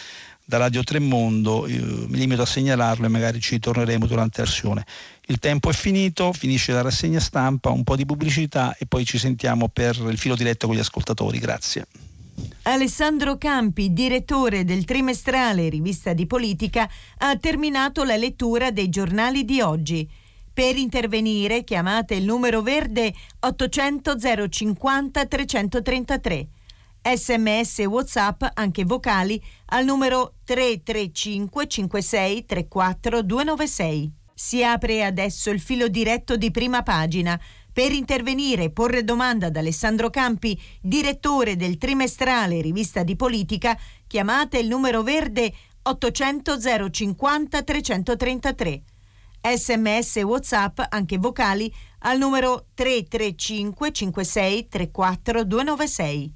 da 0.44 0.56
Radio 0.56 0.82
Tremondo, 0.82 1.68
Io 1.68 2.08
mi 2.08 2.18
limito 2.18 2.42
a 2.42 2.44
segnalarlo 2.44 3.06
e 3.06 3.08
magari 3.08 3.40
ci 3.40 3.60
torneremo 3.60 4.06
durante 4.06 4.40
l'azione. 4.40 4.84
Il 5.26 5.38
tempo 5.38 5.70
è 5.70 5.72
finito, 5.72 6.32
finisce 6.32 6.72
la 6.72 6.82
rassegna 6.82 7.20
stampa, 7.20 7.70
un 7.70 7.84
po' 7.84 7.94
di 7.94 8.04
pubblicità 8.04 8.74
e 8.76 8.86
poi 8.86 9.04
ci 9.04 9.18
sentiamo 9.18 9.68
per 9.68 9.96
il 10.10 10.18
filo 10.18 10.34
diretto 10.34 10.66
con 10.66 10.74
gli 10.74 10.80
ascoltatori. 10.80 11.38
Grazie. 11.38 11.86
Alessandro 12.62 13.38
Campi, 13.38 13.92
direttore 13.92 14.64
del 14.64 14.84
trimestrale 14.84 15.68
Rivista 15.68 16.12
di 16.14 16.26
Politica, 16.26 16.90
ha 17.18 17.36
terminato 17.36 18.02
la 18.02 18.16
lettura 18.16 18.72
dei 18.72 18.88
giornali 18.88 19.44
di 19.44 19.60
oggi. 19.60 20.08
Per 20.56 20.74
intervenire 20.74 21.64
chiamate 21.64 22.14
il 22.14 22.24
numero 22.24 22.62
verde 22.62 23.12
800 23.40 24.16
050 24.48 25.26
333. 25.26 26.48
Sms 27.14 27.78
WhatsApp 27.80 28.42
anche 28.54 28.86
vocali 28.86 29.38
al 29.66 29.84
numero 29.84 30.36
335 30.44 31.66
56 31.66 32.46
34 32.46 33.22
296. 33.22 34.12
Si 34.32 34.64
apre 34.64 35.04
adesso 35.04 35.50
il 35.50 35.60
filo 35.60 35.88
diretto 35.88 36.38
di 36.38 36.50
prima 36.50 36.82
pagina. 36.82 37.38
Per 37.70 37.92
intervenire 37.92 38.64
e 38.64 38.70
porre 38.70 39.04
domanda 39.04 39.48
ad 39.48 39.56
Alessandro 39.56 40.08
Campi, 40.08 40.58
direttore 40.80 41.56
del 41.56 41.76
trimestrale 41.76 42.62
Rivista 42.62 43.02
di 43.02 43.14
Politica, 43.14 43.78
chiamate 44.06 44.56
il 44.56 44.68
numero 44.68 45.02
verde 45.02 45.52
800 45.82 46.58
050 46.90 47.62
333 47.62 48.82
sms 49.40 50.16
e 50.16 50.22
whatsapp 50.22 50.80
anche 50.88 51.18
vocali 51.18 51.72
al 52.00 52.18
numero 52.18 52.66
335 52.74 53.92
56 53.92 54.68
34 54.68 55.44
296. 55.44 56.34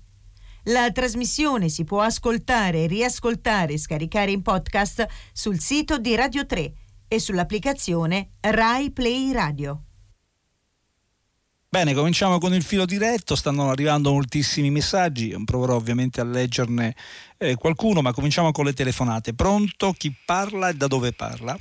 La 0.65 0.91
trasmissione 0.93 1.69
si 1.69 1.85
può 1.85 2.01
ascoltare, 2.03 2.87
riascoltare 2.87 3.73
e 3.73 3.79
scaricare 3.79 4.31
in 4.31 4.43
podcast 4.43 5.07
sul 5.33 5.59
sito 5.59 5.99
di 5.99 6.15
Radio 6.15 6.45
3 6.45 6.73
e 7.09 7.19
sull'applicazione 7.19 8.33
Rai 8.41 8.91
Play 8.91 9.33
Radio. 9.33 9.85
Bene, 11.73 11.95
cominciamo 11.95 12.39
con 12.39 12.53
il 12.53 12.65
filo 12.65 12.85
diretto, 12.85 13.37
stanno 13.37 13.71
arrivando 13.71 14.13
moltissimi 14.13 14.71
messaggi, 14.71 15.35
proverò 15.45 15.77
ovviamente 15.77 16.21
a 16.21 16.25
leggerne 16.25 16.97
eh, 17.39 17.55
qualcuno, 17.55 18.03
ma 18.03 18.13
cominciamo 18.13 18.51
con 18.51 18.65
le 18.65 18.73
telefonate. 18.73 19.35
Pronto? 19.35 19.93
Chi 19.93 20.13
parla 20.25 20.69
e 20.69 20.75
da 20.75 20.89
dove 20.89 21.13
parla? 21.13 21.57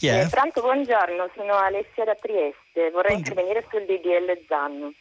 Chi 0.00 0.06
è? 0.06 0.22
Eh, 0.22 0.28
Franco, 0.28 0.62
buongiorno, 0.62 1.28
sono 1.36 1.56
Alessia 1.56 2.06
da 2.06 2.14
Trieste, 2.14 2.88
vorrei 2.88 3.16
buongiorno. 3.16 3.16
intervenire 3.18 3.66
sul 3.68 3.84
DDL 3.84 4.46
Zanno. 4.48 4.94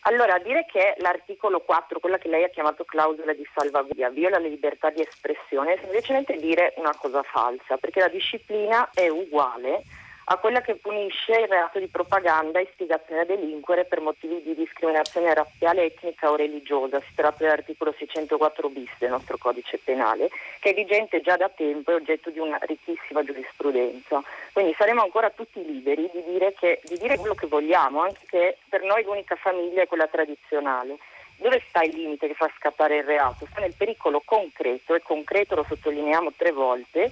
Allora, 0.00 0.36
dire 0.40 0.66
che 0.66 0.96
l'articolo 0.98 1.60
4, 1.60 2.00
quella 2.00 2.18
che 2.18 2.26
lei 2.26 2.42
ha 2.42 2.48
chiamato 2.48 2.82
clausola 2.82 3.32
di 3.34 3.46
salvaguardia, 3.54 4.10
viola 4.10 4.40
la 4.40 4.48
libertà 4.48 4.90
di 4.90 5.00
espressione, 5.00 5.74
è 5.74 5.78
semplicemente 5.78 6.34
dire 6.38 6.74
una 6.78 6.92
cosa 6.96 7.22
falsa, 7.22 7.76
perché 7.76 8.00
la 8.00 8.08
disciplina 8.08 8.90
è 8.92 9.06
uguale 9.06 9.84
a 10.30 10.36
quella 10.36 10.60
che 10.60 10.74
punisce 10.76 11.32
il 11.32 11.48
reato 11.48 11.78
di 11.78 11.86
propaganda 11.86 12.58
e 12.58 12.64
istigazione 12.64 13.22
a 13.22 13.24
delinquere 13.24 13.86
per 13.86 14.00
motivi 14.00 14.42
di 14.42 14.54
discriminazione 14.54 15.32
razziale, 15.32 15.84
etnica 15.84 16.30
o 16.30 16.36
religiosa. 16.36 17.00
Si 17.00 17.14
tratta 17.14 17.44
dell'articolo 17.44 17.94
604 17.96 18.68
bis 18.68 18.90
del 18.98 19.08
nostro 19.08 19.38
codice 19.38 19.78
penale, 19.78 20.28
che 20.60 20.70
è 20.70 20.74
vigente 20.74 21.22
già 21.22 21.36
da 21.36 21.48
tempo 21.48 21.92
e 21.92 21.94
oggetto 21.94 22.28
di 22.28 22.40
una 22.40 22.58
ricchissima 22.60 23.24
giurisprudenza. 23.24 24.22
Quindi 24.52 24.74
saremo 24.76 25.00
ancora 25.00 25.30
tutti 25.30 25.64
liberi 25.64 26.10
di 26.12 26.22
dire, 26.30 26.52
che, 26.52 26.82
di 26.84 26.98
dire 26.98 27.16
quello 27.16 27.34
che 27.34 27.46
vogliamo, 27.46 28.02
anche 28.02 28.20
che 28.26 28.58
per 28.68 28.82
noi 28.82 29.04
l'unica 29.04 29.34
famiglia 29.36 29.82
è 29.82 29.86
quella 29.86 30.08
tradizionale. 30.08 30.98
Dove 31.36 31.62
sta 31.68 31.82
il 31.84 31.94
limite 31.94 32.26
che 32.26 32.34
fa 32.34 32.50
scattare 32.58 32.96
il 32.96 33.04
reato? 33.04 33.46
Sta 33.50 33.60
nel 33.60 33.74
pericolo 33.74 34.20
concreto, 34.22 34.94
e 34.94 35.00
concreto 35.00 35.54
lo 35.54 35.64
sottolineiamo 35.66 36.32
tre 36.36 36.50
volte, 36.50 37.10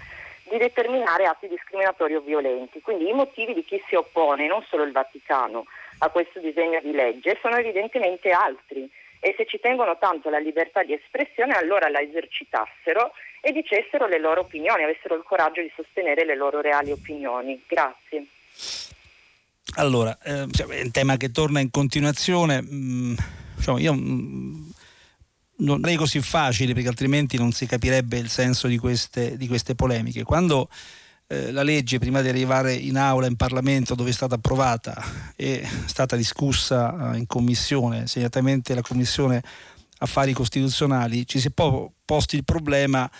di 0.48 0.58
determinare 0.58 1.24
atti 1.24 1.48
discriminatori 1.48 2.14
o 2.14 2.20
violenti. 2.20 2.80
Quindi 2.80 3.08
i 3.08 3.12
motivi 3.12 3.54
di 3.54 3.64
chi 3.64 3.82
si 3.88 3.94
oppone, 3.94 4.46
non 4.46 4.64
solo 4.68 4.84
il 4.84 4.92
Vaticano, 4.92 5.66
a 5.98 6.08
questo 6.10 6.40
disegno 6.40 6.80
di 6.82 6.92
legge 6.92 7.38
sono 7.40 7.56
evidentemente 7.56 8.30
altri 8.30 8.88
e 9.18 9.34
se 9.36 9.46
ci 9.46 9.58
tengono 9.58 9.96
tanto 9.98 10.28
alla 10.28 10.38
libertà 10.38 10.82
di 10.82 10.92
espressione 10.92 11.54
allora 11.54 11.88
la 11.88 12.00
esercitassero 12.00 13.12
e 13.40 13.52
dicessero 13.52 14.06
le 14.06 14.18
loro 14.18 14.42
opinioni, 14.42 14.82
avessero 14.82 15.14
il 15.14 15.22
coraggio 15.22 15.60
di 15.60 15.72
sostenere 15.74 16.24
le 16.24 16.36
loro 16.36 16.60
reali 16.60 16.90
opinioni. 16.90 17.62
Grazie. 17.66 18.26
Allora, 19.76 20.16
eh, 20.22 20.46
cioè, 20.52 20.66
è 20.68 20.82
un 20.82 20.90
tema 20.90 21.16
che 21.16 21.30
torna 21.30 21.60
in 21.60 21.70
continuazione. 21.70 22.62
Mm, 22.62 23.14
diciamo, 23.56 23.78
io 23.78 23.94
mm, 23.94 24.68
non 25.58 25.86
è 25.86 25.94
così 25.96 26.20
facile 26.20 26.74
perché 26.74 26.88
altrimenti 26.88 27.36
non 27.38 27.52
si 27.52 27.66
capirebbe 27.66 28.18
il 28.18 28.28
senso 28.28 28.66
di 28.66 28.76
queste, 28.78 29.36
di 29.36 29.46
queste 29.46 29.74
polemiche. 29.74 30.22
Quando 30.22 30.68
eh, 31.28 31.50
la 31.50 31.62
legge 31.62 31.98
prima 31.98 32.20
di 32.20 32.28
arrivare 32.28 32.74
in 32.74 32.96
aula, 32.96 33.26
in 33.26 33.36
Parlamento 33.36 33.94
dove 33.94 34.10
è 34.10 34.12
stata 34.12 34.36
approvata 34.36 34.94
è 35.34 35.66
stata 35.86 36.16
discussa 36.16 37.12
eh, 37.12 37.18
in 37.18 37.26
commissione, 37.26 38.06
segnatamente 38.06 38.74
la 38.74 38.82
commissione 38.82 39.42
affari 39.98 40.32
costituzionali, 40.32 41.26
ci 41.26 41.40
si 41.40 41.48
è 41.48 41.50
po- 41.50 41.92
posto 42.04 42.36
il 42.36 42.44
problema 42.44 43.10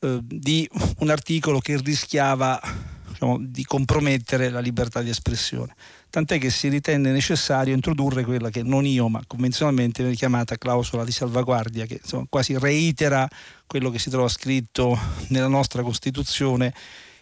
eh, 0.00 0.18
di 0.20 0.68
un 0.98 1.10
articolo 1.10 1.60
che 1.60 1.80
rischiava 1.80 2.60
diciamo, 3.08 3.38
di 3.40 3.64
compromettere 3.64 4.50
la 4.50 4.60
libertà 4.60 5.00
di 5.00 5.10
espressione 5.10 5.74
tant'è 6.12 6.38
che 6.38 6.50
si 6.50 6.68
ritenne 6.68 7.10
necessario 7.10 7.72
introdurre 7.72 8.22
quella 8.22 8.50
che 8.50 8.62
non 8.62 8.84
io 8.84 9.08
ma 9.08 9.22
convenzionalmente 9.26 10.02
viene 10.02 10.14
chiamata 10.14 10.58
clausola 10.58 11.06
di 11.06 11.10
salvaguardia 11.10 11.86
che 11.86 12.00
insomma, 12.02 12.26
quasi 12.28 12.58
reitera 12.58 13.26
quello 13.66 13.88
che 13.88 13.98
si 13.98 14.10
trova 14.10 14.28
scritto 14.28 14.98
nella 15.28 15.46
nostra 15.46 15.82
Costituzione 15.82 16.74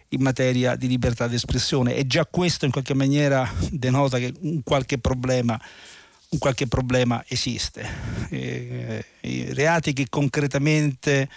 in 0.09 0.22
materia 0.22 0.74
di 0.74 0.88
libertà 0.88 1.28
di 1.28 1.36
espressione 1.36 1.95
e 1.95 2.05
già 2.05 2.26
questo 2.26 2.64
in 2.64 2.72
qualche 2.72 2.95
maniera 2.95 3.49
denota 3.70 4.18
che 4.18 4.34
un 4.41 4.61
qualche 4.64 4.99
problema, 4.99 5.57
un 6.30 6.38
qualche 6.41 6.66
problema 6.66 7.22
esiste. 7.28 7.86
Eh, 8.28 9.05
I 9.20 9.55
reati 9.55 9.93
che 9.93 10.07
concretamente 10.09 11.28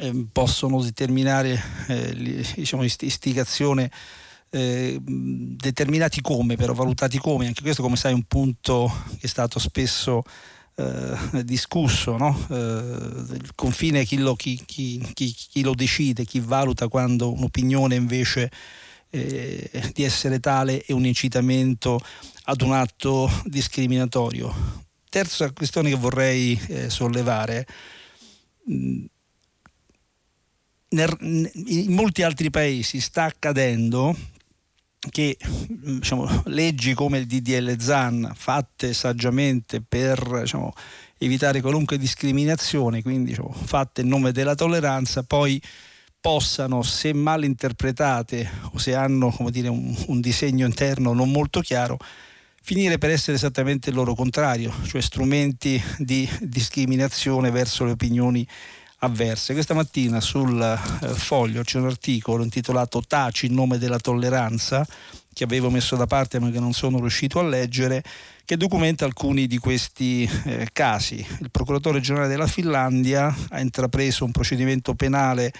eh, 0.00 0.26
possono 0.30 0.82
determinare 0.82 1.58
eh, 1.88 2.44
diciamo, 2.56 2.82
istigazione 2.82 3.90
eh, 4.54 4.98
determinati 5.00 6.20
come, 6.20 6.56
però 6.56 6.74
valutati 6.74 7.18
come, 7.18 7.46
anche 7.46 7.62
questo 7.62 7.82
come 7.82 7.96
sai 7.96 8.12
è 8.12 8.14
un 8.14 8.24
punto 8.24 8.92
che 9.18 9.26
è 9.26 9.26
stato 9.26 9.58
spesso 9.58 10.22
eh, 10.74 11.44
discusso, 11.44 12.16
no? 12.18 12.46
eh, 12.50 13.34
il 13.34 13.52
confine 13.54 14.04
chi 14.04 14.18
lo, 14.18 14.34
chi, 14.34 14.62
chi, 14.66 15.02
chi 15.14 15.62
lo, 15.62 15.74
decide, 15.74 16.24
chi 16.24 16.40
valuta 16.40 16.88
quando 16.88 17.32
un'opinione 17.32 17.94
invece 17.94 18.50
eh, 19.08 19.90
di 19.94 20.02
essere 20.02 20.38
tale 20.38 20.82
è 20.82 20.92
un 20.92 21.06
incitamento 21.06 21.98
ad 22.44 22.60
un 22.60 22.72
atto 22.72 23.30
discriminatorio. 23.44 24.80
Terza 25.08 25.50
questione 25.52 25.88
che 25.90 25.96
vorrei 25.96 26.60
eh, 26.68 26.90
sollevare. 26.90 27.66
Mh, 28.64 29.04
in 30.92 31.92
molti 31.92 32.22
altri 32.22 32.50
paesi 32.50 33.00
sta 33.00 33.24
accadendo 33.24 34.14
che 35.10 35.36
diciamo, 35.68 36.42
leggi 36.46 36.94
come 36.94 37.18
il 37.18 37.26
DDL 37.26 37.76
ZAN 37.78 38.32
fatte 38.34 38.92
saggiamente 38.92 39.80
per 39.80 40.40
diciamo, 40.42 40.72
evitare 41.18 41.60
qualunque 41.60 41.98
discriminazione, 41.98 43.02
quindi 43.02 43.30
diciamo, 43.30 43.52
fatte 43.52 44.02
in 44.02 44.08
nome 44.08 44.32
della 44.32 44.54
tolleranza, 44.54 45.22
poi 45.22 45.60
possano, 46.20 46.82
se 46.82 47.12
mal 47.12 47.42
interpretate 47.42 48.48
o 48.72 48.78
se 48.78 48.94
hanno 48.94 49.34
dire, 49.50 49.68
un, 49.68 49.92
un 50.06 50.20
disegno 50.20 50.66
interno 50.66 51.12
non 51.12 51.30
molto 51.32 51.60
chiaro, 51.60 51.98
finire 52.62 52.96
per 52.96 53.10
essere 53.10 53.36
esattamente 53.36 53.90
il 53.90 53.96
loro 53.96 54.14
contrario, 54.14 54.72
cioè 54.84 55.00
strumenti 55.00 55.82
di 55.98 56.28
discriminazione 56.40 57.50
verso 57.50 57.84
le 57.84 57.90
opinioni 57.90 58.46
avverse. 59.04 59.52
Questa 59.52 59.74
mattina 59.74 60.20
sul 60.20 60.60
eh, 60.60 61.08
foglio 61.08 61.62
c'è 61.62 61.78
un 61.78 61.86
articolo 61.86 62.42
intitolato 62.42 63.02
Taci 63.06 63.46
in 63.46 63.54
nome 63.54 63.78
della 63.78 63.98
tolleranza 63.98 64.86
che 65.34 65.44
avevo 65.44 65.70
messo 65.70 65.96
da 65.96 66.06
parte 66.06 66.38
ma 66.38 66.50
che 66.50 66.60
non 66.60 66.72
sono 66.72 66.98
riuscito 67.00 67.38
a 67.38 67.42
leggere, 67.42 68.02
che 68.44 68.56
documenta 68.56 69.04
alcuni 69.04 69.46
di 69.46 69.58
questi 69.58 70.28
eh, 70.44 70.68
casi. 70.72 71.24
Il 71.40 71.50
procuratore 71.50 72.00
generale 72.00 72.28
della 72.28 72.46
Finlandia 72.46 73.34
ha 73.50 73.60
intrapreso 73.60 74.24
un 74.24 74.30
procedimento 74.30 74.94
penale 74.94 75.52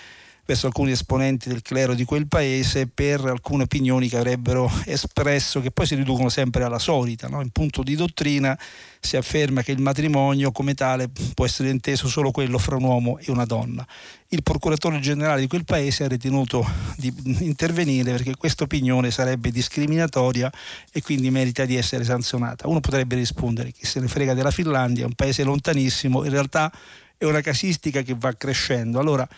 verso 0.45 0.67
alcuni 0.67 0.91
esponenti 0.91 1.49
del 1.49 1.63
clero 1.63 1.95
di 1.95 2.05
quel 2.05 2.27
paese 2.27 2.89
per 2.89 3.25
alcune 3.25 3.63
opinioni 3.63 4.09
che 4.09 4.17
avrebbero 4.17 4.71
espresso, 4.87 5.61
che 5.61 5.71
poi 5.71 5.87
si 5.87 5.95
riducono 5.95 6.29
sempre 6.29 6.65
alla 6.65 6.81
solita. 6.81 7.29
No? 7.29 7.41
In 7.41 7.51
punto 7.51 7.83
di 7.83 7.95
dottrina 7.95 8.59
si 9.01 9.17
afferma 9.17 9.63
che 9.63 9.73
il 9.73 9.81
matrimonio 9.81 10.51
come 10.51 10.75
tale 10.75 11.09
può 11.35 11.45
essere 11.45 11.71
inteso 11.71 12.09
solo 12.09 12.33
quello 12.33 12.59
fra 12.59 12.77
un 12.77 12.83
uomo 12.83 13.19
e 13.19 13.31
una 13.31 13.45
donna. 13.45 13.87
Il 14.29 14.43
procuratore 14.43 14.99
generale 14.99 15.41
di 15.41 15.47
quel 15.47 15.65
paese 15.65 16.05
ha 16.05 16.09
ritenuto 16.09 16.67
di 16.97 17.13
intervenire 17.41 18.13
perché 18.13 18.35
questa 18.37 18.65
opinione 18.65 19.11
sarebbe 19.11 19.51
discriminatoria 19.51 20.51
e 20.91 21.03
quindi 21.03 21.31
merita 21.31 21.65
di 21.65 21.77
essere 21.77 22.03
sanzionata. 22.03 22.67
Uno 22.67 22.81
potrebbe 22.81 23.15
rispondere 23.15 23.71
chi 23.71 23.87
se 23.87 24.01
ne 24.01 24.09
frega 24.09 24.35
della 24.35 24.51
Finlandia, 24.51 25.05
è 25.05 25.07
un 25.07 25.15
paese 25.15 25.45
lontanissimo, 25.45 26.25
in 26.25 26.31
realtà 26.31 26.73
è 27.17 27.25
una 27.25 27.41
casistica 27.41 28.03
che 28.03 28.17
va 28.19 28.33
crescendo. 28.33 28.99
Allora, 28.99 29.29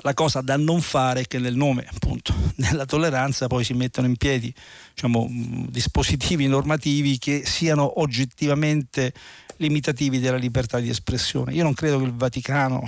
la 0.00 0.14
cosa 0.14 0.40
da 0.40 0.56
non 0.56 0.80
fare 0.80 1.22
è 1.22 1.26
che 1.26 1.38
nel 1.38 1.56
nome 1.56 1.86
appunto 1.90 2.34
della 2.56 2.84
tolleranza 2.84 3.46
poi 3.46 3.64
si 3.64 3.74
mettono 3.74 4.06
in 4.06 4.16
piedi 4.16 4.52
diciamo, 4.94 5.28
dispositivi 5.68 6.46
normativi 6.46 7.18
che 7.18 7.42
siano 7.44 8.00
oggettivamente 8.00 9.12
limitativi 9.58 10.18
della 10.18 10.36
libertà 10.36 10.78
di 10.80 10.90
espressione. 10.90 11.54
Io 11.54 11.62
non 11.62 11.72
credo 11.72 11.98
che 11.98 12.04
il 12.04 12.14
Vaticano 12.14 12.86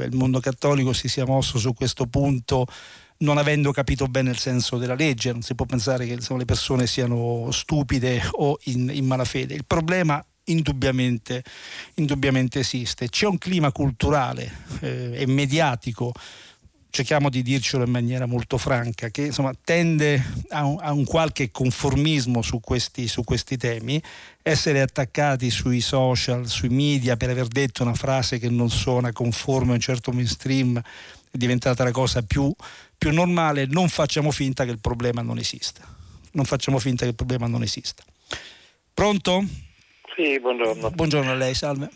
e 0.00 0.04
il 0.04 0.14
mondo 0.14 0.38
cattolico 0.40 0.92
si 0.92 1.08
sia 1.08 1.26
mosso 1.26 1.58
su 1.58 1.74
questo 1.74 2.06
punto 2.06 2.66
non 3.18 3.38
avendo 3.38 3.72
capito 3.72 4.06
bene 4.06 4.30
il 4.30 4.38
senso 4.38 4.76
della 4.76 4.94
legge, 4.94 5.32
non 5.32 5.40
si 5.40 5.54
può 5.54 5.64
pensare 5.64 6.06
che 6.06 6.12
insomma, 6.12 6.40
le 6.40 6.44
persone 6.44 6.86
siano 6.86 7.48
stupide 7.50 8.20
o 8.32 8.58
in, 8.64 8.90
in 8.92 9.06
malafede. 9.06 9.54
Il 9.54 9.64
problema 9.64 10.22
indubbiamente, 10.46 11.44
indubbiamente 11.94 12.60
esiste. 12.60 13.08
C'è 13.08 13.26
un 13.26 13.38
clima 13.38 13.72
culturale 13.72 14.50
eh, 14.80 15.12
e 15.14 15.26
mediatico 15.26 16.12
cerchiamo 16.96 17.28
di 17.28 17.42
dircelo 17.42 17.84
in 17.84 17.90
maniera 17.90 18.24
molto 18.24 18.56
franca, 18.56 19.10
che 19.10 19.26
insomma, 19.26 19.52
tende 19.62 20.22
a 20.48 20.64
un, 20.64 20.78
a 20.80 20.92
un, 20.92 21.04
qualche 21.04 21.50
conformismo 21.50 22.40
su 22.40 22.58
questi, 22.60 23.06
su 23.06 23.22
questi 23.22 23.58
temi, 23.58 24.02
essere 24.40 24.80
attaccati 24.80 25.50
sui 25.50 25.82
social, 25.82 26.48
sui 26.48 26.70
media 26.70 27.18
per 27.18 27.28
aver 27.28 27.48
detto 27.48 27.82
una 27.82 27.92
frase 27.92 28.38
che 28.38 28.48
non 28.48 28.70
suona 28.70 29.12
conforme 29.12 29.72
a 29.72 29.74
un 29.74 29.80
certo 29.80 30.10
mainstream 30.10 30.78
è 30.78 31.36
diventata 31.36 31.84
la 31.84 31.90
cosa 31.90 32.22
più, 32.22 32.50
più 32.96 33.12
normale, 33.12 33.66
non 33.66 33.90
facciamo 33.90 34.30
finta 34.30 34.64
che 34.64 34.70
il 34.70 34.80
problema 34.80 35.20
non 35.20 35.36
esista. 35.36 35.86
Non 36.32 36.46
facciamo 36.46 36.78
finta 36.78 37.04
che 37.04 37.10
il 37.10 37.16
problema 37.16 37.46
non 37.46 37.62
esista. 37.62 38.04
Pronto? 38.94 39.44
Sì, 40.16 40.40
buongiorno. 40.40 40.90
Buongiorno 40.92 41.30
a 41.30 41.34
lei, 41.34 41.52
salve. 41.52 41.90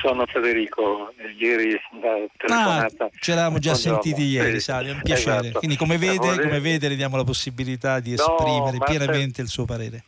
Sono 0.00 0.24
Federico, 0.24 1.12
ieri 1.36 1.78
da 2.00 2.16
telefonata. 2.38 3.04
Ah, 3.04 3.10
ci 3.20 3.32
eravamo 3.32 3.58
già 3.58 3.72
buongiorno. 3.72 4.02
sentiti 4.02 4.26
ieri, 4.28 4.52
sì. 4.54 4.60
salve, 4.60 4.90
è 4.90 4.92
un 4.94 5.02
piacere. 5.02 5.40
Esatto. 5.40 5.58
Quindi 5.58 5.76
come 5.76 5.98
vede, 5.98 6.40
come 6.40 6.60
vede, 6.60 6.88
le 6.88 6.96
diamo 6.96 7.18
la 7.18 7.24
possibilità 7.24 8.00
di 8.00 8.14
esprimere 8.14 8.78
no, 8.78 8.84
pienamente 8.84 9.36
per... 9.36 9.44
il 9.44 9.50
suo 9.50 9.66
parere. 9.66 10.04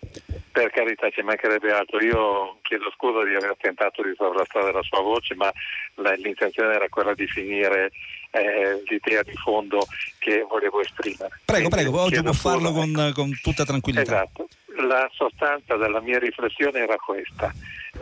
Per 0.50 0.70
carità, 0.70 1.10
ci 1.10 1.20
mancherebbe 1.20 1.70
altro. 1.70 2.02
Io 2.02 2.56
chiedo 2.62 2.90
scusa 2.96 3.22
di 3.22 3.34
aver 3.34 3.54
tentato 3.60 4.02
di 4.02 4.14
sovrastare 4.16 4.72
la 4.72 4.82
sua 4.82 5.02
voce, 5.02 5.34
ma 5.34 5.52
la, 5.96 6.14
l'intenzione 6.14 6.72
era 6.72 6.88
quella 6.88 7.12
di 7.12 7.26
finire 7.26 7.90
eh, 8.30 8.82
l'idea 8.86 9.22
di 9.22 9.34
fondo 9.34 9.86
che 10.18 10.44
volevo 10.48 10.80
esprimere. 10.80 11.40
Prego, 11.44 11.68
prego, 11.68 12.00
oggi 12.00 12.22
può 12.22 12.32
farlo 12.32 12.72
con, 12.72 13.12
con 13.14 13.30
tutta 13.42 13.64
tranquillità. 13.64 14.02
Esatto 14.02 14.48
la 14.86 15.08
sostanza 15.12 15.76
della 15.76 16.00
mia 16.00 16.18
riflessione 16.18 16.80
era 16.80 16.96
questa, 16.96 17.52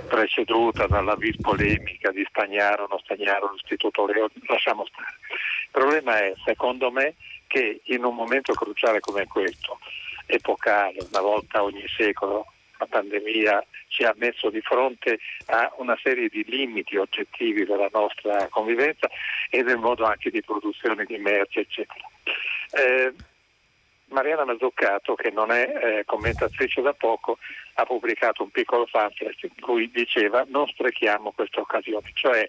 preceduta 0.08 0.86
dalla 0.86 1.14
vis 1.14 1.36
polemica 1.40 2.10
di 2.10 2.26
Stagnaro 2.28 2.84
o 2.84 2.86
non 2.88 2.98
Stagnaro, 2.98 3.52
l'istituto 3.52 4.06
Leo, 4.06 4.28
lasciamo 4.46 4.84
stare. 4.86 5.16
Il 5.64 5.70
problema 5.70 6.18
è, 6.18 6.34
secondo 6.44 6.90
me, 6.90 7.14
che 7.46 7.80
in 7.84 8.04
un 8.04 8.14
momento 8.14 8.52
cruciale 8.52 9.00
come 9.00 9.26
questo, 9.26 9.78
epocale, 10.26 10.98
una 11.10 11.20
volta 11.20 11.62
ogni 11.62 11.84
secolo, 11.96 12.46
la 12.78 12.86
pandemia 12.86 13.64
ci 13.88 14.04
ha 14.04 14.14
messo 14.16 14.50
di 14.50 14.60
fronte 14.60 15.18
a 15.46 15.72
una 15.78 15.98
serie 16.02 16.28
di 16.28 16.44
limiti 16.46 16.96
oggettivi 16.96 17.64
della 17.64 17.88
nostra 17.92 18.48
convivenza 18.48 19.08
e 19.50 19.62
del 19.62 19.78
modo 19.78 20.04
anche 20.04 20.30
di 20.30 20.42
produzione 20.42 21.04
di 21.04 21.18
merci, 21.18 21.60
eccetera. 21.60 22.08
Eh, 22.72 23.14
Mariana 24.08 24.44
Mazzuccato, 24.44 25.14
che 25.14 25.30
non 25.30 25.50
è 25.50 25.98
eh, 25.98 26.04
commentatrice 26.04 26.80
da 26.80 26.92
poco, 26.92 27.38
ha 27.74 27.84
pubblicato 27.84 28.42
un 28.42 28.50
piccolo 28.50 28.86
pamphlet 28.90 29.42
in 29.42 29.60
cui 29.60 29.90
diceva 29.90 30.44
non 30.48 30.66
sprechiamo 30.68 31.32
questa 31.32 31.60
occasione, 31.60 32.10
cioè 32.14 32.48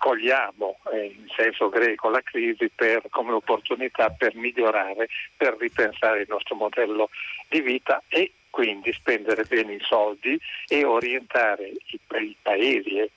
cogliamo 0.00 0.78
eh, 0.92 1.14
in 1.14 1.28
senso 1.36 1.68
greco 1.68 2.08
la 2.08 2.22
crisi 2.22 2.70
per, 2.74 3.02
come 3.10 3.32
opportunità 3.32 4.08
per 4.08 4.34
migliorare, 4.34 5.08
per 5.36 5.56
ripensare 5.58 6.22
il 6.22 6.26
nostro 6.28 6.54
modello 6.54 7.10
di 7.48 7.60
vita 7.60 8.02
e 8.08 8.32
quindi 8.50 8.92
spendere 8.92 9.44
bene 9.44 9.74
i 9.74 9.80
soldi 9.80 10.38
e 10.68 10.84
orientare 10.84 11.68
i, 11.68 12.00
i 12.20 12.36
paesi, 12.42 12.98
e 12.98 13.10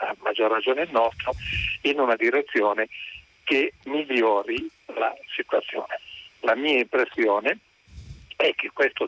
a 0.00 0.14
maggior 0.20 0.50
ragione 0.50 0.82
il 0.82 0.90
nostro, 0.90 1.32
in 1.82 1.98
una 1.98 2.16
direzione 2.16 2.88
che 3.44 3.72
migliori 3.84 4.68
la 4.94 5.14
situazione. 5.34 5.98
La 6.40 6.54
mia 6.54 6.78
impressione 6.78 7.58
è 8.36 8.54
che 8.54 8.70
questo 8.72 9.06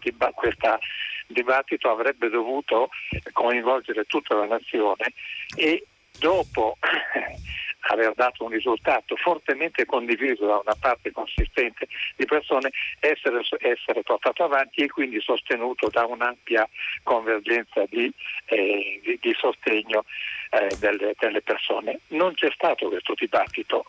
dibattito 1.26 1.90
avrebbe 1.90 2.28
dovuto 2.28 2.90
coinvolgere 3.32 4.04
tutta 4.04 4.34
la 4.34 4.46
nazione 4.46 5.12
e 5.54 5.86
dopo 6.18 6.78
aver 7.88 8.12
dato 8.14 8.44
un 8.44 8.50
risultato 8.50 9.16
fortemente 9.16 9.84
condiviso 9.84 10.46
da 10.46 10.60
una 10.64 10.76
parte 10.78 11.10
consistente 11.12 11.88
di 12.16 12.24
persone, 12.24 12.70
essere, 13.00 13.40
essere 13.58 14.02
portato 14.02 14.44
avanti 14.44 14.82
e 14.82 14.88
quindi 14.88 15.20
sostenuto 15.20 15.88
da 15.88 16.04
un'ampia 16.04 16.68
convergenza 17.02 17.84
di, 17.88 18.12
eh, 18.46 19.00
di, 19.02 19.18
di 19.20 19.34
sostegno 19.38 20.04
eh, 20.50 20.74
delle, 20.78 21.14
delle 21.18 21.42
persone. 21.42 22.00
Non 22.08 22.34
c'è 22.34 22.50
stato 22.52 22.88
questo 22.88 23.14
dibattito 23.16 23.84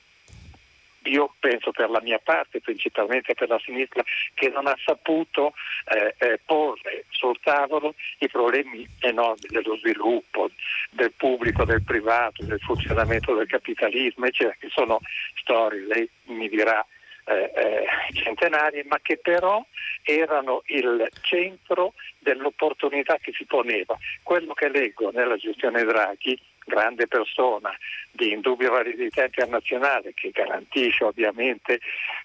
io 1.03 1.33
penso 1.39 1.71
per 1.71 1.89
la 1.89 2.01
mia 2.01 2.19
parte, 2.19 2.59
principalmente 2.59 3.33
per 3.33 3.49
la 3.49 3.59
sinistra, 3.59 4.03
che 4.33 4.49
non 4.49 4.67
ha 4.67 4.75
saputo 4.83 5.53
eh, 5.85 6.15
eh, 6.17 6.39
porre 6.45 7.05
sul 7.09 7.39
tavolo 7.41 7.95
i 8.19 8.29
problemi 8.29 8.87
enormi 8.99 9.47
dello 9.49 9.77
sviluppo, 9.77 10.49
del 10.91 11.11
pubblico, 11.13 11.65
del 11.65 11.83
privato, 11.83 12.43
del 12.43 12.59
funzionamento 12.59 13.33
del 13.33 13.47
capitalismo, 13.47 14.25
eccetera, 14.25 14.55
che 14.59 14.69
sono 14.69 14.99
storie, 15.35 15.85
lei 15.85 16.09
mi 16.25 16.47
dirà, 16.49 16.85
eh, 17.25 17.51
eh, 17.55 17.85
centenarie, 18.13 18.83
ma 18.85 18.99
che 19.01 19.17
però 19.17 19.63
erano 20.03 20.63
il 20.67 21.07
centro 21.21 21.93
dell'opportunità 22.19 23.17
che 23.17 23.31
si 23.33 23.45
poneva. 23.45 23.97
Quello 24.23 24.53
che 24.53 24.69
leggo 24.69 25.11
nella 25.11 25.37
gestione 25.37 25.83
Draghi 25.83 26.39
grande 26.65 27.07
persona 27.07 27.75
di 28.11 28.31
indubbia 28.31 28.69
validità 28.69 29.23
internazionale 29.23 30.13
che 30.13 30.31
garantisce 30.31 31.05
ovviamente 31.05 31.79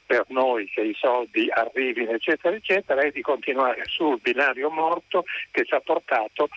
per 0.05 0.25
noi 0.29 0.69
che 0.69 0.83
i 0.83 0.95
soldi 0.95 1.49
arrivino 1.51 2.13
eccetera 2.13 2.55
eccetera 2.55 3.03
e 3.03 3.13
di 3.13 3.23
continuare 3.23 3.83
sul 3.85 4.19
binario 4.21 4.71
morto 4.71 5.25
che 5.51 5.65
ci 5.65 5.75
ha 5.75 5.81
portato 5.81 6.49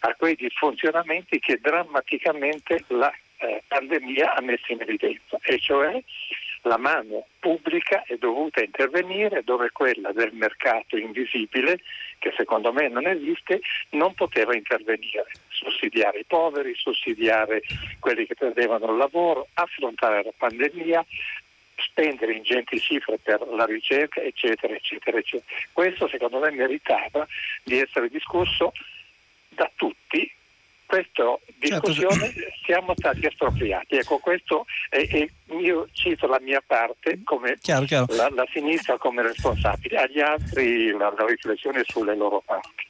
a 0.00 0.14
quei 0.14 0.34
disfunzionamenti 0.34 1.38
che 1.38 1.58
drammaticamente 1.60 2.84
la 2.88 3.12
eh, 3.38 3.62
pandemia 3.66 4.34
ha 4.34 4.40
messo 4.40 4.72
in 4.72 4.80
evidenza 4.80 5.38
e 5.42 5.58
cioè 5.58 6.02
la 6.62 6.76
mano 6.76 7.26
pubblica 7.38 8.02
è 8.06 8.16
dovuta 8.16 8.62
intervenire 8.62 9.42
dove 9.42 9.70
quella 9.70 10.12
del 10.12 10.32
mercato 10.32 10.96
invisibile, 10.96 11.80
che 12.18 12.32
secondo 12.36 12.72
me 12.72 12.88
non 12.88 13.06
esiste, 13.06 13.60
non 13.90 14.14
poteva 14.14 14.54
intervenire, 14.54 15.26
sussidiare 15.48 16.20
i 16.20 16.24
poveri, 16.24 16.74
sussidiare 16.74 17.62
quelli 17.98 18.26
che 18.26 18.34
perdevano 18.34 18.90
il 18.90 18.98
lavoro, 18.98 19.48
affrontare 19.54 20.22
la 20.22 20.32
pandemia, 20.36 21.04
spendere 21.76 22.34
ingenti 22.34 22.78
cifre 22.78 23.18
per 23.18 23.40
la 23.48 23.64
ricerca, 23.64 24.20
eccetera, 24.20 24.74
eccetera, 24.74 25.16
eccetera. 25.16 25.44
Questo 25.72 26.08
secondo 26.08 26.38
me 26.38 26.50
meritava 26.50 27.26
di 27.62 27.78
essere 27.78 28.08
discusso 28.08 28.72
da 29.48 29.70
tutti 29.74 30.30
questa 30.90 31.38
discussione 31.60 32.32
certo. 32.32 32.40
siamo 32.64 32.92
stati 32.96 33.24
espropriati. 33.24 33.94
Ecco, 33.94 34.18
questo 34.18 34.66
è, 34.88 35.06
è, 35.06 35.28
io 35.54 35.88
cito 35.92 36.26
la 36.26 36.40
mia 36.40 36.60
parte 36.66 37.20
come 37.22 37.58
chiaro, 37.60 37.84
chiaro. 37.84 38.06
La, 38.16 38.28
la, 38.30 38.44
sinistra 38.52 38.98
come 38.98 39.22
responsabile, 39.22 39.98
agli 39.98 40.18
altri 40.18 40.90
la, 40.90 41.14
la 41.16 41.26
riflessione 41.26 41.84
sulle 41.86 42.16
loro 42.16 42.42
parti. 42.44 42.88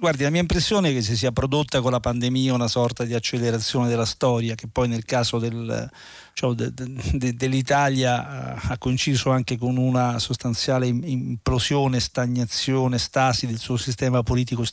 Guardi, 0.00 0.22
la 0.22 0.30
mia 0.30 0.40
impressione 0.40 0.88
è 0.88 0.92
che 0.92 1.02
si 1.02 1.14
sia 1.14 1.30
prodotta 1.30 1.80
con 1.80 1.92
la 1.92 2.00
pandemia 2.00 2.54
una 2.54 2.68
sorta 2.68 3.04
di 3.04 3.14
accelerazione 3.14 3.86
della 3.86 4.06
storia, 4.06 4.54
che 4.54 4.66
poi 4.66 4.88
nel 4.88 5.04
caso 5.04 5.38
del, 5.38 5.88
cioè, 6.32 6.54
de, 6.54 6.72
de, 6.72 7.34
dell'Italia 7.34 8.58
ha 8.58 8.78
coinciso 8.78 9.30
anche 9.30 9.58
con 9.58 9.76
una 9.76 10.18
sostanziale 10.18 10.86
implosione, 10.86 12.00
stagnazione, 12.00 12.98
stasi 12.98 13.46
del 13.46 13.58
suo 13.58 13.76
sistema 13.76 14.22
politico 14.22 14.64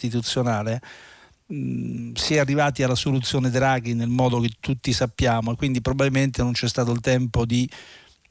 istituzionale 1.47 2.15
si 2.15 2.35
è 2.35 2.39
arrivati 2.39 2.83
alla 2.83 2.95
soluzione 2.95 3.49
Draghi 3.49 3.93
nel 3.93 4.09
modo 4.09 4.39
che 4.39 4.51
tutti 4.59 4.91
sappiamo 4.91 5.53
e 5.53 5.55
quindi 5.55 5.81
probabilmente 5.81 6.41
non 6.41 6.51
c'è 6.51 6.67
stato 6.67 6.91
il 6.91 6.99
tempo 6.99 7.45
di 7.45 7.69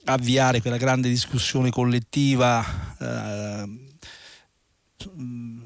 avviare 0.05 0.61
quella 0.61 0.77
grande 0.77 1.09
discussione 1.09 1.71
collettiva 1.71 2.65
eh, 2.99 3.85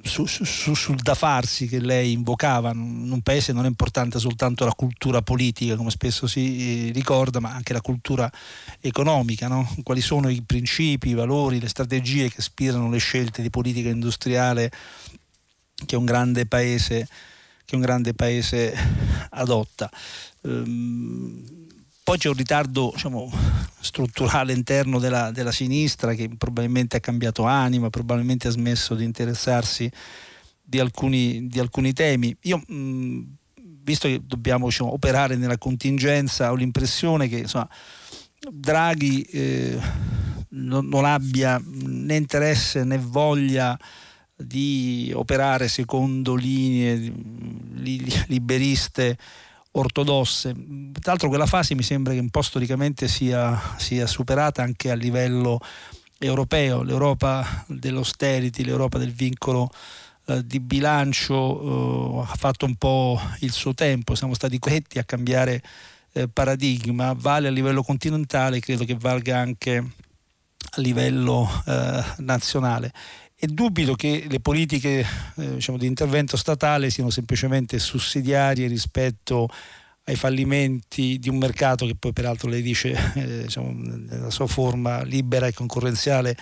su, 0.03 0.27
su, 0.27 0.75
sul 0.75 0.97
da 0.97 1.15
farsi 1.15 1.67
che 1.67 1.81
lei 1.81 2.13
invocava. 2.13 2.71
In 2.71 3.11
un 3.11 3.21
paese 3.21 3.53
non 3.53 3.65
è 3.65 3.69
importante 3.69 4.19
soltanto 4.19 4.65
la 4.65 4.73
cultura 4.73 5.21
politica, 5.21 5.77
come 5.77 5.91
spesso 5.91 6.27
si 6.27 6.89
eh, 6.89 6.93
ricorda, 6.93 7.41
ma 7.41 7.53
anche 7.53 7.73
la 7.73 7.81
cultura 7.81 8.31
economica. 8.81 9.49
No? 9.49 9.69
Quali 9.83 10.01
sono 10.01 10.29
i 10.29 10.43
principi, 10.43 11.11
i 11.11 11.15
valori, 11.15 11.61
le 11.61 11.69
strategie 11.69 12.29
che 12.29 12.37
ispirano 12.39 12.89
le 12.89 12.99
scelte 12.99 13.43
di 13.43 13.51
politica 13.51 13.89
industriale 13.89 14.71
che 15.87 15.97
un 15.97 16.05
grande 16.05 16.47
paese 16.47 17.09
che 17.71 17.77
un 17.77 17.83
grande 17.83 18.14
paese 18.14 18.75
adotta. 19.31 19.91
Ehm, 20.43 21.68
poi 22.03 22.18
c'è 22.18 22.29
un 22.29 22.35
ritardo 22.35 22.91
diciamo, 22.93 23.31
strutturale 23.81 24.53
interno 24.53 24.99
della, 24.99 25.31
della, 25.31 25.53
sinistra 25.53 26.14
che 26.14 26.29
probabilmente 26.37 26.97
ha 26.97 27.01
cambiato 27.01 27.45
anima, 27.45 27.89
probabilmente 27.91 28.49
ha 28.49 28.51
smesso 28.51 28.95
di 28.95 29.05
interessarsi 29.05 29.91
di 30.61 30.81
alcuni, 30.81 31.47
di 31.47 31.61
alcuni 31.61 31.93
temi. 31.93 32.37
Io, 32.43 32.62
visto 33.83 34.09
che 34.09 34.21
dobbiamo 34.25 34.66
diciamo, 34.66 34.93
operare 34.93 35.37
nella 35.37 35.59
contingenza, 35.59 36.51
ho 36.51 36.57
l'impressione 36.57 37.29
che 37.29 37.39
insomma, 37.39 37.68
Draghi 38.51 39.23
eh, 39.23 39.79
non, 40.51 40.87
non, 40.87 41.05
abbia 41.05 41.62
né 41.64 42.16
interesse 42.16 42.83
né 42.83 42.99
voglia 42.99 43.79
di 44.41 45.12
operare 45.14 45.68
secondo 45.68 46.34
linee 46.34 47.12
liberiste 48.26 49.16
ortodosse. 49.72 50.53
Tra 50.53 51.12
l'altro 51.12 51.28
quella 51.28 51.47
fase 51.47 51.74
mi 51.74 51.82
sembra 51.82 52.12
che 52.12 52.18
un 52.18 52.30
po' 52.30 52.43
storicamente 52.43 53.09
sia, 53.09 53.59
sia 53.76 54.07
superata 54.07 54.62
anche 54.62 54.91
a 54.91 54.95
livello 54.95 55.61
europeo, 56.18 56.82
l'Europa 56.82 57.64
dell'austerity, 57.66 58.64
l'Europa 58.64 58.99
del 58.99 59.12
vincolo 59.12 59.70
eh, 60.26 60.45
di 60.45 60.61
bilancio 60.61 62.22
eh, 62.22 62.30
ha 62.30 62.36
fatto 62.36 62.66
un 62.66 62.74
po' 62.76 63.18
il 63.41 63.53
suo 63.53 63.74
tempo, 63.74 64.14
siamo 64.14 64.34
stati 64.34 64.59
costretti 64.59 64.99
a 64.99 65.05
cambiare 65.05 65.62
eh, 66.12 66.28
paradigma, 66.28 67.14
vale 67.16 67.49
a 67.49 67.51
livello 67.51 67.82
continentale, 67.82 68.61
credo 68.61 68.84
che 68.84 68.97
valga 68.97 69.38
anche 69.38 69.76
a 70.72 70.80
livello 70.80 71.49
eh, 71.66 72.05
nazionale 72.18 72.93
e 73.43 73.47
dubito 73.47 73.95
che 73.95 74.26
le 74.28 74.38
politiche 74.38 74.99
eh, 75.36 75.55
diciamo, 75.55 75.78
di 75.78 75.86
intervento 75.86 76.36
statale 76.36 76.91
siano 76.91 77.09
semplicemente 77.09 77.78
sussidiarie 77.78 78.68
rispetto 78.68 79.49
ai 80.05 80.14
fallimenti 80.14 81.18
di 81.18 81.30
un 81.30 81.38
mercato 81.38 81.86
che 81.86 81.95
poi 81.99 82.12
peraltro 82.12 82.51
lei 82.51 82.61
dice 82.61 82.93
eh, 83.16 83.43
diciamo, 83.45 83.72
nella 83.72 84.28
sua 84.28 84.47
forma 84.47 85.03
libera 85.05 85.47
e 85.47 85.55
concorrenziale 85.55 86.36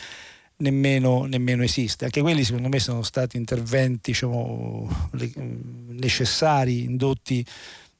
nemmeno, 0.56 1.26
nemmeno, 1.26 1.62
esiste. 1.62 2.04
Anche 2.04 2.20
quelli 2.20 2.42
secondo 2.42 2.68
me 2.68 2.80
sono 2.80 3.04
stati 3.04 3.36
interventi 3.36 4.10
diciamo, 4.10 5.10
necessari, 5.90 6.82
indotti 6.82 7.46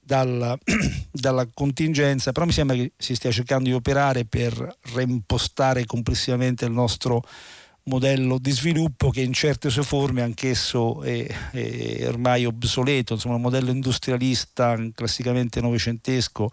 dalla, 0.01 0.59
dalla, 1.13 1.47
contingenza, 1.55 2.33
però 2.33 2.47
mi 2.47 2.53
sembra 2.53 2.75
che 2.75 2.91
si 2.97 3.15
stia 3.15 3.31
cercando 3.31 3.69
di 3.69 3.75
operare 3.75 4.25
per 4.25 4.77
reimpostare 4.93 5.85
complessivamente 5.85 6.65
il 6.65 6.73
nostro 6.73 7.23
modello 7.89 8.39
di 8.39 8.51
sviluppo 8.51 9.11
che 9.11 9.21
in 9.21 9.33
certe 9.33 9.71
sue 9.71 9.83
forme 9.83 10.23
anch'esso 10.23 11.03
è, 11.03 11.27
è 11.51 12.07
ormai 12.07 12.45
obsoleto, 12.45 13.15
insomma 13.15 13.37
un 13.37 13.43
modello 13.43 13.71
industrialista 13.71 14.77
classicamente 14.95 15.61
novecentesco 15.61 16.49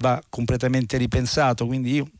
va 0.00 0.22
completamente 0.28 0.96
ripensato, 0.96 1.66
quindi 1.66 1.94
io 1.94 2.10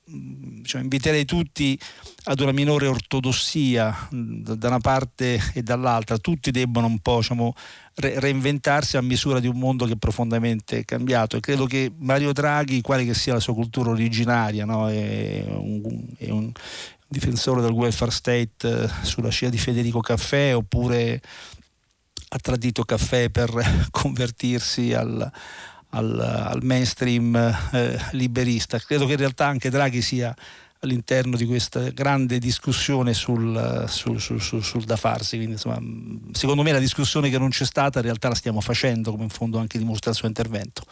cioè, 0.62 0.82
inviterei 0.82 1.24
tutti 1.24 1.78
ad 2.24 2.40
una 2.40 2.52
minore 2.52 2.86
ortodossia 2.86 4.08
da 4.10 4.68
una 4.68 4.80
parte 4.80 5.40
e 5.54 5.62
dall'altra, 5.62 6.18
tutti 6.18 6.50
debbono 6.50 6.86
un 6.86 6.98
po' 6.98 7.18
diciamo, 7.18 7.54
re- 7.94 8.20
reinventarsi 8.20 8.96
a 8.96 9.02
misura 9.02 9.40
di 9.40 9.46
un 9.46 9.58
mondo 9.58 9.86
che 9.86 9.92
è 9.92 9.96
profondamente 9.96 10.84
cambiato. 10.84 11.36
E 11.36 11.40
credo 11.40 11.66
che 11.66 11.90
Mario 11.96 12.32
Draghi, 12.32 12.80
quale 12.80 13.04
che 13.04 13.14
sia 13.14 13.34
la 13.34 13.40
sua 13.40 13.54
cultura 13.54 13.90
originaria, 13.90 14.64
no? 14.64 14.88
è, 14.88 15.44
un, 15.48 16.06
è, 16.18 16.30
un, 16.30 16.52
difensore 17.10 17.60
del 17.60 17.72
welfare 17.72 18.12
state 18.12 18.54
eh, 18.60 18.88
sulla 19.02 19.30
scia 19.30 19.48
di 19.48 19.58
Federico 19.58 20.00
Caffè 20.00 20.54
oppure 20.54 21.20
ha 22.28 22.38
tradito 22.38 22.84
Caffè 22.84 23.30
per 23.30 23.50
convertirsi 23.90 24.94
al, 24.94 25.28
al, 25.90 26.20
al 26.20 26.60
mainstream 26.62 27.34
eh, 27.72 27.98
liberista. 28.12 28.78
Credo 28.78 29.06
che 29.06 29.12
in 29.12 29.18
realtà 29.18 29.46
anche 29.46 29.70
Draghi 29.70 30.00
sia 30.00 30.32
all'interno 30.82 31.36
di 31.36 31.44
questa 31.46 31.90
grande 31.90 32.38
discussione 32.38 33.12
sul, 33.12 33.84
sul, 33.88 34.20
sul, 34.20 34.40
sul, 34.40 34.84
da 34.84 34.96
farsi. 34.96 35.34
Quindi, 35.34 35.54
insomma, 35.54 35.78
secondo 36.32 36.62
me 36.62 36.70
la 36.70 36.78
discussione 36.78 37.28
che 37.28 37.38
non 37.38 37.50
c'è 37.50 37.64
stata 37.64 37.98
in 37.98 38.04
realtà 38.04 38.28
la 38.28 38.34
stiamo 38.36 38.60
facendo, 38.60 39.10
come 39.10 39.24
in 39.24 39.30
fondo 39.30 39.58
anche 39.58 39.78
dimostra 39.78 40.10
il 40.10 40.16
suo 40.16 40.28
intervento. 40.28 40.84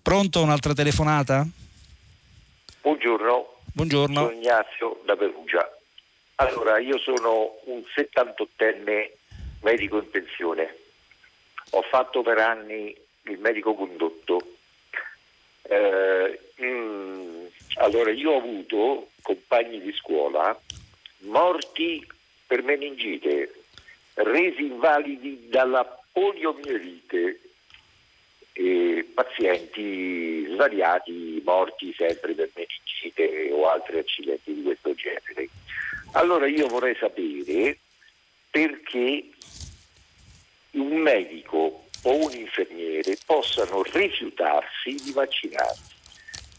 Pronto? 0.00 0.42
Un'altra 0.42 0.72
telefonata? 0.72 1.46
Buongiorno. 2.80 3.55
Buongiorno. 3.76 4.20
Sono 4.20 4.30
Ignazio 4.30 5.02
da 5.04 5.16
Perugia. 5.16 5.78
Allora, 6.36 6.78
io 6.78 6.96
sono 6.96 7.58
un 7.64 7.82
78enne 7.94 9.10
medico 9.60 9.98
in 9.98 10.08
pensione. 10.08 10.74
Ho 11.72 11.82
fatto 11.82 12.22
per 12.22 12.38
anni 12.38 12.96
il 13.24 13.38
medico 13.38 13.74
condotto. 13.74 14.40
Eh, 15.60 16.40
mm, 16.58 17.44
allora, 17.74 18.10
io 18.12 18.30
ho 18.30 18.38
avuto 18.38 19.08
compagni 19.20 19.78
di 19.82 19.92
scuola 19.92 20.58
morti 21.24 22.02
per 22.46 22.62
meningite, 22.62 23.62
resi 24.14 24.68
invalidi 24.68 25.48
dalla 25.50 25.84
poliomielite, 26.12 27.40
e 28.58 29.06
pazienti 29.12 30.46
svariati 30.50 31.42
morti 31.44 31.92
sempre 31.94 32.32
per 32.32 32.48
meningite 32.54 33.50
o 33.52 33.68
altri 33.68 33.98
accidenti 33.98 34.54
di 34.54 34.62
questo 34.62 34.94
genere. 34.94 35.48
Allora 36.12 36.46
io 36.46 36.66
vorrei 36.66 36.96
sapere 36.96 37.76
perché 38.50 39.24
un 40.70 40.96
medico 40.96 41.84
o 42.02 42.14
un 42.14 42.32
infermiere 42.32 43.18
possano 43.26 43.82
rifiutarsi 43.82 44.94
di 45.04 45.12
vaccinarsi. 45.12 45.94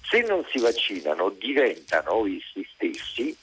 Se 0.03 0.21
non 0.21 0.45
si 0.51 0.59
vaccinano 0.59 1.29
diventano 1.31 2.27
essi 2.27 2.67
stessi 2.75 3.35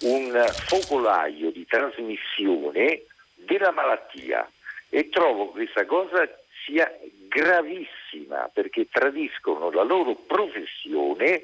un 0.00 0.46
focolaio 0.66 1.50
di 1.50 1.64
trasmissione 1.64 3.04
della 3.34 3.70
malattia 3.70 4.46
e 4.90 5.08
trovo 5.08 5.46
questa 5.48 5.86
cosa 5.86 6.28
sia 6.66 6.90
gravissima 7.34 8.48
perché 8.52 8.86
tradiscono 8.88 9.72
la 9.72 9.82
loro 9.82 10.14
professione 10.14 11.42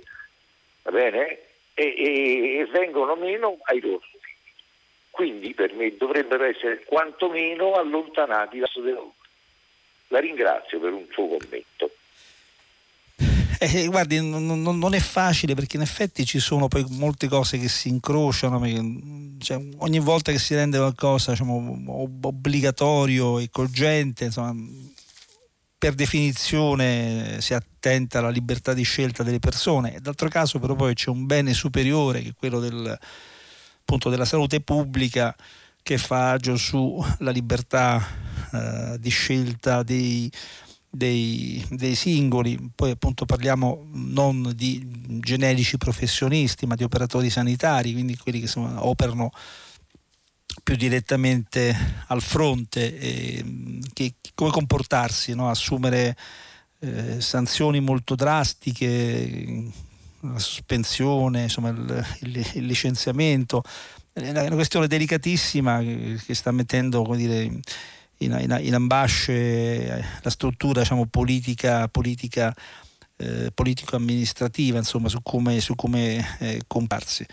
bene, 0.89 1.39
e, 1.75 1.85
e, 1.85 2.59
e 2.61 2.67
vengono 2.73 3.17
meno 3.17 3.59
ai 3.63 3.81
loro 3.81 4.01
figli. 4.01 4.19
Quindi 5.11 5.53
per 5.53 5.75
me 5.75 5.97
dovrebbero 5.97 6.45
essere 6.45 6.85
quantomeno 6.85 7.75
allontanati 7.75 8.59
da 8.59 8.71
lavoro. 8.77 9.15
La 10.09 10.21
ringrazio 10.21 10.79
per 10.79 10.93
un 10.93 11.07
suo 11.11 11.27
commento. 11.27 11.91
Eh, 13.63 13.83
eh, 13.83 13.87
guardi, 13.89 14.19
non, 14.27 14.63
non, 14.63 14.95
è 14.95 15.01
facile 15.01 15.55
perché 15.55 15.77
in 15.77 15.83
effetti 15.83 16.25
ci 16.25 16.39
sono 16.39 16.67
poi 16.67 16.85
molte 16.89 17.29
cose 17.29 17.59
che 17.59 17.69
si 17.69 17.89
incrociano, 17.89 18.59
cioè, 19.39 19.61
ogni 19.79 19.99
volta 19.99 20.33
che 20.33 20.39
si 20.39 20.55
rende 20.55 20.79
qualcosa 20.79 21.33
diciamo, 21.33 21.85
obbligatorio 22.23 23.39
e 23.39 23.51
cogente, 23.51 24.25
insomma, 24.25 24.55
per 25.81 25.95
definizione 25.95 27.41
si 27.41 27.55
attenta 27.55 28.19
alla 28.19 28.29
libertà 28.29 28.75
di 28.75 28.83
scelta 28.83 29.23
delle 29.23 29.39
persone. 29.39 29.97
D'altro 30.03 30.29
caso 30.29 30.59
però 30.59 30.75
poi 30.75 30.93
c'è 30.93 31.09
un 31.09 31.25
bene 31.25 31.55
superiore 31.55 32.21
che 32.21 32.29
è 32.29 32.35
quello 32.35 32.61
del, 32.61 32.99
appunto, 33.81 34.11
della 34.11 34.27
salute 34.27 34.61
pubblica 34.61 35.35
che 35.83 35.97
fa 35.97 36.33
agio 36.33 36.59
sulla 36.59 37.31
libertà 37.31 38.07
eh, 38.53 38.97
di 39.01 39.09
scelta 39.09 39.83
dei, 39.83 40.31
dei, 40.91 41.67
dei, 41.71 41.95
singoli, 41.95 42.73
poi 42.75 42.91
appunto 42.91 43.25
parliamo 43.25 43.89
non 43.95 44.53
di 44.55 44.87
generici 45.23 45.79
professionisti 45.79 46.67
ma 46.67 46.75
di 46.75 46.85
operatori 46.85 47.31
sanitari, 47.31 47.95
quindi 47.95 48.19
quelli 48.19 48.37
che 48.37 48.45
insomma, 48.45 48.87
operano 48.87 49.31
più 50.63 50.77
direttamente 50.77 51.75
al 52.07 52.23
fronte, 52.23 52.99
eh, 52.99 53.45
che, 53.93 54.15
come 54.35 54.51
comportarsi, 54.51 55.35
no? 55.35 55.49
assumere 55.49 56.17
eh, 56.81 57.21
sanzioni 57.21 57.81
molto 57.81 58.15
drastiche, 58.15 59.65
la 60.21 60.39
sospensione, 60.39 61.45
insomma, 61.45 61.71
il, 61.71 62.07
il, 62.21 62.51
il 62.55 62.67
licenziamento, 62.67 63.63
è 64.13 64.29
una 64.31 64.49
questione 64.51 64.87
delicatissima 64.87 65.81
che, 65.81 66.35
sta 66.35 66.51
mettendo 66.51 67.07
dire, 67.15 67.43
in, 67.43 67.61
in, 68.19 68.59
in, 68.61 68.75
ambasce 68.75 70.05
la 70.21 70.31
struttura 70.31 70.81
diciamo, 70.81 71.07
politica, 71.07 71.89
politica 71.89 72.55
eh, 73.21 73.51
politico-amministrativa 73.53 74.79
insomma, 74.79 75.09
su 75.09 75.21
come, 75.23 75.61
su 75.61 75.75
come 75.75 76.39
eh, 76.39 76.63
comparsi. 76.67 77.25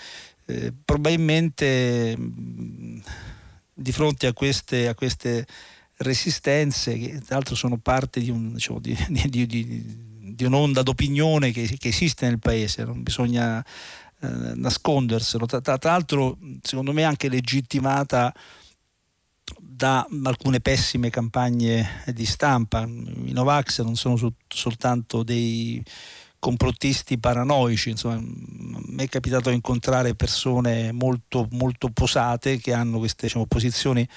Eh, 0.49 0.73
probabilmente 0.83 2.15
di 3.73 3.91
fronte 3.91 4.27
a 4.27 4.33
queste, 4.33 4.87
a 4.87 4.95
queste, 4.95 5.45
resistenze, 5.97 6.97
che 6.97 7.19
tra 7.19 7.35
l'altro 7.35 7.55
sono 7.55 7.77
parte 7.77 8.19
di, 8.19 8.29
un, 8.29 8.53
diciamo, 8.53 8.79
di, 8.79 8.95
di, 9.27 9.45
di 10.35 10.43
un'onda 10.43 10.83
d'opinione 10.83 11.51
che, 11.51 11.77
che, 11.77 11.87
esiste 11.87 12.27
nel 12.27 12.39
paese, 12.39 12.83
non 12.83 13.03
bisogna 13.03 13.63
eh, 14.21 14.27
nasconderselo. 14.55 15.45
Tra, 15.45 15.61
tra, 15.61 15.77
l'altro, 15.81 16.37
secondo 16.61 16.93
me, 16.93 17.03
anche 17.03 17.29
legittimata 17.29 18.33
da 19.59 20.05
alcune 20.23 20.59
pessime 20.59 21.09
campagne 21.09 22.03
di 22.13 22.25
stampa. 22.25 22.81
I 22.81 23.31
Novax 23.31 23.81
non 23.81 23.95
sono 23.95 24.33
soltanto 24.47 25.23
dei 25.23 25.83
complottisti 26.47 27.17
paranoici, 27.17 27.89
insomma, 27.89 28.17
mi 28.21 29.03
è 29.03 29.09
capitato 29.09 29.49
incontrare 29.49 30.15
persone 30.15 30.93
molto, 30.93 31.45
molto 31.51 31.89
posate 31.89 32.57
che 32.57 32.71
hanno 32.71 32.99
queste 32.99 33.25
diciamo, 33.25 33.45
posizioni 33.47 34.07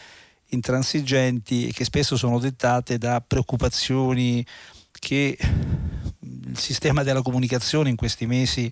intransigenti 0.50 1.66
e 1.66 1.72
che 1.72 1.82
spesso 1.82 2.16
sono 2.16 2.38
dettate 2.38 2.98
da 2.98 3.20
preoccupazioni 3.20 4.46
che 4.92 5.36
il 5.40 6.56
sistema 6.56 7.02
della 7.02 7.20
comunicazione 7.20 7.90
in 7.90 7.96
questi 7.96 8.26
mesi 8.26 8.70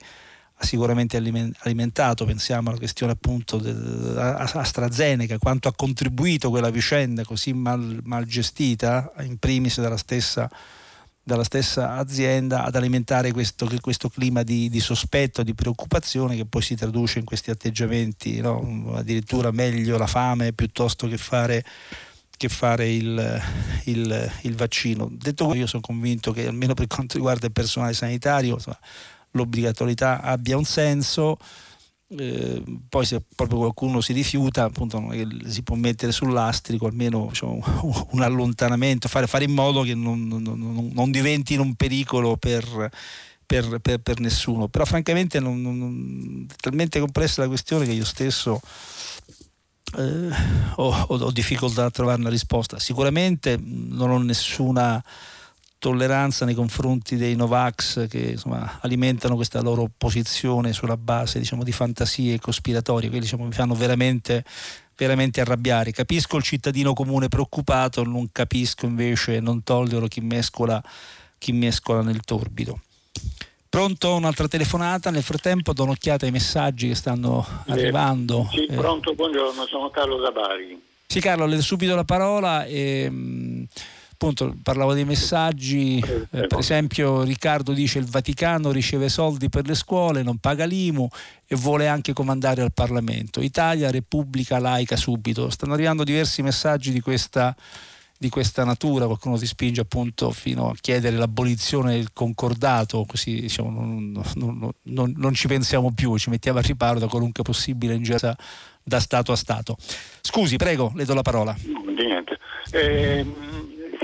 ha 0.60 0.64
sicuramente 0.64 1.16
alimentato, 1.16 2.24
pensiamo 2.24 2.68
alla 2.68 2.78
questione 2.78 3.10
appunto 3.10 3.56
AstraZeneca, 3.56 5.36
quanto 5.38 5.66
ha 5.66 5.74
contribuito 5.74 6.50
quella 6.50 6.70
vicenda 6.70 7.24
così 7.24 7.52
mal, 7.54 8.02
mal 8.04 8.24
gestita, 8.24 9.12
in 9.22 9.36
primis 9.38 9.80
dalla 9.80 9.96
stessa 9.96 10.48
dalla 11.28 11.44
stessa 11.44 11.96
azienda 11.96 12.64
ad 12.64 12.74
alimentare 12.74 13.32
questo, 13.32 13.68
questo 13.82 14.08
clima 14.08 14.42
di, 14.42 14.70
di, 14.70 14.80
sospetto, 14.80 15.42
di 15.42 15.52
preoccupazione 15.52 16.34
che 16.36 16.46
poi 16.46 16.62
si 16.62 16.74
traduce 16.74 17.18
in 17.18 17.26
questi 17.26 17.50
atteggiamenti, 17.50 18.40
no? 18.40 18.94
addirittura 18.94 19.50
meglio 19.50 19.98
la 19.98 20.06
fame 20.06 20.54
piuttosto 20.54 21.06
che 21.06 21.18
fare, 21.18 21.62
che 22.34 22.48
fare 22.48 22.90
il, 22.90 23.42
il, 23.84 24.32
il, 24.40 24.56
vaccino. 24.56 25.06
Detto 25.12 25.44
questo 25.44 25.60
io 25.60 25.66
sono 25.66 25.82
convinto 25.82 26.32
che 26.32 26.46
almeno 26.46 26.72
per 26.72 26.86
quanto 26.86 27.16
riguarda 27.16 27.44
il 27.44 27.52
personale 27.52 27.92
sanitario 27.92 28.58
l'obbligatorietà 29.32 30.22
abbia 30.22 30.56
un 30.56 30.64
senso 30.64 31.36
eh, 32.16 32.62
poi 32.88 33.04
se 33.04 33.22
proprio 33.34 33.58
qualcuno 33.58 34.00
si 34.00 34.14
rifiuta 34.14 34.64
appunto 34.64 35.06
si 35.46 35.62
può 35.62 35.76
mettere 35.76 36.10
sull'astrico 36.10 36.86
almeno 36.86 37.26
diciamo, 37.28 37.62
un 38.12 38.22
allontanamento 38.22 39.08
fare, 39.08 39.26
fare, 39.26 39.44
in 39.44 39.52
modo 39.52 39.82
che 39.82 39.94
non, 39.94 40.26
non, 40.26 40.90
non 40.92 41.10
diventino 41.10 41.62
un 41.62 41.74
pericolo 41.74 42.38
per, 42.38 42.90
per, 43.44 43.78
per, 43.80 43.98
per 43.98 44.20
nessuno. 44.20 44.68
Però 44.68 44.84
francamente 44.84 45.38
non, 45.40 46.46
è 46.48 46.54
talmente 46.56 46.98
complessa 46.98 47.42
la 47.42 47.48
questione 47.48 47.84
che 47.84 47.92
io 47.92 48.04
stesso 48.06 48.60
eh, 49.98 50.28
ho, 50.76 51.06
ho 51.08 51.30
difficoltà 51.30 51.84
a 51.84 51.90
trovare 51.90 52.20
una 52.20 52.30
risposta. 52.30 52.78
Sicuramente 52.78 53.58
non 53.62 54.10
ho 54.10 54.18
nessuna 54.18 55.02
tolleranza 55.78 56.44
nei 56.44 56.54
confronti 56.54 57.16
dei 57.16 57.36
Novax 57.36 58.08
che 58.08 58.18
insomma, 58.18 58.78
alimentano 58.80 59.36
questa 59.36 59.60
loro 59.60 59.88
posizione 59.96 60.72
sulla 60.72 60.96
base 60.96 61.38
diciamo, 61.38 61.62
di 61.62 61.72
fantasie 61.72 62.38
cospiratorie, 62.38 63.08
che 63.08 63.20
diciamo, 63.20 63.44
mi 63.44 63.52
fanno 63.52 63.74
veramente, 63.74 64.44
veramente 64.96 65.40
arrabbiare. 65.40 65.92
Capisco 65.92 66.36
il 66.36 66.42
cittadino 66.42 66.92
comune 66.92 67.28
preoccupato, 67.28 68.02
non 68.02 68.30
capisco 68.32 68.86
invece, 68.86 69.40
non 69.40 69.62
tollero 69.62 70.06
chi 70.08 70.20
mescola, 70.20 70.82
chi 71.38 71.52
mescola 71.52 72.02
nel 72.02 72.20
torbido. 72.22 72.80
Pronto? 73.70 74.14
Un'altra 74.14 74.48
telefonata? 74.48 75.10
Nel 75.10 75.22
frattempo 75.22 75.72
do 75.72 75.84
un'occhiata 75.84 76.24
ai 76.24 76.32
messaggi 76.32 76.88
che 76.88 76.94
stanno 76.94 77.46
eh, 77.66 77.72
arrivando. 77.72 78.48
Sì, 78.50 78.66
pronto, 78.74 79.14
buongiorno, 79.14 79.66
sono 79.66 79.90
Carlo 79.90 80.18
da 80.18 80.30
Bari. 80.30 80.82
Sì, 81.06 81.20
Carlo, 81.20 81.46
le 81.46 81.56
do 81.56 81.62
subito 81.62 81.94
la 81.94 82.04
parola. 82.04 82.64
E, 82.64 83.08
mh, 83.08 83.66
appunto 84.20 84.52
parlavo 84.64 84.94
dei 84.94 85.04
messaggi, 85.04 86.02
eh, 86.32 86.48
per 86.48 86.58
esempio 86.58 87.22
Riccardo 87.22 87.72
dice 87.72 88.00
il 88.00 88.04
Vaticano 88.04 88.72
riceve 88.72 89.08
soldi 89.08 89.48
per 89.48 89.64
le 89.64 89.76
scuole, 89.76 90.24
non 90.24 90.38
paga 90.38 90.64
l'IMU 90.64 91.08
e 91.46 91.54
vuole 91.54 91.86
anche 91.86 92.12
comandare 92.12 92.62
al 92.62 92.72
Parlamento. 92.72 93.40
Italia, 93.40 93.92
Repubblica 93.92 94.58
laica 94.58 94.96
subito. 94.96 95.48
Stanno 95.50 95.74
arrivando 95.74 96.02
diversi 96.02 96.42
messaggi 96.42 96.90
di 96.90 96.98
questa, 97.00 97.54
di 98.18 98.28
questa 98.28 98.64
natura, 98.64 99.06
qualcuno 99.06 99.38
ti 99.38 99.46
spinge 99.46 99.82
appunto 99.82 100.32
fino 100.32 100.68
a 100.68 100.74
chiedere 100.80 101.16
l'abolizione 101.16 101.92
del 101.92 102.12
concordato, 102.12 103.04
così 103.06 103.40
diciamo, 103.42 103.70
non, 103.70 104.20
non, 104.34 104.72
non, 104.82 105.14
non, 105.16 105.34
ci 105.34 105.46
pensiamo 105.46 105.92
più, 105.92 106.18
ci 106.18 106.28
mettiamo 106.28 106.58
a 106.58 106.62
riparo 106.62 106.98
da 106.98 107.06
qualunque 107.06 107.44
possibile 107.44 107.94
ingerenza 107.94 108.36
da 108.82 108.98
Stato 108.98 109.30
a 109.30 109.36
Stato. 109.36 109.76
Scusi, 110.20 110.56
prego, 110.56 110.90
le 110.96 111.04
do 111.04 111.14
la 111.14 111.22
parola. 111.22 111.56
di 111.56 112.04
niente. 112.04 112.38
Eh, 112.72 113.24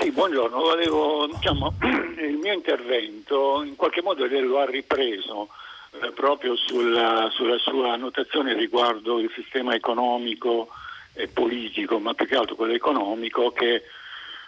sì, 0.04 0.10
buongiorno, 0.10 0.58
volevo, 0.58 1.26
diciamo, 1.28 1.72
il 2.20 2.36
mio 2.36 2.52
intervento 2.52 3.62
in 3.62 3.74
qualche 3.74 4.02
modo 4.02 4.26
lo 4.26 4.58
ha 4.58 4.66
ripreso 4.66 5.48
eh, 5.92 6.10
proprio 6.10 6.56
sulla, 6.56 7.30
sulla 7.32 7.56
sua 7.56 7.94
annotazione 7.94 8.52
riguardo 8.52 9.18
il 9.18 9.32
sistema 9.34 9.74
economico 9.74 10.68
e 11.14 11.26
politico, 11.28 11.98
ma 12.00 12.12
più 12.12 12.26
che 12.26 12.36
altro 12.36 12.54
quello 12.54 12.74
economico 12.74 13.50
che 13.52 13.82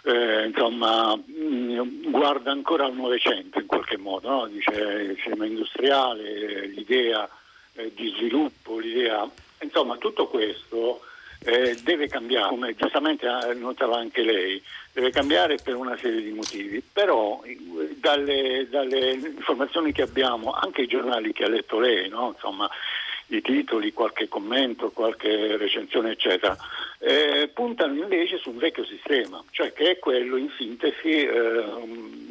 eh, 0.03 0.45
insomma, 0.45 1.17
mm, 1.17 2.11
guarda 2.11 2.51
ancora 2.51 2.85
al 2.85 2.93
Novecento 2.93 3.59
in 3.59 3.65
qualche 3.65 3.97
modo, 3.97 4.29
no? 4.29 4.45
dice 4.45 4.71
il 4.73 5.15
sistema 5.15 5.47
industriale, 5.47 6.67
l'idea 6.67 7.27
eh, 7.73 7.91
di 7.95 8.13
sviluppo, 8.15 8.77
l'idea, 8.77 9.27
insomma 9.61 9.97
tutto 9.97 10.27
questo 10.27 11.01
eh, 11.39 11.77
deve 11.83 12.07
cambiare, 12.07 12.49
come 12.49 12.75
giustamente 12.75 13.27
notava 13.55 13.97
anche 13.97 14.23
lei, 14.23 14.61
deve 14.91 15.11
cambiare 15.11 15.57
per 15.63 15.75
una 15.75 15.97
serie 15.97 16.21
di 16.21 16.31
motivi, 16.31 16.81
però 16.81 17.41
dalle, 17.95 18.67
dalle 18.69 19.11
informazioni 19.11 19.91
che 19.91 20.01
abbiamo, 20.01 20.51
anche 20.51 20.83
i 20.83 20.87
giornali 20.87 21.33
che 21.33 21.43
ha 21.43 21.49
letto 21.49 21.79
lei, 21.79 22.09
no? 22.09 22.31
insomma, 22.33 22.69
i 23.27 23.41
titoli, 23.41 23.93
qualche 23.93 24.27
commento, 24.27 24.91
qualche 24.91 25.57
recensione, 25.57 26.11
eccetera, 26.11 26.55
eh, 26.99 27.49
puntano 27.53 27.93
invece 27.93 28.37
su 28.37 28.51
un 28.51 28.57
vecchio 28.57 28.85
sistema, 28.85 29.43
cioè 29.51 29.73
che 29.73 29.91
è 29.91 29.99
quello 29.99 30.37
in 30.37 30.49
sintesi, 30.57 31.25
eh, 31.25 31.63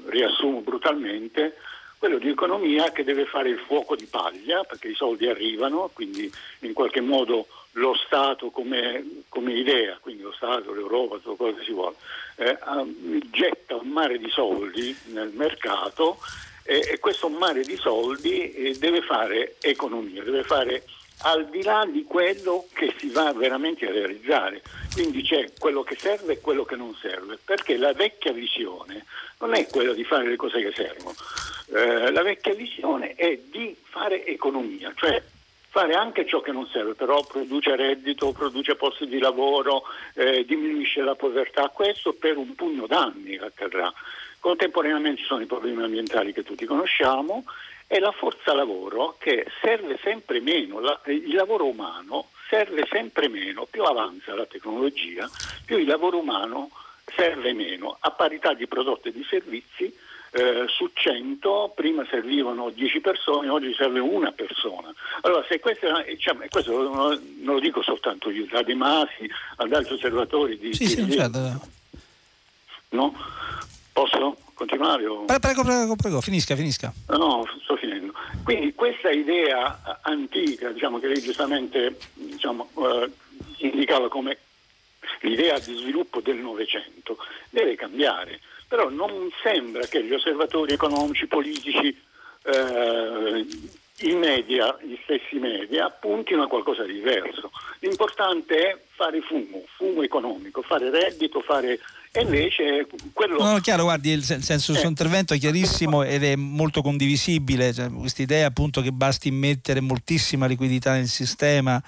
riassumo 0.06 0.60
brutalmente, 0.60 1.56
quello 1.98 2.18
di 2.18 2.28
economia 2.28 2.92
che 2.92 3.04
deve 3.04 3.24
fare 3.26 3.48
il 3.48 3.58
fuoco 3.58 3.96
di 3.96 4.06
paglia, 4.06 4.64
perché 4.64 4.88
i 4.88 4.94
soldi 4.94 5.28
arrivano, 5.28 5.90
quindi 5.92 6.30
in 6.60 6.72
qualche 6.72 7.00
modo 7.00 7.46
lo 7.76 7.94
Stato 7.94 8.50
come, 8.50 9.22
come 9.28 9.52
idea, 9.52 9.98
quindi 10.00 10.22
lo 10.22 10.32
Stato, 10.32 10.72
l'Europa, 10.72 11.16
tutto 11.16 11.36
quello 11.36 11.56
che 11.56 11.64
si 11.64 11.72
vuole, 11.72 11.96
eh, 12.36 12.58
getta 13.30 13.76
un 13.76 13.88
mare 13.88 14.18
di 14.18 14.28
soldi 14.30 14.96
nel 15.06 15.30
mercato 15.34 16.18
e 16.62 16.98
questo 16.98 17.28
mare 17.28 17.62
di 17.62 17.76
soldi 17.76 18.52
eh, 18.52 18.76
deve 18.78 19.00
fare 19.02 19.56
economia, 19.60 20.22
deve 20.22 20.42
fare 20.42 20.84
al 21.20 21.48
di 21.48 21.62
là 21.62 21.86
di 21.88 22.04
quello 22.04 22.66
che 22.72 22.94
si 22.98 23.08
va 23.08 23.32
veramente 23.32 23.86
a 23.86 23.92
realizzare. 23.92 24.62
Quindi 24.92 25.22
c'è 25.22 25.52
quello 25.58 25.82
che 25.82 25.96
serve 25.96 26.34
e 26.34 26.40
quello 26.40 26.64
che 26.64 26.76
non 26.76 26.94
serve, 26.94 27.38
perché 27.42 27.76
la 27.76 27.92
vecchia 27.92 28.32
visione 28.32 29.04
non 29.38 29.54
è 29.54 29.66
quella 29.66 29.92
di 29.92 30.04
fare 30.04 30.28
le 30.28 30.36
cose 30.36 30.60
che 30.60 30.72
servono, 30.74 31.14
eh, 31.74 32.10
la 32.10 32.22
vecchia 32.22 32.54
visione 32.54 33.14
è 33.14 33.38
di 33.50 33.76
fare 33.82 34.26
economia, 34.26 34.92
cioè 34.96 35.22
fare 35.76 35.92
anche 35.92 36.24
ciò 36.24 36.40
che 36.40 36.52
non 36.52 36.66
serve, 36.68 36.94
però 36.94 37.22
produce 37.22 37.76
reddito, 37.76 38.32
produce 38.32 38.76
posti 38.76 39.06
di 39.06 39.18
lavoro, 39.18 39.82
eh, 40.14 40.42
diminuisce 40.46 41.02
la 41.02 41.14
povertà, 41.14 41.68
questo 41.68 42.14
per 42.14 42.38
un 42.38 42.54
pugno 42.54 42.86
d'anni 42.86 43.36
accadrà. 43.36 43.92
Contemporaneamente 44.40 45.20
ci 45.20 45.26
sono 45.26 45.42
i 45.42 45.46
problemi 45.46 45.82
ambientali 45.82 46.32
che 46.32 46.44
tutti 46.44 46.64
conosciamo 46.64 47.44
e 47.86 47.98
la 47.98 48.10
forza 48.10 48.54
lavoro 48.54 49.16
che 49.18 49.46
serve 49.60 49.98
sempre 50.02 50.40
meno, 50.40 50.80
la, 50.80 50.98
il 51.08 51.34
lavoro 51.34 51.66
umano 51.66 52.30
serve 52.48 52.86
sempre 52.90 53.28
meno, 53.28 53.66
più 53.68 53.82
avanza 53.82 54.34
la 54.34 54.46
tecnologia, 54.46 55.28
più 55.66 55.76
il 55.76 55.86
lavoro 55.86 56.20
umano 56.20 56.70
serve 57.04 57.52
meno, 57.52 57.98
a 58.00 58.10
parità 58.12 58.54
di 58.54 58.66
prodotti 58.66 59.08
e 59.08 59.12
di 59.12 59.26
servizi. 59.28 59.94
Eh, 60.36 60.66
su 60.68 60.90
100 60.92 61.72
prima 61.74 62.04
servivano 62.10 62.68
10 62.68 63.00
persone, 63.00 63.48
oggi 63.48 63.72
serve 63.72 64.00
una 64.00 64.32
persona. 64.32 64.92
Allora, 65.22 65.42
se 65.48 65.58
questa, 65.60 66.02
diciamo, 66.02 66.44
questo 66.50 66.72
non 66.92 67.18
lo 67.42 67.58
dico 67.58 67.80
soltanto 67.80 68.28
io, 68.28 68.46
da 68.50 68.62
De 68.62 68.74
Masi 68.74 69.30
ad 69.56 69.72
altri 69.72 69.94
osservatori 69.94 70.58
di... 70.58 70.74
Sì, 70.74 70.84
di, 70.84 71.10
sì, 71.10 71.10
certo. 71.12 71.68
no? 72.90 73.14
Posso 73.94 74.36
continuare? 74.52 75.06
O... 75.06 75.24
Prego, 75.24 75.62
prego, 75.62 75.96
prego, 75.96 76.20
finisca, 76.20 76.54
finisca. 76.54 76.92
No, 77.08 77.46
sto 77.62 77.76
finendo. 77.76 78.12
Quindi 78.44 78.74
questa 78.74 79.10
idea 79.10 80.00
antica, 80.02 80.68
diciamo, 80.68 80.98
che 80.98 81.06
lei 81.06 81.22
giustamente 81.22 81.96
diciamo, 82.12 82.68
eh, 82.76 83.10
indicava 83.58 84.10
come 84.10 84.36
l'idea 85.20 85.58
di 85.60 85.74
sviluppo 85.76 86.20
del 86.20 86.36
Novecento, 86.36 87.16
deve 87.48 87.74
cambiare. 87.74 88.38
Però 88.68 88.88
non 88.90 89.30
sembra 89.42 89.86
che 89.86 90.04
gli 90.04 90.12
osservatori 90.12 90.72
economici, 90.72 91.26
politici, 91.26 91.96
eh, 92.44 93.46
i 94.00 94.14
media, 94.14 94.76
gli 94.82 94.98
stessi 95.04 95.36
media, 95.36 95.88
puntino 95.90 96.42
a 96.42 96.48
qualcosa 96.48 96.84
di 96.84 96.94
diverso. 96.94 97.50
L'importante 97.80 98.56
è 98.56 98.78
fare 98.94 99.20
fumo, 99.20 99.62
fumo 99.76 100.02
economico, 100.02 100.62
fare 100.62 100.90
reddito, 100.90 101.40
fare 101.40 101.78
e 102.16 102.22
invece 102.22 102.86
quello... 103.12 103.42
No, 103.42 103.58
chiaro, 103.58 103.82
guardi, 103.82 104.10
il 104.10 104.24
senso 104.24 104.72
del 104.72 104.80
suo 104.80 104.86
eh. 104.86 104.90
intervento 104.90 105.34
è 105.34 105.38
chiarissimo 105.38 106.02
ed 106.02 106.24
è 106.24 106.34
molto 106.34 106.80
condivisibile, 106.80 107.74
cioè, 107.74 107.90
questa 107.90 108.22
idea 108.22 108.46
appunto 108.46 108.80
che 108.80 108.90
basti 108.90 109.30
mettere 109.30 109.80
moltissima 109.80 110.46
liquidità 110.46 110.92
nel 110.92 111.08
sistema, 111.08 111.82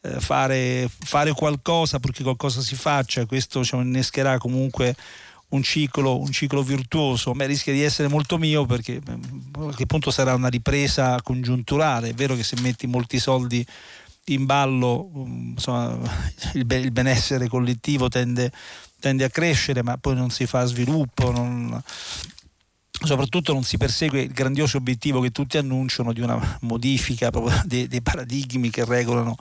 eh, 0.00 0.20
fare, 0.20 0.88
fare, 0.88 1.32
qualcosa 1.32 1.98
perché 1.98 2.22
qualcosa 2.22 2.62
si 2.62 2.76
faccia, 2.76 3.26
questo 3.26 3.58
diciamo, 3.58 3.82
innescherà 3.82 4.38
comunque 4.38 4.94
un 5.54 5.62
ciclo, 5.62 6.18
un 6.18 6.30
ciclo 6.30 6.62
virtuoso, 6.62 7.32
ma 7.32 7.46
rischia 7.46 7.72
di 7.72 7.82
essere 7.82 8.08
molto 8.08 8.38
mio 8.38 8.66
perché 8.66 9.00
a 9.06 9.18
qualche 9.52 9.86
punto 9.86 10.10
sarà 10.10 10.34
una 10.34 10.48
ripresa 10.48 11.20
congiunturale, 11.22 12.10
è 12.10 12.14
vero 12.14 12.34
che 12.34 12.42
se 12.42 12.60
metti 12.60 12.86
molti 12.86 13.18
soldi 13.18 13.64
in 14.28 14.46
ballo 14.46 15.10
insomma, 15.14 15.98
il, 16.54 16.64
benessere 16.64 17.46
collettivo 17.48 18.08
tende 18.08 18.50
tende 18.98 19.24
a 19.24 19.28
crescere 19.28 19.82
ma 19.82 19.98
poi 19.98 20.14
non 20.14 20.30
si 20.30 20.46
fa 20.46 20.64
sviluppo, 20.64 21.30
non, 21.30 21.80
soprattutto 23.04 23.52
non 23.52 23.62
si 23.62 23.76
persegue 23.76 24.22
il 24.22 24.32
grandioso 24.32 24.78
obiettivo 24.78 25.20
che 25.20 25.30
tutti 25.30 25.58
annunciano 25.58 26.12
di 26.12 26.20
una 26.20 26.58
modifica 26.62 27.30
dei, 27.64 28.02
paradigmi 28.02 28.70
che 28.70 28.84
regolano 28.84 29.36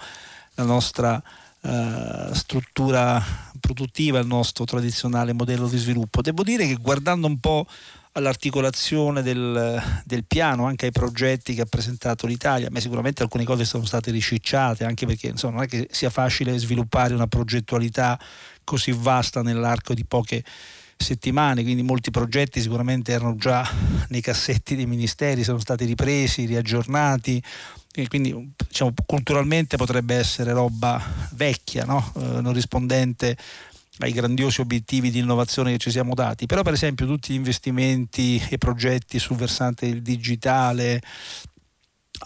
la 0.55 0.65
nostra 0.65 1.21
uh, 1.61 2.33
struttura 2.33 3.23
produttiva, 3.63 4.19
il 4.19 4.27
nostro 4.27 4.65
tradizionale 4.65 5.31
modello 5.31 5.69
di 5.69 5.77
sviluppo. 5.77 6.21
Devo 6.21 6.43
dire 6.43 6.67
che 6.67 6.75
guardando 6.75 7.27
un 7.27 7.39
po' 7.39 7.65
all'articolazione 8.11 9.21
del, 9.21 9.81
del, 10.03 10.25
piano, 10.25 10.67
anche 10.67 10.87
ai 10.87 10.91
progetti 10.91 11.55
che 11.55 11.61
ha 11.61 11.65
presentato 11.65 12.27
l'Italia. 12.27 12.67
Ma 12.69 12.81
sicuramente 12.81 13.23
alcune 13.23 13.45
cose 13.45 13.63
sono 13.63 13.85
state 13.85 14.11
ricicciate, 14.11 14.83
anche 14.83 15.05
perché 15.05 15.27
insomma, 15.27 15.55
non 15.55 15.63
è 15.63 15.67
che 15.67 15.87
sia 15.91 16.09
facile 16.09 16.57
sviluppare 16.57 17.13
una 17.13 17.27
progettualità 17.27 18.19
così 18.65 18.91
vasta 18.91 19.41
nell'arco 19.41 19.93
di 19.93 20.03
poche 20.05 20.43
settimane, 20.95 21.63
quindi 21.63 21.83
molti 21.83 22.11
progetti 22.11 22.61
sicuramente 22.61 23.13
erano 23.13 23.35
già 23.35 23.67
nei 24.09 24.21
cassetti 24.21 24.75
dei 24.75 24.85
ministeri, 24.85 25.43
sono 25.43 25.59
stati 25.59 25.85
ripresi, 25.85 26.45
riaggiornati. 26.45 27.41
E 27.95 28.07
quindi 28.07 28.53
diciamo, 28.67 28.93
culturalmente 29.05 29.77
potrebbe 29.77 30.15
essere 30.15 30.51
roba 30.51 31.01
vecchia, 31.33 31.85
no? 31.85 32.11
eh, 32.15 32.41
non 32.41 32.51
rispondente 32.53 33.37
ai 33.99 34.11
grandiosi 34.11 34.61
obiettivi 34.61 35.11
di 35.11 35.19
innovazione 35.19 35.73
che 35.73 35.77
ci 35.77 35.91
siamo 35.91 36.15
dati, 36.15 36.47
però 36.47 36.63
per 36.63 36.73
esempio 36.73 37.05
tutti 37.05 37.31
gli 37.31 37.35
investimenti 37.35 38.41
e 38.49 38.57
progetti 38.57 39.19
sul 39.19 39.35
versante 39.35 39.87
del 39.87 40.01
digitale, 40.01 41.01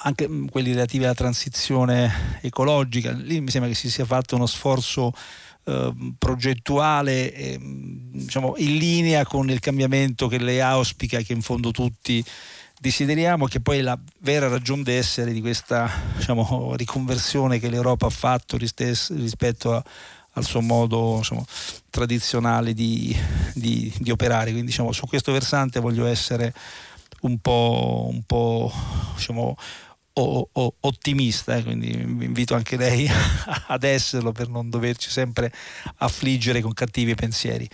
anche 0.03 0.29
mm, 0.29 0.47
quelli 0.47 0.71
relativi 0.71 1.03
alla 1.03 1.13
transizione 1.13 2.39
ecologica, 2.41 3.11
lì 3.11 3.41
mi 3.41 3.49
sembra 3.49 3.69
che 3.69 3.75
si 3.75 3.89
sia 3.89 4.05
fatto 4.05 4.35
uno 4.35 4.45
sforzo 4.45 5.11
eh, 5.65 5.93
progettuale 6.17 7.33
eh, 7.33 7.59
diciamo, 7.59 8.53
in 8.57 8.77
linea 8.77 9.25
con 9.25 9.49
il 9.49 9.59
cambiamento 9.59 10.27
che 10.29 10.37
lei 10.37 10.61
auspica, 10.61 11.19
che 11.19 11.33
in 11.33 11.41
fondo 11.41 11.71
tutti 11.71 12.23
desideriamo, 12.79 13.45
che 13.45 13.59
poi 13.59 13.81
la 13.81 13.97
vera 14.19 14.47
ragione 14.47 14.83
d'essere 14.83 15.31
di 15.31 15.41
questa 15.41 15.89
diciamo, 16.15 16.75
riconversione 16.75 17.59
che 17.59 17.69
l'Europa 17.69 18.07
ha 18.07 18.11
fatto 18.11 18.57
rispetto 18.57 19.73
a 19.73 19.83
al 20.37 20.45
suo 20.45 20.61
modo 20.61 21.17
insomma, 21.17 21.43
tradizionale 21.89 22.73
di, 22.73 23.15
di, 23.53 23.91
di, 23.97 24.11
operare. 24.11 24.51
Quindi 24.51 24.67
diciamo, 24.67 24.91
su 24.91 25.05
questo 25.07 25.31
versante 25.31 25.79
voglio 25.79 26.05
essere 26.05 26.53
un 27.21 27.39
po', 27.39 28.07
un 28.09 28.21
po' 28.23 28.71
diciamo, 29.15 29.57
o, 30.13 30.49
o, 30.51 30.73
ottimista, 30.79 31.55
eh? 31.55 31.63
quindi 31.63 31.91
invito 31.91 32.55
anche 32.55 32.77
lei 32.77 33.09
ad 33.67 33.83
esserlo 33.83 34.31
per 34.31 34.47
non 34.47 34.69
doverci 34.69 35.09
sempre 35.09 35.51
affliggere 35.97 36.61
con 36.61 36.73
cattivi 36.73 37.15
pensieri. 37.15 37.67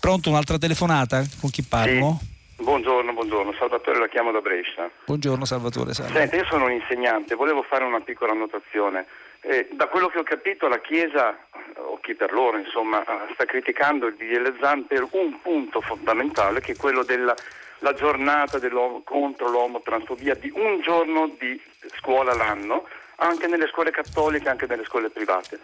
Pronto 0.00 0.30
un'altra 0.30 0.58
telefonata? 0.58 1.26
Con 1.38 1.50
chi 1.50 1.62
parlo? 1.62 2.18
Sì. 2.20 2.36
Buongiorno, 2.60 3.12
buongiorno, 3.12 3.52
Salvatore 3.52 4.00
la 4.00 4.08
chiamo 4.08 4.32
da 4.32 4.40
Brescia. 4.40 4.90
Buongiorno 5.04 5.44
Salvatore. 5.44 5.94
Salve. 5.94 6.12
Senta, 6.12 6.36
io 6.36 6.44
sono 6.46 6.64
un 6.64 6.72
insegnante, 6.72 7.36
volevo 7.36 7.62
fare 7.62 7.84
una 7.84 8.00
piccola 8.00 8.32
annotazione. 8.32 9.06
Eh, 9.42 9.68
da 9.72 9.86
quello 9.86 10.08
che 10.08 10.18
ho 10.18 10.24
capito 10.24 10.66
la 10.66 10.80
Chiesa, 10.80 11.38
o 11.76 12.00
chi 12.00 12.16
per 12.16 12.32
loro 12.32 12.58
insomma, 12.58 13.04
sta 13.32 13.44
criticando 13.44 14.08
il 14.08 14.16
DL 14.16 14.58
Zan 14.60 14.86
per 14.86 15.06
un 15.12 15.40
punto 15.40 15.80
fondamentale 15.80 16.58
che 16.58 16.72
è 16.72 16.76
quello 16.76 17.04
della 17.04 17.34
giornata 17.94 18.58
contro 19.04 19.48
l'omotransfobia 19.48 20.34
di 20.34 20.50
un 20.52 20.80
giorno 20.80 21.30
di 21.38 21.60
scuola 22.00 22.34
l'anno 22.34 22.88
anche 23.20 23.46
nelle 23.46 23.68
scuole 23.68 23.92
cattoliche, 23.92 24.48
anche 24.48 24.66
nelle 24.66 24.84
scuole 24.84 25.10
private. 25.10 25.60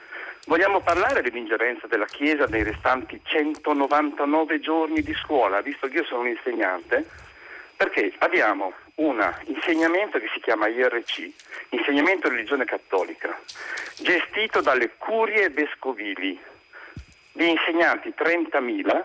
Vogliamo 0.47 0.81
parlare 0.81 1.23
dell'ingerenza 1.23 1.87
della 1.87 2.05
Chiesa 2.05 2.45
nei 2.45 2.63
restanti 2.63 3.19
199 3.23 4.61
giorni 4.61 5.01
di 5.01 5.15
scuola, 5.15 5.63
visto 5.63 5.89
che 5.89 5.97
io 5.99 6.05
sono 6.05 6.21
un 6.21 6.29
insegnante, 6.29 7.09
perché 7.75 8.13
abbiamo 8.19 8.75
un 8.97 9.35
insegnamento 9.45 10.19
che 10.19 10.29
si 10.35 10.41
chiama 10.41 10.69
IRC, 10.69 11.31
insegnamento 11.71 12.29
religione 12.29 12.67
cattolica, 12.67 13.41
gestito 13.97 14.61
dalle 14.61 14.93
curie 14.99 15.49
vescovili 15.49 16.39
di 17.33 17.49
insegnanti 17.51 18.13
30.000 18.17 19.05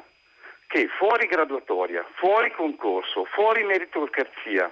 che 0.68 0.88
fuori 0.98 1.26
graduatoria, 1.26 2.06
fuori 2.16 2.52
concorso, 2.52 3.24
fuori 3.32 3.64
meritocrazia, 3.64 4.70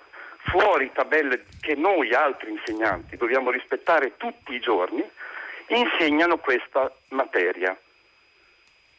fuori 0.49 0.91
tabelle 0.93 1.45
che 1.61 1.76
noi 1.76 2.13
altri 2.13 2.51
insegnanti 2.51 3.15
dobbiamo 3.15 3.51
rispettare 3.51 4.18
tutti 4.18 4.53
i 4.53 4.59
giorni, 4.59 5.03
insegnano 5.76 6.38
questa 6.38 6.91
materia. 7.09 7.78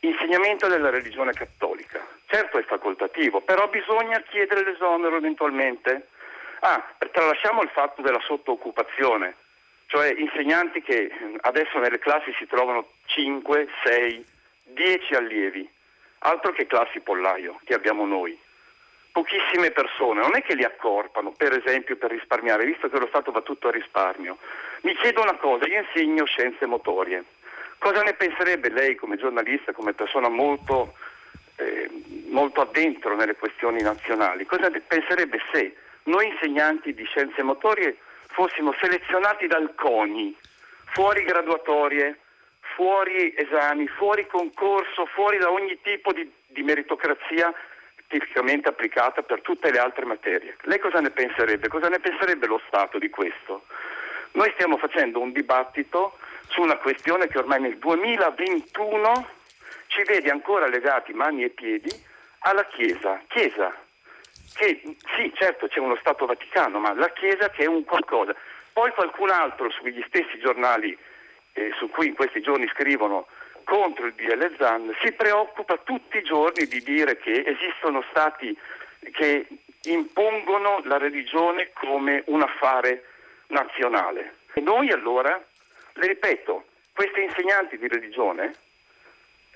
Insegnamento 0.01 0.69
della 0.69 0.91
religione 0.91 1.33
cattolica. 1.33 2.07
Certo 2.27 2.59
è 2.59 2.63
facoltativo, 2.65 3.41
però 3.41 3.69
bisogna 3.69 4.21
chiedere 4.29 4.65
l'esonero 4.65 5.17
eventualmente. 5.17 6.09
Ah, 6.61 6.85
tralasciamo 7.11 7.63
il 7.63 7.71
fatto 7.71 8.03
della 8.03 8.21
sottooccupazione, 8.21 9.37
cioè 9.87 10.13
insegnanti 10.17 10.83
che 10.83 11.11
adesso 11.41 11.79
nelle 11.79 11.99
classi 11.99 12.33
si 12.39 12.47
trovano 12.47 12.91
5, 13.07 13.69
6, 13.85 14.27
10 14.65 15.15
allievi, 15.15 15.69
altro 16.21 16.53
che 16.53 16.67
classi 16.67 17.01
pollaio 17.01 17.61
che 17.65 17.75
abbiamo 17.75 18.05
noi 18.05 18.39
pochissime 19.19 19.73
persone, 19.73 20.21
non 20.21 20.37
è 20.37 20.43
che 20.43 20.55
li 20.55 20.63
accorpano, 20.63 21.33
per 21.33 21.53
esempio 21.53 21.97
per 21.97 22.11
risparmiare, 22.11 22.65
visto 22.65 22.89
che 22.89 22.99
lo 23.01 23.09
Stato 23.09 23.33
va 23.33 23.41
tutto 23.41 23.67
a 23.67 23.73
risparmio. 23.73 24.39
Mi 24.83 24.95
chiedo 24.95 25.23
una 25.23 25.37
cosa, 25.37 25.67
io 25.67 25.81
insegno 25.81 26.25
scienze 26.25 26.67
motorie. 26.67 27.25
Cosa 27.79 28.03
ne 28.03 28.15
penserebbe 28.15 28.71
lei 28.71 28.95
come 28.95 29.17
giornalista, 29.17 29.73
come 29.73 29.93
persona 29.93 30.29
molto, 30.29 30.95
eh, 31.57 31.91
molto 32.29 32.61
addentro 32.61 33.17
nelle 33.17 33.35
questioni 33.35 33.83
nazionali? 33.83 34.47
Cosa 34.47 34.69
ne 34.69 34.81
penserebbe 34.81 35.41
se 35.53 35.75
noi 36.05 36.29
insegnanti 36.29 36.95
di 36.95 37.05
scienze 37.05 37.43
motorie 37.43 37.97
fossimo 38.29 38.73
selezionati 38.81 39.49
dal 39.49 39.75
CONI, 39.75 40.37
fuori 40.93 41.25
graduatorie, 41.25 42.19
fuori 42.77 43.35
esami, 43.37 43.89
fuori 43.89 44.29
concorso, 44.29 45.07
fuori 45.07 45.39
da 45.39 45.51
ogni 45.51 45.77
tipo 45.83 46.13
di, 46.13 46.31
di 46.47 46.63
meritocrazia 46.63 47.53
tipicamente 48.09 48.69
applicata 48.69 49.23
per 49.23 49.43
tutte 49.43 49.71
le 49.71 49.79
altre 49.79 50.05
materie. 50.05 50.57
Lei 50.63 50.79
cosa 50.79 51.01
ne 51.01 51.11
penserebbe? 51.11 51.69
Cosa 51.69 51.89
ne 51.89 52.01
penserebbe 52.01 52.47
lo 52.47 52.61
Stato 52.67 52.99
di 52.99 53.11
questo? 53.11 53.67
Noi 54.33 54.51
stiamo 54.55 54.77
facendo 54.79 55.21
un 55.21 55.33
dibattito 55.33 56.19
su 56.49 56.63
una 56.63 56.77
questione 56.79 57.29
che 57.29 57.39
ormai 57.39 57.61
nel 57.61 57.79
2021 57.79 59.29
ci 59.89 60.03
vede 60.05 60.31
ancora 60.31 60.67
legati 60.67 61.13
mani 61.13 61.45
e 61.45 61.51
piedi 61.51 61.91
alla 62.41 62.65
Chiesa. 62.67 63.21
Chiesa, 63.29 63.75
che 64.55 64.81
sì, 65.17 65.33
certo 65.35 65.69
c'è 65.69 65.79
uno 65.79 65.97
Stato 65.97 66.27
Vaticano, 66.27 66.79
ma 66.79 66.95
la 66.95 67.11
Chiesa 67.13 67.51
che 67.51 67.65
è 67.65 67.67
un 67.67 67.85
qualcosa. 67.85 68.35
Poi 68.73 68.91
qualcun 68.93 69.31
altro 69.31 69.71
sugli 69.71 70.03
stessi 70.07 70.39
giornali 70.39 70.97
eh, 71.53 71.73
su 71.77 71.89
cui 71.91 72.07
in 72.07 72.15
questi 72.15 72.41
giorni 72.41 72.69
scrivono 72.69 73.27
contro 73.69 74.07
il 74.07 74.15
DL 74.15 74.57
Zan 74.57 74.97
si 75.05 75.13
preoccupa 75.13 75.77
tutti 75.85 76.17
i 76.17 76.23
giorni 76.23 76.67
di 76.67 76.83
dire 76.83 77.19
che 77.19 77.45
esistono 77.45 78.03
stati 78.11 78.57
che 79.13 79.47
impongono 79.83 80.81
la 80.85 80.97
religione 80.97 81.71
come 81.75 82.23
un 82.27 82.41
affare 82.41 83.05
nazionale. 83.49 84.37
E 84.55 84.61
noi 84.61 84.91
allora, 84.91 85.39
le 85.93 86.07
ripeto, 86.07 86.65
questi 86.95 87.23
insegnanti 87.23 87.77
di 87.77 87.89
religione 87.89 88.55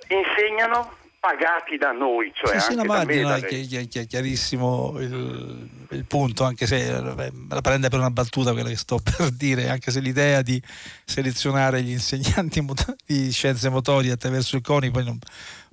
insegnano 0.08 0.98
pagati 1.18 1.78
da 1.78 1.92
noi, 1.92 2.32
cioè 2.34 2.58
sì, 2.58 2.72
anche 2.72 2.82
sì, 2.82 2.86
no, 2.86 2.94
da 2.94 3.04
me, 3.04 4.00
è 4.02 4.06
chiarissimo 4.06 4.94
il, 4.98 5.68
il, 5.92 6.04
punto, 6.04 6.44
anche 6.44 6.66
se 6.66 6.90
la 6.90 7.60
prende 7.60 7.88
per 7.88 7.98
una 7.98 8.10
battuta 8.10 8.52
quella 8.52 8.68
che 8.68 8.76
sto 8.76 8.98
per 9.02 9.30
dire, 9.30 9.68
anche 9.68 9.90
se 9.90 10.00
l'idea 10.00 10.42
di 10.42 10.60
selezionare 11.04 11.82
gli 11.82 11.90
insegnanti 11.90 12.64
di 13.06 13.30
scienze 13.30 13.68
motorie 13.68 14.12
attraverso 14.12 14.56
il 14.56 14.62
CONI 14.62 14.90
poi 14.90 15.04
non, 15.04 15.18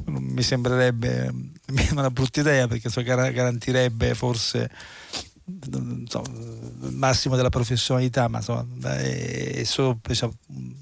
non 0.05 0.23
mi 0.23 0.41
sembrerebbe 0.43 1.33
una 1.91 2.11
brutta 2.11 2.41
idea 2.41 2.67
perché 2.67 2.89
so, 2.89 3.01
garantirebbe 3.01 4.13
forse 4.15 4.69
so, 6.07 6.23
il 6.83 6.93
massimo 6.93 7.35
della 7.35 7.49
professionalità, 7.49 8.27
ma 8.27 8.37
insomma, 8.37 8.65
è 8.97 9.63
solo 9.63 9.99
diciamo, 10.01 10.33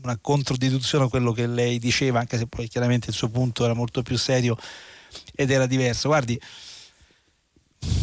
una 0.04 0.18
controdeduzione 0.20 1.06
a 1.06 1.10
quello 1.10 1.32
che 1.32 1.48
lei 1.48 1.80
diceva, 1.80 2.20
anche 2.20 2.38
se 2.38 2.48
poi 2.48 2.68
chiaramente 2.68 3.10
il 3.10 3.16
suo 3.16 3.30
punto 3.30 3.64
era 3.64 3.74
molto 3.74 4.02
più 4.02 4.18
serio 4.18 4.58
ed 5.34 5.52
era 5.52 5.66
diverso. 5.66 6.10
Guardi, 6.10 6.40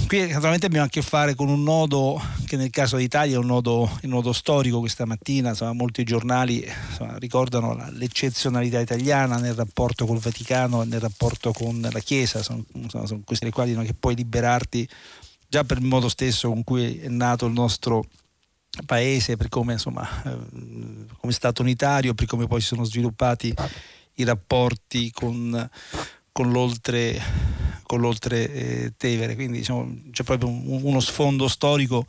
qui 0.07 0.29
naturalmente 0.29 0.67
abbiamo 0.67 0.87
a 0.87 0.89
che 0.89 1.03
fare 1.03 1.35
con 1.35 1.49
un 1.49 1.63
nodo 1.63 2.21
che 2.47 2.57
nel 2.57 2.71
caso 2.71 2.97
d'Italia 2.97 3.35
è 3.35 3.39
un 3.39 3.47
nodo, 3.47 3.91
un 4.03 4.11
nodo 4.11 4.33
storico 4.33 4.79
questa 4.79 5.05
mattina, 5.07 5.51
insomma, 5.51 5.73
molti 5.73 6.05
giornali 6.05 6.65
insomma, 6.89 7.17
ricordano 7.19 7.75
l'eccezionalità 7.91 8.81
italiana 8.81 9.39
nel 9.39 9.55
rapporto 9.55 10.07
col 10.07 10.19
Vaticano 10.19 10.83
e 10.83 10.87
nel 10.87 11.01
rapporto 11.01 11.53
con 11.53 11.81
la 11.91 11.99
Chiesa, 11.99 12.43
sono, 12.43 12.65
insomma, 12.75 13.07
sono 13.07 13.23
questi 13.25 13.51
quali 13.51 13.73
non 13.73 13.85
che 13.85 13.95
puoi 13.95 14.15
liberarti 14.15 14.89
già 15.49 15.65
per 15.65 15.79
il 15.79 15.85
modo 15.85 16.09
stesso 16.09 16.49
con 16.49 16.63
cui 16.65 16.99
è 16.99 17.09
nato 17.09 17.47
il 17.47 17.53
nostro 17.53 18.05
paese, 18.87 19.37
per 19.37 19.49
come, 19.49 19.75
insomma, 19.75 20.07
eh, 20.25 20.39
come 21.19 21.33
Stato 21.33 21.63
unitario, 21.63 22.15
per 22.15 22.27
come 22.27 22.47
poi 22.47 22.61
si 22.61 22.69
sono 22.69 22.85
sviluppati 22.85 23.55
i 24.15 24.25
rapporti 24.25 25.11
con, 25.11 25.69
con 26.35 26.51
l'oltre, 26.51 27.23
con 27.85 28.01
l'oltre 28.01 28.53
eh, 28.53 28.93
Tevere. 28.97 29.37
Quindi 29.37 29.59
diciamo, 29.59 29.89
c'è 30.11 30.25
proprio 30.25 30.49
un, 30.49 30.81
uno 30.83 30.99
sfondo 30.99 31.47
storico 31.47 32.05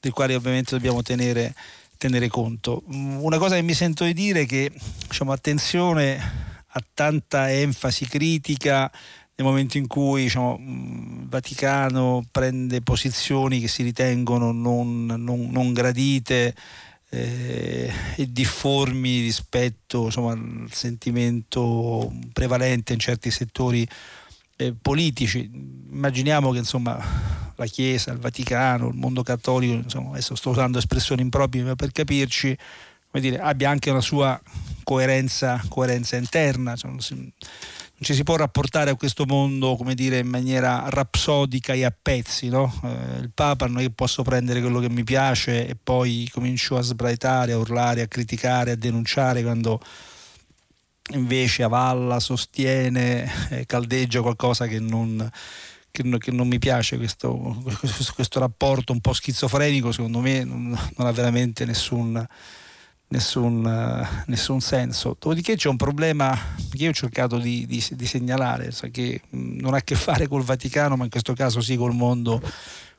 del 0.00 0.10
quale 0.10 0.34
ovviamente 0.34 0.74
dobbiamo 0.74 1.00
tenere, 1.02 1.54
tenere 1.96 2.26
conto. 2.26 2.82
Una 2.86 3.38
cosa 3.38 3.54
che 3.54 3.62
mi 3.62 3.72
sento 3.72 4.02
di 4.02 4.14
dire 4.14 4.40
è 4.40 4.46
che 4.46 4.72
diciamo, 5.06 5.30
attenzione 5.30 6.16
a 6.66 6.82
tanta 6.92 7.52
enfasi 7.52 8.04
critica 8.06 8.90
nel 9.36 9.46
momento 9.46 9.78
in 9.78 9.86
cui 9.86 10.22
diciamo, 10.22 10.58
il 10.58 11.28
Vaticano 11.28 12.24
prende 12.32 12.82
posizioni 12.82 13.60
che 13.60 13.68
si 13.68 13.84
ritengono 13.84 14.50
non, 14.50 15.06
non, 15.06 15.50
non 15.52 15.72
gradite 15.72 16.52
eh, 17.14 17.92
e 18.16 18.32
difformi 18.32 19.20
rispetto 19.20 20.06
insomma, 20.06 20.32
al 20.32 20.68
sentimento 20.70 22.10
prevalente 22.32 22.94
in 22.94 22.98
certi 22.98 23.30
settori 23.30 23.86
eh, 24.56 24.74
politici. 24.80 25.50
Immaginiamo 25.90 26.50
che 26.52 26.58
insomma, 26.58 26.98
la 27.54 27.66
Chiesa, 27.66 28.12
il 28.12 28.18
Vaticano, 28.18 28.88
il 28.88 28.94
mondo 28.94 29.22
cattolico, 29.22 29.74
insomma, 29.74 30.12
adesso 30.12 30.34
sto 30.34 30.50
usando 30.50 30.78
espressioni 30.78 31.20
improprie 31.20 31.62
ma 31.62 31.76
per 31.76 31.92
capirci, 31.92 32.56
dire, 33.12 33.38
abbia 33.38 33.68
anche 33.68 33.90
una 33.90 34.00
sua 34.00 34.40
coerenza, 34.82 35.62
coerenza 35.68 36.16
interna. 36.16 36.76
Cioè, 36.76 36.90
ci 38.02 38.14
si 38.14 38.22
può 38.24 38.36
rapportare 38.36 38.90
a 38.90 38.94
questo 38.96 39.24
mondo 39.26 39.76
come 39.76 39.94
dire 39.94 40.18
in 40.18 40.28
maniera 40.28 40.84
rapsodica 40.88 41.72
e 41.72 41.84
a 41.84 41.94
pezzi 41.96 42.48
no? 42.48 42.72
eh, 42.84 43.20
il 43.20 43.30
Papa 43.32 43.66
non 43.66 43.78
è 43.78 43.82
che 43.82 43.90
posso 43.90 44.22
prendere 44.22 44.60
quello 44.60 44.80
che 44.80 44.90
mi 44.90 45.04
piace 45.04 45.66
e 45.66 45.76
poi 45.80 46.28
comincio 46.32 46.76
a 46.76 46.82
sbraitare 46.82 47.52
a 47.52 47.58
urlare 47.58 48.02
a 48.02 48.08
criticare 48.08 48.72
a 48.72 48.76
denunciare 48.76 49.42
quando 49.42 49.80
invece 51.12 51.62
avalla 51.62 52.20
sostiene 52.20 53.30
eh, 53.50 53.66
caldeggia 53.66 54.20
qualcosa 54.22 54.66
che 54.66 54.80
non, 54.80 55.30
che, 55.90 56.18
che 56.18 56.30
non 56.30 56.48
mi 56.48 56.58
piace 56.58 56.96
questo, 56.96 57.62
questo, 57.78 58.12
questo, 58.14 58.40
rapporto 58.40 58.92
un 58.92 59.00
po' 59.00 59.12
schizofrenico 59.12 59.92
secondo 59.92 60.20
me 60.20 60.44
non, 60.44 60.68
non 60.96 61.06
ha 61.06 61.12
veramente 61.12 61.64
nessun 61.64 62.26
nessun, 63.12 63.64
uh, 63.64 64.22
nessun, 64.26 64.60
senso. 64.60 65.10
Dopodiché 65.10 65.56
c'è 65.56 65.68
un 65.68 65.76
problema 65.76 66.36
che 66.70 66.82
io 66.82 66.90
ho 66.90 66.94
cercato 66.94 67.38
di, 67.38 67.66
di, 67.66 67.84
di 67.90 68.06
segnalare, 68.06 68.72
che 68.90 69.20
mh, 69.28 69.60
non 69.60 69.74
ha 69.74 69.78
a 69.78 69.82
che 69.82 69.94
fare 69.94 70.26
col 70.26 70.42
Vaticano, 70.42 70.96
ma 70.96 71.04
in 71.04 71.10
questo 71.10 71.34
caso 71.34 71.60
sì 71.60 71.76
col 71.76 71.94
mondo, 71.94 72.40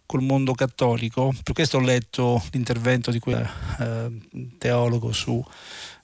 col 0.06 0.22
mondo 0.22 0.54
cattolico. 0.54 1.34
Per 1.44 1.54
questo 1.54 1.78
ho 1.78 1.82
letto 1.82 2.42
l'intervento 2.52 3.12
di 3.12 3.20
quel 3.20 3.48
uh, 3.80 4.58
teologo 4.58 5.12
su, 5.12 5.44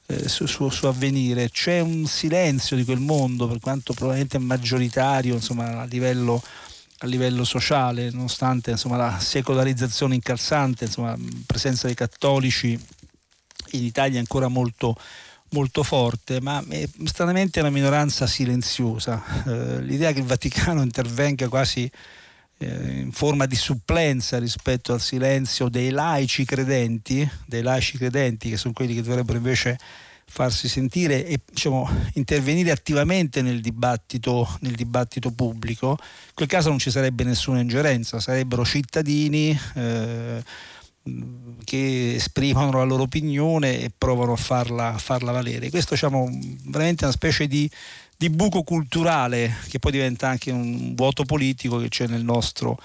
eh, 0.08 0.28
su, 0.28 0.48
su, 0.48 0.70
su, 0.70 0.88
avvenire. 0.88 1.50
C'è 1.50 1.80
un 1.80 2.06
silenzio 2.06 2.76
di 2.76 2.84
quel 2.84 3.00
mondo, 3.00 3.48
per 3.48 3.60
quanto 3.60 3.94
probabilmente 3.94 4.40
maggioritario, 4.40 5.36
insomma, 5.36 5.82
a 5.82 5.86
livello 5.86 6.42
a 7.02 7.08
livello 7.08 7.46
sociale, 7.46 8.10
nonostante 8.12 8.72
insomma, 8.72 8.98
la 8.98 9.20
secolarizzazione 9.20 10.16
incalzante, 10.16 10.90
la 10.98 11.18
presenza 11.46 11.88
dei 11.88 11.96
cattolici 11.96 12.78
in 13.72 13.84
Italia 13.84 14.18
è 14.18 14.20
ancora 14.20 14.48
molto, 14.48 14.96
molto 15.50 15.84
forte, 15.84 16.42
ma 16.42 16.64
è 16.68 16.88
stranamente 17.06 17.60
una 17.60 17.70
minoranza 17.70 18.28
silenziosa. 18.28 19.24
Eh, 19.46 19.82
l'idea 19.82 20.12
che 20.12 20.20
il 20.20 20.26
Vaticano 20.26 20.82
intervenga 20.82 21.48
quasi 21.48 21.90
eh, 22.60 23.00
in 23.00 23.12
forma 23.12 23.46
di 23.46 23.56
supplenza 23.56 24.38
rispetto 24.38 24.94
al 24.94 25.02
silenzio 25.02 25.70
dei 25.70 25.90
laici 25.92 26.46
credenti, 26.46 27.28
dei 27.46 27.62
laici 27.62 27.98
credenti 27.98 28.50
che 28.50 28.58
sono 28.58 28.74
quelli 28.74 28.94
che 28.94 29.02
dovrebbero 29.02 29.38
invece 29.38 29.78
farsi 30.30 30.68
sentire 30.68 31.26
e 31.26 31.40
diciamo, 31.50 31.90
intervenire 32.14 32.70
attivamente 32.70 33.42
nel 33.42 33.62
dibattito, 33.62 34.48
nel 34.60 34.76
dibattito, 34.76 35.32
pubblico, 35.32 35.98
in 36.00 36.34
quel 36.36 36.48
caso 36.48 36.70
non 36.70 36.78
ci 36.78 36.92
sarebbe 36.92 37.24
nessuna 37.24 37.62
ingerenza, 37.62 38.20
sarebbero 38.20 38.64
cittadini 38.64 39.60
eh, 39.76 40.44
che 41.64 42.16
esprimono 42.16 42.78
la 42.78 42.84
loro 42.84 43.04
opinione 43.04 43.80
e 43.80 43.92
provano 43.96 44.34
a 44.34 44.38
farla, 44.38 44.94
a 44.94 44.98
farla 44.98 45.32
valere. 45.32 45.70
Questo 45.70 45.92
è 45.92 45.94
diciamo, 45.94 46.30
veramente 46.66 47.04
una 47.04 47.14
specie 47.14 47.48
di, 47.48 47.70
di, 48.18 48.30
buco 48.30 48.64
culturale 48.64 49.56
che 49.68 49.80
poi 49.80 49.92
diventa 49.92 50.28
anche 50.28 50.52
un 50.52 50.96
vuoto 50.96 51.26
politico 51.26 51.78
che 51.78 51.90
c'è 51.90 52.08
nel 52.08 52.24
nostro 52.24 52.78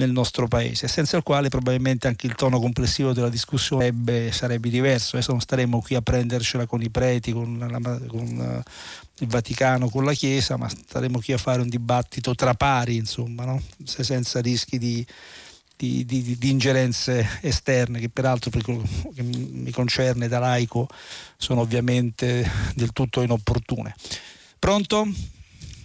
nel 0.00 0.10
nostro 0.10 0.48
paese, 0.48 0.88
senza 0.88 1.18
il 1.18 1.22
quale 1.22 1.50
probabilmente 1.50 2.08
anche 2.08 2.26
il 2.26 2.34
tono 2.34 2.58
complessivo 2.58 3.12
della 3.12 3.28
discussione 3.28 3.84
sarebbe, 3.84 4.32
sarebbe 4.32 4.70
diverso. 4.70 5.16
Adesso 5.16 5.32
non 5.32 5.40
staremo 5.42 5.80
qui 5.80 5.94
a 5.94 6.00
prendercela 6.00 6.64
con 6.66 6.80
i 6.80 6.88
preti, 6.88 7.32
con, 7.32 7.58
la, 7.58 7.98
con 8.06 8.62
uh, 8.64 8.70
il 9.22 9.28
Vaticano, 9.28 9.90
con 9.90 10.04
la 10.04 10.14
Chiesa, 10.14 10.56
ma 10.56 10.68
staremo 10.70 11.20
qui 11.20 11.34
a 11.34 11.38
fare 11.38 11.60
un 11.60 11.68
dibattito 11.68 12.34
tra 12.34 12.54
pari, 12.54 12.96
insomma, 12.96 13.44
no? 13.44 13.62
Se 13.84 14.02
senza 14.02 14.40
rischi 14.40 14.78
di, 14.78 15.06
di, 15.80 16.04
di, 16.04 16.36
di, 16.38 16.50
ingerenze 16.50 17.40
esterne, 17.42 18.00
che 18.00 18.10
peraltro 18.10 18.50
per 18.50 18.62
quello 18.62 18.82
che 19.14 19.22
mi 19.22 19.70
concerne 19.70 20.28
da 20.28 20.38
laico 20.38 20.86
sono 21.38 21.62
ovviamente 21.62 22.44
del 22.74 22.92
tutto 22.92 23.22
inopportune. 23.22 23.94
Pronto? 24.58 25.06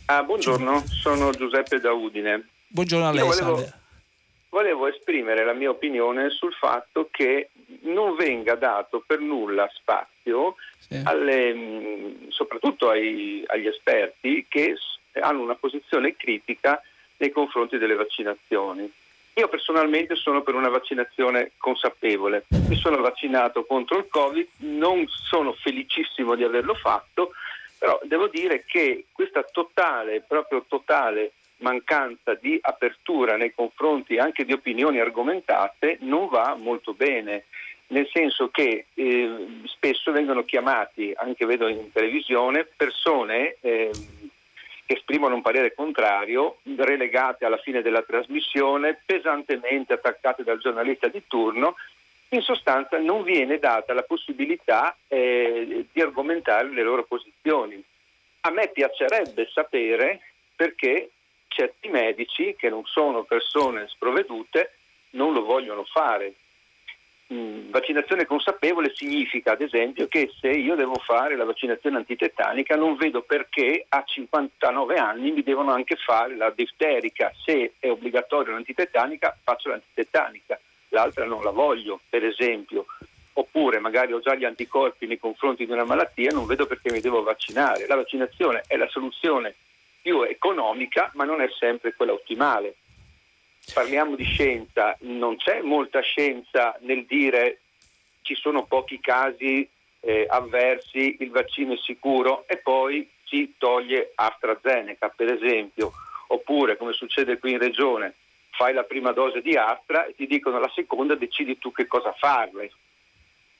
Ah, 0.07 0.21
buongiorno, 0.23 0.83
sono 0.85 1.31
Giuseppe 1.31 1.79
da 1.79 1.93
Udine. 1.93 2.45
Buongiorno 2.67 3.07
a 3.07 3.11
lei. 3.13 3.23
Volevo, 3.23 3.71
volevo 4.49 4.87
esprimere 4.87 5.45
la 5.45 5.53
mia 5.53 5.69
opinione 5.69 6.29
sul 6.29 6.51
fatto 6.51 7.07
che 7.09 7.51
non 7.83 8.17
venga 8.17 8.55
dato 8.55 9.01
per 9.07 9.19
nulla 9.19 9.69
spazio, 9.73 10.55
sì. 10.77 10.99
alle, 11.05 11.53
mm, 11.53 12.27
soprattutto 12.27 12.89
ai, 12.89 13.45
agli 13.47 13.67
esperti 13.67 14.45
che 14.49 14.75
hanno 15.21 15.41
una 15.41 15.55
posizione 15.55 16.17
critica 16.17 16.81
nei 17.15 17.31
confronti 17.31 17.77
delle 17.77 17.95
vaccinazioni. 17.95 18.91
Io 19.37 19.49
personalmente 19.49 20.15
sono 20.15 20.43
per 20.43 20.55
una 20.55 20.69
vaccinazione 20.69 21.51
consapevole. 21.57 22.45
Mi 22.69 22.75
sono 22.77 23.01
vaccinato 23.01 23.65
contro 23.65 23.97
il 23.97 24.07
Covid, 24.07 24.47
non 24.59 25.05
sono 25.07 25.51
felicissimo 25.51 26.35
di 26.35 26.43
averlo 26.45 26.73
fatto, 26.73 27.31
però 27.77 27.99
devo 28.03 28.27
dire 28.27 28.63
che 28.65 29.07
questa 29.11 29.43
totale, 29.43 30.23
proprio 30.25 30.63
totale 30.65 31.33
mancanza 31.57 32.33
di 32.35 32.57
apertura 32.61 33.35
nei 33.35 33.53
confronti 33.53 34.17
anche 34.17 34.45
di 34.45 34.53
opinioni 34.53 34.99
argomentate 34.99 35.97
non 36.01 36.29
va 36.29 36.55
molto 36.55 36.93
bene, 36.93 37.43
nel 37.87 38.09
senso 38.13 38.47
che 38.49 38.85
eh, 38.93 39.47
spesso 39.65 40.13
vengono 40.13 40.45
chiamati, 40.45 41.13
anche 41.13 41.45
vedo 41.45 41.67
in 41.67 41.91
televisione, 41.91 42.65
persone 42.65 43.57
eh, 43.59 43.91
esprimono 44.85 45.35
un 45.35 45.41
parere 45.41 45.73
contrario, 45.73 46.57
relegate 46.75 47.45
alla 47.45 47.57
fine 47.57 47.81
della 47.81 48.03
trasmissione, 48.03 49.01
pesantemente 49.05 49.93
attaccate 49.93 50.43
dal 50.43 50.59
giornalista 50.59 51.07
di 51.07 51.23
turno. 51.27 51.75
In 52.29 52.41
sostanza 52.41 52.97
non 52.97 53.23
viene 53.23 53.59
data 53.59 53.93
la 53.93 54.03
possibilità 54.03 54.95
eh, 55.07 55.85
di 55.91 56.01
argomentare 56.01 56.69
le 56.69 56.83
loro 56.83 57.03
posizioni. 57.03 57.81
A 58.41 58.51
me 58.51 58.69
piacerebbe 58.69 59.49
sapere 59.51 60.21
perché 60.55 61.09
certi 61.47 61.87
medici, 61.87 62.55
che 62.57 62.69
non 62.69 62.83
sono 62.85 63.23
persone 63.23 63.87
sprovvedute, 63.87 64.73
non 65.11 65.33
lo 65.33 65.43
vogliono 65.43 65.83
fare. 65.85 66.33
Mm, 67.33 67.71
vaccinazione 67.71 68.27
consapevole 68.27 68.93
significa, 68.93 69.53
ad 69.53 69.61
esempio, 69.61 70.07
che 70.07 70.31
se 70.39 70.49
io 70.49 70.75
devo 70.75 70.93
fare 70.95 71.35
la 71.35 71.43
vaccinazione 71.43 71.97
antitetanica 71.97 72.75
non 72.75 72.95
vedo 72.97 73.23
perché 73.23 73.83
a 73.89 74.03
59 74.05 74.95
anni 74.97 75.31
mi 75.31 75.41
devono 75.41 75.71
anche 75.71 75.95
fare 75.95 76.35
la 76.35 76.51
difterica. 76.51 77.31
Se 77.43 77.73
è 77.79 77.89
obbligatorio 77.89 78.53
l'antitetanica, 78.53 79.35
faccio 79.43 79.69
l'antitetanica, 79.69 80.59
l'altra 80.89 81.25
non 81.25 81.43
la 81.43 81.49
voglio, 81.49 81.99
per 82.07 82.23
esempio. 82.23 82.85
Oppure 83.37 83.79
magari 83.79 84.13
ho 84.13 84.19
già 84.19 84.35
gli 84.35 84.45
anticorpi 84.45 85.07
nei 85.07 85.17
confronti 85.17 85.65
di 85.65 85.71
una 85.71 85.83
malattia, 85.83 86.31
non 86.31 86.45
vedo 86.45 86.67
perché 86.67 86.91
mi 86.91 87.01
devo 87.01 87.23
vaccinare. 87.23 87.87
La 87.87 87.95
vaccinazione 87.95 88.63
è 88.67 88.77
la 88.77 88.87
soluzione 88.87 89.55
più 89.99 90.21
economica, 90.21 91.09
ma 91.15 91.23
non 91.23 91.41
è 91.41 91.49
sempre 91.57 91.95
quella 91.95 92.13
ottimale. 92.13 92.75
Parliamo 93.73 94.15
di 94.15 94.23
scienza, 94.23 94.95
non 95.01 95.37
c'è 95.37 95.61
molta 95.61 95.99
scienza 96.01 96.77
nel 96.81 97.05
dire 97.05 97.59
ci 98.21 98.35
sono 98.35 98.65
pochi 98.65 98.99
casi 98.99 99.67
eh, 99.99 100.25
avversi, 100.29 101.17
il 101.19 101.29
vaccino 101.31 101.73
è 101.73 101.77
sicuro 101.77 102.45
e 102.47 102.57
poi 102.57 103.09
si 103.25 103.55
toglie 103.57 104.11
AstraZeneca, 104.15 105.09
per 105.09 105.33
esempio, 105.33 105.91
oppure 106.27 106.77
come 106.77 106.93
succede 106.93 107.37
qui 107.37 107.51
in 107.51 107.59
regione, 107.59 108.13
fai 108.51 108.73
la 108.73 108.83
prima 108.83 109.11
dose 109.11 109.41
di 109.41 109.55
Astra 109.55 110.05
e 110.05 110.15
ti 110.15 110.27
dicono 110.27 110.59
la 110.59 110.71
seconda 110.73 111.15
decidi 111.15 111.57
tu 111.57 111.71
che 111.71 111.87
cosa 111.87 112.11
farle. 112.13 112.71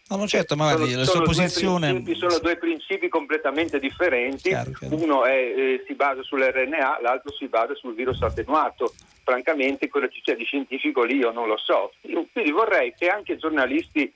No, 0.07 0.18
no, 0.18 0.27
certo, 0.27 0.56
ma 0.56 0.69
sono, 0.69 0.86
la 0.86 1.03
sua 1.03 1.23
posizione... 1.23 2.03
sono 2.14 2.38
due 2.38 2.57
principi 2.57 3.07
completamente 3.07 3.80
differenti, 3.80 4.49
chiaro, 4.49 4.72
chiaro. 4.72 4.95
uno 4.95 5.26
è, 5.26 5.34
eh, 5.34 5.84
si 5.88 5.95
basa 5.95 6.22
sull'RNA, 6.22 6.99
l'altro 7.02 7.34
si 7.34 7.48
basa 7.48 7.73
sul 7.73 7.95
virus 7.95 8.22
attenuato. 8.22 8.94
Francamente 9.23 9.90
quello 9.90 10.07
che 10.07 10.19
c'è 10.23 10.36
di 10.36 10.44
scientifico 10.44 11.02
lì 11.02 11.15
io 11.15 11.32
non 11.32 11.48
lo 11.48 11.57
so. 11.57 11.94
Io, 12.02 12.27
quindi 12.32 12.52
vorrei 12.52 12.94
che 12.95 13.07
anche 13.07 13.38
giornalisti, 13.38 14.14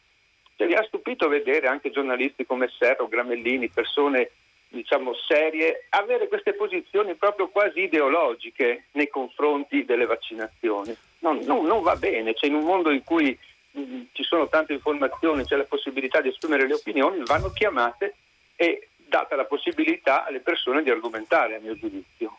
cioè, 0.55 0.67
mi 0.67 0.75
ha 0.75 0.83
stupito 0.83 1.27
vedere 1.27 1.65
anche 1.65 1.89
giornalisti 1.89 2.45
come 2.45 2.69
Serro, 2.77 3.07
Gramellini, 3.07 3.69
persone 3.69 4.29
diciamo 4.67 5.13
serie, 5.27 5.87
avere 5.89 6.27
queste 6.27 6.53
posizioni 6.53 7.15
proprio 7.15 7.47
quasi 7.47 7.81
ideologiche 7.81 8.83
nei 8.91 9.09
confronti 9.09 9.83
delle 9.85 10.05
vaccinazioni. 10.05 10.95
Non, 11.21 11.39
non, 11.39 11.65
non 11.65 11.81
va 11.81 11.95
bene, 11.95 12.35
cioè, 12.35 12.47
in 12.47 12.55
un 12.55 12.65
mondo 12.65 12.91
in 12.91 13.03
cui 13.03 13.35
ci 13.71 14.23
sono 14.23 14.47
tante 14.47 14.73
informazioni, 14.73 15.45
c'è 15.45 15.55
la 15.55 15.63
possibilità 15.63 16.21
di 16.21 16.29
esprimere 16.29 16.67
le 16.67 16.73
opinioni, 16.73 17.21
vanno 17.25 17.51
chiamate 17.51 18.15
e 18.55 18.89
data 19.07 19.35
la 19.35 19.45
possibilità 19.45 20.25
alle 20.25 20.39
persone 20.39 20.83
di 20.83 20.89
argomentare, 20.89 21.55
a 21.55 21.59
mio 21.59 21.75
giudizio. 21.75 22.37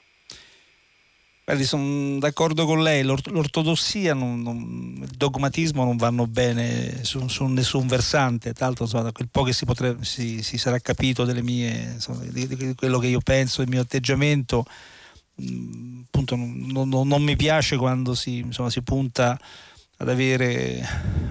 Guardi, 1.51 1.67
sono 1.67 2.19
d'accordo 2.21 2.65
con 2.65 2.81
lei, 2.81 3.03
l'ortodossia, 3.03 4.15
non, 4.15 4.41
non, 4.41 4.99
il 5.03 5.17
dogmatismo 5.17 5.83
non 5.85 5.97
vanno 5.97 6.29
bene 6.29 7.03
su, 7.03 7.27
su 7.27 7.45
nessun 7.47 7.89
versante, 7.89 8.53
l'altro 8.57 8.85
insomma, 8.85 9.03
da 9.03 9.13
quel 9.13 9.29
po' 9.29 9.43
che 9.43 9.53
si, 9.53 9.65
potrebbe, 9.65 10.05
si, 10.05 10.45
si 10.45 10.59
sarà 10.59 10.79
capito 10.79 11.25
mie, 11.43 11.95
insomma, 11.95 12.23
di, 12.23 12.47
di, 12.47 12.75
quello 12.77 13.01
che 13.01 13.09
io 13.09 13.21
penso, 13.21 13.63
del 13.63 13.71
mio 13.71 13.81
atteggiamento, 13.81 14.65
mh, 15.35 16.03
appunto 16.07 16.37
non, 16.37 16.89
non, 16.89 17.23
mi 17.23 17.35
piace 17.35 17.77
quando 17.77 18.15
si, 18.15 18.39
insomma, 18.39 18.71
si 18.71 18.83
punta 18.83 19.37
ad 20.01 20.09
avere 20.09 20.83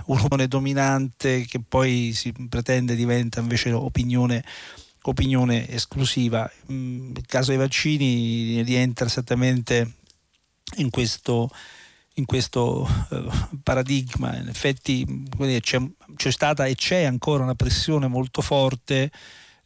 un'opinione 0.06 0.48
dominante 0.48 1.46
che 1.46 1.60
poi 1.60 2.12
si 2.14 2.32
pretende 2.48 2.96
diventa 2.96 3.40
invece 3.40 3.72
opinione, 3.72 4.44
opinione 5.04 5.68
esclusiva. 5.70 6.50
Mm, 6.72 7.16
il 7.16 7.26
caso 7.26 7.50
dei 7.50 7.58
vaccini 7.58 8.62
rientra 8.62 9.08
esattamente 9.08 9.94
in 10.78 10.91
questo, 10.91 11.50
in 12.16 12.26
questo 12.26 12.88
uh, 13.10 13.60
paradigma. 13.64 14.36
In 14.36 14.50
effetti 14.50 15.26
c'è, 15.62 15.82
c'è 16.16 16.32
stata 16.32 16.66
e 16.66 16.76
c'è 16.76 17.04
ancora 17.04 17.44
una 17.44 17.56
pressione 17.56 18.08
molto 18.08 18.41
forte 18.41 19.12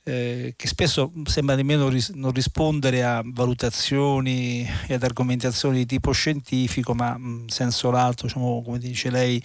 eh, 0.04 0.54
che 0.56 0.68
spesso 0.68 1.12
sembra 1.26 1.56
nemmeno 1.56 1.88
ris- 1.88 2.12
non 2.12 2.32
rispondere 2.32 3.04
a 3.04 3.22
valutazioni 3.26 4.68
e 4.88 4.94
ad 4.94 5.04
argomentazioni 5.04 5.78
di 5.78 5.86
tipo 5.86 6.12
scientifico, 6.12 6.94
ma 6.94 7.16
in 7.18 7.46
senso 7.48 7.90
lato, 7.90 8.26
diciamo, 8.26 8.62
come 8.64 8.80
dice 8.80 9.10
lei, 9.10 9.42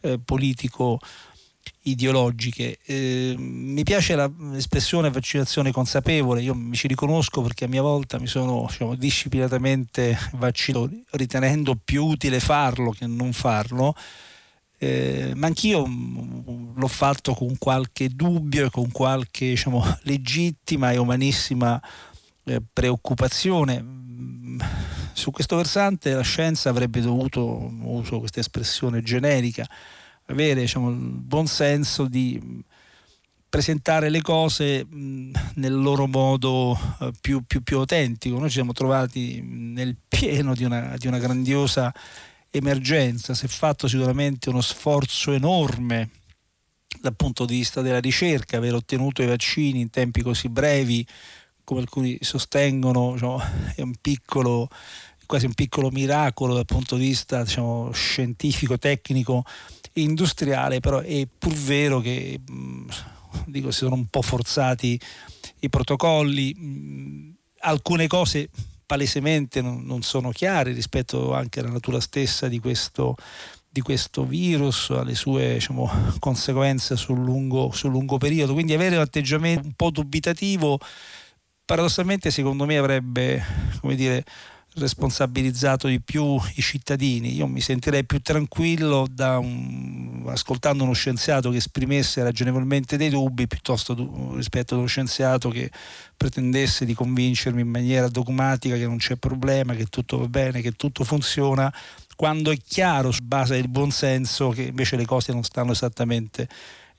eh, 0.00 0.18
politico 0.18 0.98
ideologiche. 1.82 2.78
Eh, 2.84 3.34
mi 3.36 3.82
piace 3.82 4.16
l'espressione 4.16 5.10
vaccinazione 5.10 5.72
consapevole, 5.72 6.42
io 6.42 6.54
mi 6.54 6.74
ci 6.74 6.88
riconosco 6.88 7.42
perché 7.42 7.64
a 7.64 7.68
mia 7.68 7.82
volta 7.82 8.18
mi 8.18 8.26
sono 8.26 8.66
diciamo, 8.68 8.94
disciplinatamente 8.94 10.18
vaccinato 10.32 10.90
ritenendo 11.12 11.76
più 11.82 12.04
utile 12.04 12.40
farlo 12.40 12.90
che 12.90 13.06
non 13.06 13.32
farlo 13.32 13.94
eh, 14.78 15.32
ma 15.34 15.48
anch'io 15.48 15.86
mm, 15.86 16.76
l'ho 16.76 16.88
fatto 16.88 17.34
con 17.34 17.58
qualche 17.58 18.08
dubbio 18.08 18.66
e 18.66 18.70
con 18.70 18.90
qualche 18.92 19.48
diciamo, 19.50 19.84
legittima 20.02 20.92
e 20.92 20.98
umanissima 20.98 21.80
eh, 22.44 22.62
preoccupazione. 22.72 23.82
Mm, 23.82 24.60
su 25.12 25.32
questo 25.32 25.56
versante 25.56 26.12
la 26.12 26.22
scienza 26.22 26.70
avrebbe 26.70 27.00
dovuto, 27.00 27.70
uso 27.82 28.20
questa 28.20 28.38
espressione 28.38 29.02
generica, 29.02 29.68
avere 30.26 30.60
diciamo, 30.60 30.90
il 30.90 30.96
buon 30.96 31.48
senso 31.48 32.06
di 32.06 32.62
presentare 33.48 34.10
le 34.10 34.20
cose 34.20 34.86
nel 34.88 35.74
loro 35.74 36.06
modo 36.06 36.78
eh, 37.00 37.10
più, 37.20 37.42
più, 37.44 37.62
più, 37.62 37.78
autentico. 37.78 38.38
Noi 38.38 38.48
ci 38.48 38.56
siamo 38.56 38.72
trovati 38.72 39.40
nel 39.42 39.96
pieno 40.06 40.54
di 40.54 40.62
una, 40.62 40.94
di 40.96 41.08
una 41.08 41.18
grandiosa 41.18 41.92
emergenza, 42.50 43.34
si 43.34 43.46
è 43.46 43.48
fatto 43.48 43.88
sicuramente 43.88 44.48
uno 44.48 44.60
sforzo 44.60 45.32
enorme 45.32 46.10
dal 47.00 47.14
punto 47.14 47.44
di 47.44 47.56
vista 47.56 47.82
della 47.82 48.00
ricerca, 48.00 48.56
aver 48.56 48.74
ottenuto 48.74 49.22
i 49.22 49.26
vaccini 49.26 49.80
in 49.80 49.90
tempi 49.90 50.22
così 50.22 50.48
brevi, 50.48 51.06
come 51.64 51.80
alcuni 51.80 52.18
sostengono, 52.20 53.12
diciamo, 53.12 53.40
è 53.76 53.82
un 53.82 53.94
piccolo, 54.00 54.68
quasi 55.26 55.46
un 55.46 55.54
piccolo 55.54 55.90
miracolo 55.90 56.54
dal 56.54 56.64
punto 56.64 56.96
di 56.96 57.06
vista 57.06 57.42
diciamo, 57.42 57.92
scientifico, 57.92 58.78
tecnico, 58.78 59.44
industriale, 59.94 60.80
però 60.80 61.00
è 61.00 61.26
pur 61.26 61.52
vero 61.52 62.00
che 62.00 62.40
dico, 63.46 63.70
si 63.70 63.78
sono 63.78 63.94
un 63.94 64.06
po' 64.06 64.22
forzati 64.22 64.98
i 65.60 65.68
protocolli, 65.68 67.34
alcune 67.60 68.06
cose 68.06 68.48
palesemente 68.88 69.60
non, 69.60 69.84
non 69.84 70.00
sono 70.00 70.30
chiare 70.30 70.72
rispetto 70.72 71.34
anche 71.34 71.60
alla 71.60 71.68
natura 71.68 72.00
stessa 72.00 72.48
di 72.48 72.58
questo, 72.58 73.16
di 73.68 73.82
questo 73.82 74.24
virus, 74.24 74.88
alle 74.88 75.14
sue 75.14 75.52
diciamo, 75.54 75.90
conseguenze 76.18 76.96
sul 76.96 77.18
lungo, 77.18 77.70
sul 77.70 77.90
lungo 77.90 78.16
periodo. 78.16 78.54
Quindi 78.54 78.72
avere 78.72 78.96
un 78.96 79.02
atteggiamento 79.02 79.66
un 79.66 79.74
po' 79.74 79.90
dubitativo 79.90 80.80
paradossalmente 81.66 82.30
secondo 82.30 82.64
me 82.64 82.78
avrebbe 82.78 83.44
come 83.82 83.94
dire, 83.94 84.24
responsabilizzato 84.78 85.88
di 85.88 86.00
più 86.00 86.36
i 86.54 86.62
cittadini. 86.62 87.34
Io 87.34 87.46
mi 87.46 87.60
sentirei 87.60 88.04
più 88.04 88.20
tranquillo 88.20 89.06
un, 89.18 90.24
ascoltando 90.26 90.84
uno 90.84 90.92
scienziato 90.92 91.50
che 91.50 91.58
esprimesse 91.58 92.22
ragionevolmente 92.22 92.96
dei 92.96 93.10
dubbi 93.10 93.46
piuttosto 93.46 93.94
rispetto 94.34 94.74
ad 94.74 94.80
uno 94.80 94.88
scienziato 94.88 95.50
che 95.50 95.70
pretendesse 96.16 96.84
di 96.84 96.94
convincermi 96.94 97.60
in 97.60 97.68
maniera 97.68 98.08
dogmatica 98.08 98.76
che 98.76 98.86
non 98.86 98.96
c'è 98.96 99.16
problema, 99.16 99.74
che 99.74 99.86
tutto 99.86 100.18
va 100.18 100.28
bene, 100.28 100.60
che 100.60 100.72
tutto 100.72 101.04
funziona, 101.04 101.72
quando 102.16 102.50
è 102.50 102.56
chiaro 102.56 103.12
su 103.12 103.22
base 103.22 103.54
del 103.54 103.68
buonsenso 103.68 104.48
che 104.48 104.62
invece 104.62 104.96
le 104.96 105.06
cose 105.06 105.32
non 105.32 105.44
stanno 105.44 105.72
esattamente 105.72 106.48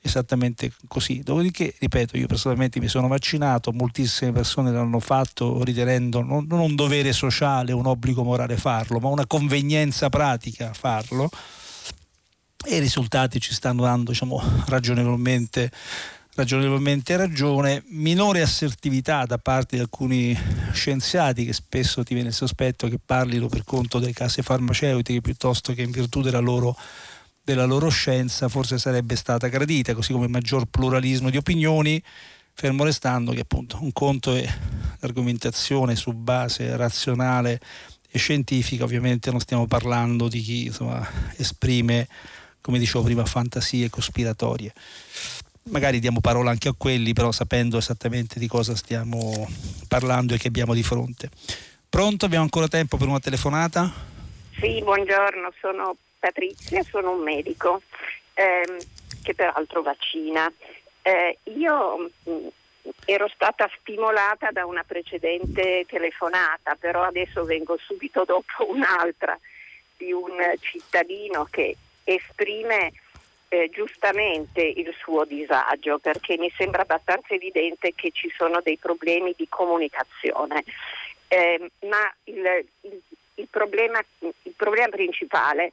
esattamente 0.02 0.72
così. 0.88 1.20
Dopodiché, 1.22 1.74
ripeto, 1.78 2.16
io 2.16 2.26
personalmente 2.26 2.80
mi 2.80 2.88
sono 2.88 3.08
vaccinato, 3.08 3.72
moltissime 3.72 4.32
persone 4.32 4.72
l'hanno 4.72 5.00
fatto 5.00 5.62
ritenendo 5.62 6.22
non, 6.22 6.46
non 6.48 6.60
un 6.60 6.74
dovere 6.74 7.12
sociale, 7.12 7.72
un 7.72 7.86
obbligo 7.86 8.22
morale 8.22 8.56
farlo, 8.56 8.98
ma 8.98 9.08
una 9.08 9.26
convenienza 9.26 10.08
pratica 10.08 10.72
farlo 10.72 11.30
e 12.64 12.76
i 12.76 12.80
risultati 12.80 13.40
ci 13.40 13.54
stanno 13.54 13.82
dando 13.82 14.10
diciamo, 14.10 14.42
ragionevolmente, 14.66 15.70
ragionevolmente 16.34 17.16
ragione, 17.16 17.82
minore 17.88 18.42
assertività 18.42 19.24
da 19.24 19.38
parte 19.38 19.76
di 19.76 19.82
alcuni 19.82 20.36
scienziati 20.72 21.44
che 21.44 21.52
spesso 21.52 22.02
ti 22.02 22.14
viene 22.14 22.28
il 22.28 22.34
sospetto 22.34 22.88
che 22.88 22.98
parlino 23.04 23.48
per 23.48 23.64
conto 23.64 23.98
delle 23.98 24.12
case 24.12 24.42
farmaceutiche 24.42 25.20
piuttosto 25.20 25.72
che 25.72 25.82
in 25.82 25.90
virtù 25.90 26.20
della 26.20 26.38
loro 26.38 26.76
della 27.50 27.64
loro 27.64 27.88
scienza 27.88 28.48
forse 28.48 28.78
sarebbe 28.78 29.16
stata 29.16 29.48
gradita, 29.48 29.92
così 29.92 30.12
come 30.12 30.28
maggior 30.28 30.66
pluralismo 30.66 31.30
di 31.30 31.36
opinioni, 31.36 32.00
fermo 32.52 32.84
restando 32.84 33.32
che 33.32 33.40
appunto 33.40 33.78
un 33.80 33.92
conto 33.92 34.36
è 34.36 34.46
l'argomentazione 35.00 35.96
su 35.96 36.12
base 36.12 36.76
razionale 36.76 37.60
e 38.08 38.18
scientifica, 38.18 38.84
ovviamente 38.84 39.32
non 39.32 39.40
stiamo 39.40 39.66
parlando 39.66 40.28
di 40.28 40.40
chi 40.40 40.66
insomma, 40.66 41.04
esprime, 41.36 42.06
come 42.60 42.78
dicevo 42.78 43.02
prima, 43.02 43.24
fantasie 43.24 43.90
cospiratorie. 43.90 44.72
Magari 45.70 45.98
diamo 45.98 46.20
parola 46.20 46.50
anche 46.50 46.68
a 46.68 46.74
quelli, 46.76 47.12
però 47.14 47.32
sapendo 47.32 47.78
esattamente 47.78 48.38
di 48.38 48.46
cosa 48.46 48.76
stiamo 48.76 49.48
parlando 49.88 50.34
e 50.34 50.38
che 50.38 50.48
abbiamo 50.48 50.74
di 50.74 50.84
fronte. 50.84 51.30
Pronto? 51.88 52.26
Abbiamo 52.26 52.44
ancora 52.44 52.68
tempo 52.68 52.96
per 52.96 53.08
una 53.08 53.18
telefonata? 53.18 53.92
Sì, 54.60 54.80
buongiorno, 54.82 55.52
sono 55.60 55.96
Patrizia, 56.20 56.82
sono 56.82 57.12
un 57.12 57.22
medico 57.22 57.82
ehm, 58.34 58.76
che 59.22 59.34
peraltro 59.34 59.82
vaccina. 59.82 60.52
Eh, 61.02 61.38
io 61.44 61.96
mh, 61.96 62.30
mm, 62.30 62.46
ero 63.06 63.28
stata 63.28 63.68
stimolata 63.80 64.50
da 64.50 64.66
una 64.66 64.84
precedente 64.84 65.84
telefonata, 65.88 66.76
però 66.78 67.02
adesso 67.02 67.44
vengo 67.44 67.76
subito 67.78 68.24
dopo 68.24 68.68
un'altra 68.70 69.36
di 69.96 70.12
un 70.12 70.36
cittadino 70.60 71.46
che 71.50 71.76
esprime 72.04 72.92
eh, 73.48 73.68
giustamente 73.70 74.62
il 74.62 74.94
suo 74.98 75.24
disagio 75.24 75.98
perché 75.98 76.38
mi 76.38 76.52
sembra 76.56 76.82
abbastanza 76.82 77.34
evidente 77.34 77.94
che 77.94 78.10
ci 78.12 78.32
sono 78.36 78.60
dei 78.62 78.78
problemi 78.78 79.34
di 79.36 79.48
comunicazione. 79.48 80.64
Eh, 81.28 81.70
ma 81.80 82.12
il, 82.24 82.66
il, 82.82 83.00
il, 83.34 83.48
problema, 83.50 84.00
il 84.20 84.54
problema 84.56 84.88
principale 84.88 85.64
è 85.66 85.72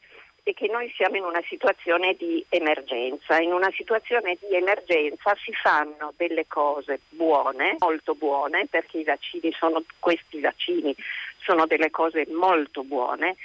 che 0.54 0.68
noi 0.68 0.92
siamo 0.96 1.18
in 1.18 1.24
una 1.24 1.44
situazione 1.48 2.16
di 2.16 2.46
emergenza. 2.50 3.40
In 3.40 3.54
una 3.54 3.72
situazione 3.76 4.38
di 4.40 4.56
emergenza 4.56 5.36
si 5.44 5.52
fanno 5.54 6.14
delle 6.18 6.48
cose 6.48 7.00
buone, 7.10 7.76
molto 7.80 8.16
buone, 8.16 8.68
perché 8.70 9.00
i 9.00 9.04
vaccini 9.04 9.52
sono, 9.54 9.84
questi 10.00 10.40
vaccini 10.40 10.96
sono 11.40 11.66
delle 11.66 11.90
cose 11.90 12.26
molto 12.30 12.84
buone, 12.84 13.36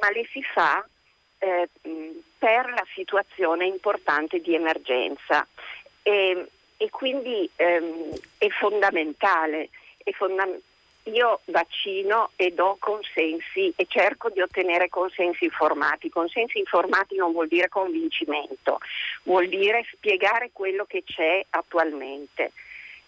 ma 0.00 0.10
le 0.10 0.26
si 0.32 0.42
fa 0.42 0.86
eh, 1.38 1.68
per 2.38 2.70
la 2.70 2.86
situazione 2.94 3.66
importante 3.66 4.40
di 4.40 4.54
emergenza. 4.54 5.46
E, 6.02 6.46
e 6.76 6.90
quindi 6.90 7.48
ehm, 7.56 8.10
è 8.38 8.48
fondamentale, 8.48 9.68
è 9.98 10.10
fondamentale 10.12 10.70
io 11.04 11.40
vaccino 11.46 12.30
e 12.36 12.52
do 12.52 12.76
consensi 12.78 13.72
e 13.74 13.86
cerco 13.88 14.28
di 14.30 14.40
ottenere 14.40 14.88
consensi 14.88 15.44
informati. 15.44 16.08
Consensi 16.08 16.58
informati 16.58 17.16
non 17.16 17.32
vuol 17.32 17.48
dire 17.48 17.68
convincimento, 17.68 18.78
vuol 19.24 19.48
dire 19.48 19.84
spiegare 19.92 20.50
quello 20.52 20.84
che 20.84 21.02
c'è 21.04 21.44
attualmente. 21.50 22.52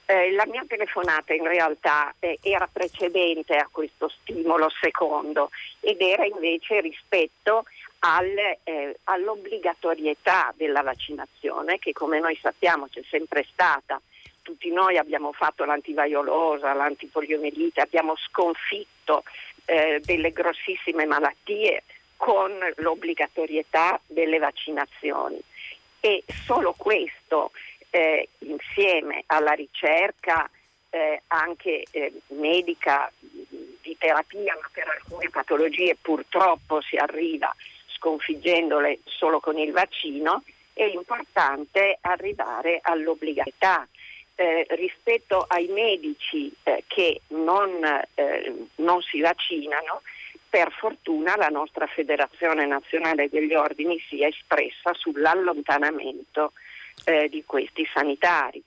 Eh, 0.07 0.33
la 0.33 0.45
mia 0.47 0.65
telefonata 0.67 1.33
in 1.33 1.47
realtà 1.47 2.15
eh, 2.19 2.39
era 2.43 2.69
precedente 2.71 3.57
a 3.57 3.69
questo 3.71 4.11
stimolo 4.21 4.69
secondo 4.81 5.51
ed 5.81 5.99
era 6.03 6.27
invece 6.27 6.83
rispetto 6.83 7.65
al, 8.01 8.37
eh, 8.65 8.99
all'obbligatorietà 9.05 10.53
della 10.59 10.83
vaccinazione 10.83 11.79
che 11.79 11.93
come 11.93 12.21
noi 12.21 12.39
sappiamo 12.43 12.87
c'è 12.89 13.01
sempre 13.09 13.47
stata 13.51 13.99
tutti 14.45 14.71
noi 14.71 14.99
abbiamo 14.99 15.33
fatto 15.33 15.65
l'antivaiolosa, 15.65 16.75
l'antipoliomielite, 16.75 17.81
abbiamo 17.81 18.15
sconfitto 18.17 19.25
eh, 19.65 20.01
delle 20.05 20.33
grossissime 20.33 21.07
malattie 21.07 21.83
con 22.17 22.53
l'obbligatorietà 22.77 23.99
delle 24.07 24.39
vaccinazioni. 24.39 25.41
E 25.99 26.23
solo 26.45 26.75
questo 26.77 27.53
eh, 27.89 28.29
insieme 28.41 29.25
alla 29.27 29.53
ricerca 29.53 30.49
eh, 30.91 31.23
anche 31.29 31.85
eh, 31.91 32.13
medica 32.29 33.11
di 33.19 33.97
terapia, 33.99 34.57
ma 34.61 34.69
per 34.71 34.87
alcune 34.89 35.31
patologie 35.31 35.97
purtroppo 36.01 36.83
si 36.83 36.97
arriva 36.97 37.53
sconfiggendole 37.97 39.01
solo 39.05 39.41
con 39.41 39.57
il 39.59 39.73
vaccino, 39.73 40.43
è 40.75 40.85
importante 40.85 41.97
arrivare 42.03 42.81
all'obbligatorietà 42.83 43.89
eh, 44.37 44.67
rispetto 44.71 45.45
ai 45.47 45.67
medici 45.69 46.53
eh, 46.65 46.85
che 46.87 47.21
non, 47.29 47.69
eh, 48.15 48.69
non, 48.77 49.01
si 49.03 49.21
vaccinano, 49.21 50.03
per 50.49 50.73
fortuna 50.79 51.37
la 51.37 51.49
nostra 51.49 51.87
Federazione 51.87 52.67
Nazionale 52.67 53.29
degli 53.29 53.55
Ordini 53.55 53.99
si 54.09 54.23
è 54.23 54.27
espressa 54.27 54.93
sull'allontanamento 54.93 56.53
eh, 57.05 57.29
di 57.29 57.43
questi 57.45 57.85
sanitari. 57.93 58.63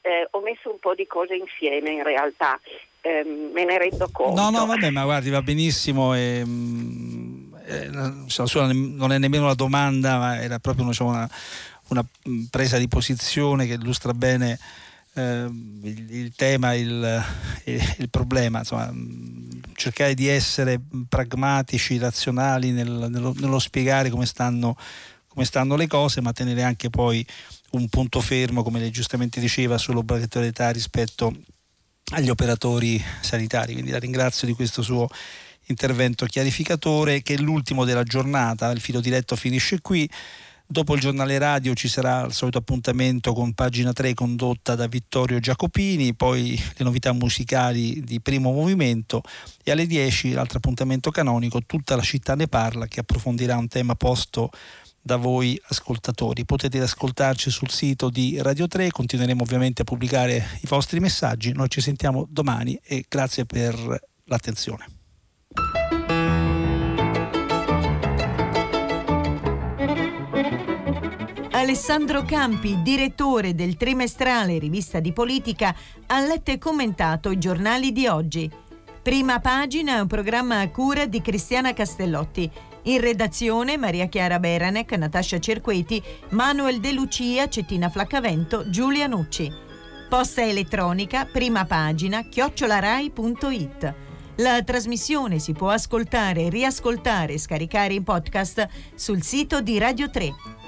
Eh, 0.00 0.28
ho 0.30 0.40
messo 0.40 0.70
un 0.70 0.78
po' 0.78 0.94
di 0.94 1.06
cose 1.06 1.34
insieme 1.34 1.92
in 1.92 2.02
realtà, 2.02 2.60
ehm, 3.00 3.52
me 3.52 3.64
ne 3.64 3.78
rendo 3.78 4.08
conto. 4.12 4.38
No, 4.38 4.50
no, 4.50 4.66
vabbè, 4.66 4.90
ma 4.90 5.04
guardi, 5.04 5.30
va 5.30 5.40
benissimo. 5.40 6.14
E, 6.14 6.42
mm, 6.44 7.54
eh, 7.66 7.88
non 7.88 9.12
è 9.12 9.18
nemmeno 9.18 9.44
una 9.44 9.54
domanda, 9.54 10.18
ma 10.18 10.42
era 10.42 10.58
proprio 10.58 10.84
diciamo, 10.84 11.08
una, 11.08 11.28
una 11.88 12.04
presa 12.50 12.76
di 12.76 12.86
posizione 12.86 13.66
che 13.66 13.74
illustra 13.74 14.12
bene 14.12 14.52
eh, 14.52 14.58
il, 15.20 16.06
il, 16.10 16.32
tema, 16.34 16.74
il, 16.74 17.24
il 17.64 18.10
problema, 18.10 18.58
insomma, 18.58 18.92
cercare 19.74 20.14
di 20.14 20.26
essere 20.26 20.80
pragmatici, 21.08 21.98
razionali 21.98 22.70
nel, 22.70 23.06
nello, 23.10 23.34
nello, 23.36 23.58
spiegare 23.58 24.10
come 24.10 24.26
stanno, 24.26 24.76
come 25.28 25.44
stanno 25.44 25.76
le 25.76 25.86
cose, 25.86 26.20
ma 26.20 26.32
tenere 26.32 26.62
anche 26.62 26.90
poi 26.90 27.24
un 27.70 27.88
punto 27.88 28.20
fermo, 28.20 28.62
come 28.62 28.80
lei 28.80 28.90
giustamente 28.90 29.40
diceva, 29.40 29.78
sull'obbligatorietà 29.78 30.70
rispetto 30.70 31.34
agli 32.12 32.28
operatori 32.28 33.02
sanitari. 33.20 33.72
Quindi 33.72 33.90
la 33.90 33.98
ringrazio 33.98 34.46
di 34.46 34.52
questo 34.54 34.82
suo 34.82 35.08
intervento 35.66 36.26
chiarificatore 36.26 37.22
che 37.22 37.34
è 37.34 37.38
l'ultimo 37.38 37.84
della 37.84 38.02
giornata, 38.02 38.70
il 38.70 38.80
filo 38.80 39.00
diretto 39.00 39.36
finisce 39.36 39.80
qui. 39.80 40.08
Dopo 40.74 40.94
il 40.96 41.00
giornale 41.00 41.38
radio 41.38 41.72
ci 41.72 41.86
sarà 41.86 42.24
il 42.24 42.32
solito 42.32 42.58
appuntamento 42.58 43.32
con 43.32 43.52
pagina 43.54 43.92
3 43.92 44.12
condotta 44.12 44.74
da 44.74 44.88
Vittorio 44.88 45.38
Giacopini, 45.38 46.16
poi 46.16 46.60
le 46.76 46.84
novità 46.84 47.12
musicali 47.12 48.02
di 48.02 48.20
primo 48.20 48.50
movimento 48.50 49.22
e 49.62 49.70
alle 49.70 49.86
10 49.86 50.32
l'altro 50.32 50.58
appuntamento 50.58 51.12
canonico, 51.12 51.60
tutta 51.64 51.94
la 51.94 52.02
città 52.02 52.34
ne 52.34 52.48
parla 52.48 52.88
che 52.88 52.98
approfondirà 52.98 53.56
un 53.56 53.68
tema 53.68 53.94
posto 53.94 54.50
da 55.00 55.14
voi 55.14 55.56
ascoltatori. 55.68 56.44
Potete 56.44 56.80
ascoltarci 56.80 57.50
sul 57.50 57.70
sito 57.70 58.10
di 58.10 58.42
Radio 58.42 58.66
3, 58.66 58.90
continueremo 58.90 59.44
ovviamente 59.44 59.82
a 59.82 59.84
pubblicare 59.84 60.58
i 60.60 60.66
vostri 60.66 60.98
messaggi. 60.98 61.52
Noi 61.52 61.70
ci 61.70 61.80
sentiamo 61.82 62.26
domani 62.28 62.76
e 62.82 63.04
grazie 63.08 63.44
per 63.44 63.76
l'attenzione. 64.24 64.86
Alessandro 71.64 72.24
Campi, 72.24 72.82
direttore 72.82 73.54
del 73.54 73.78
trimestrale 73.78 74.58
Rivista 74.58 75.00
di 75.00 75.14
Politica, 75.14 75.74
ha 76.08 76.20
letto 76.20 76.50
e 76.50 76.58
commentato 76.58 77.30
i 77.30 77.38
giornali 77.38 77.90
di 77.90 78.06
oggi. 78.06 78.50
Prima 79.00 79.40
pagina 79.40 79.96
è 79.96 80.00
un 80.00 80.06
programma 80.06 80.60
a 80.60 80.68
cura 80.68 81.06
di 81.06 81.22
Cristiana 81.22 81.72
Castellotti. 81.72 82.50
In 82.82 83.00
redazione 83.00 83.78
Maria 83.78 84.08
Chiara 84.08 84.38
Beranec, 84.38 84.92
Natascia 84.92 85.38
Cerqueti, 85.38 86.02
Manuel 86.30 86.80
De 86.80 86.92
Lucia, 86.92 87.48
Cettina 87.48 87.88
Flaccavento, 87.88 88.68
Giulia 88.68 89.06
Nucci. 89.06 89.50
Posta 90.06 90.42
elettronica, 90.42 91.24
prima 91.24 91.64
pagina, 91.64 92.24
chiocciolarai.it. 92.24 93.94
La 94.36 94.62
trasmissione 94.62 95.38
si 95.38 95.54
può 95.54 95.70
ascoltare, 95.70 96.50
riascoltare 96.50 97.32
e 97.32 97.38
scaricare 97.38 97.94
in 97.94 98.04
podcast 98.04 98.68
sul 98.94 99.22
sito 99.22 99.62
di 99.62 99.78
Radio 99.78 100.10
3 100.10 100.62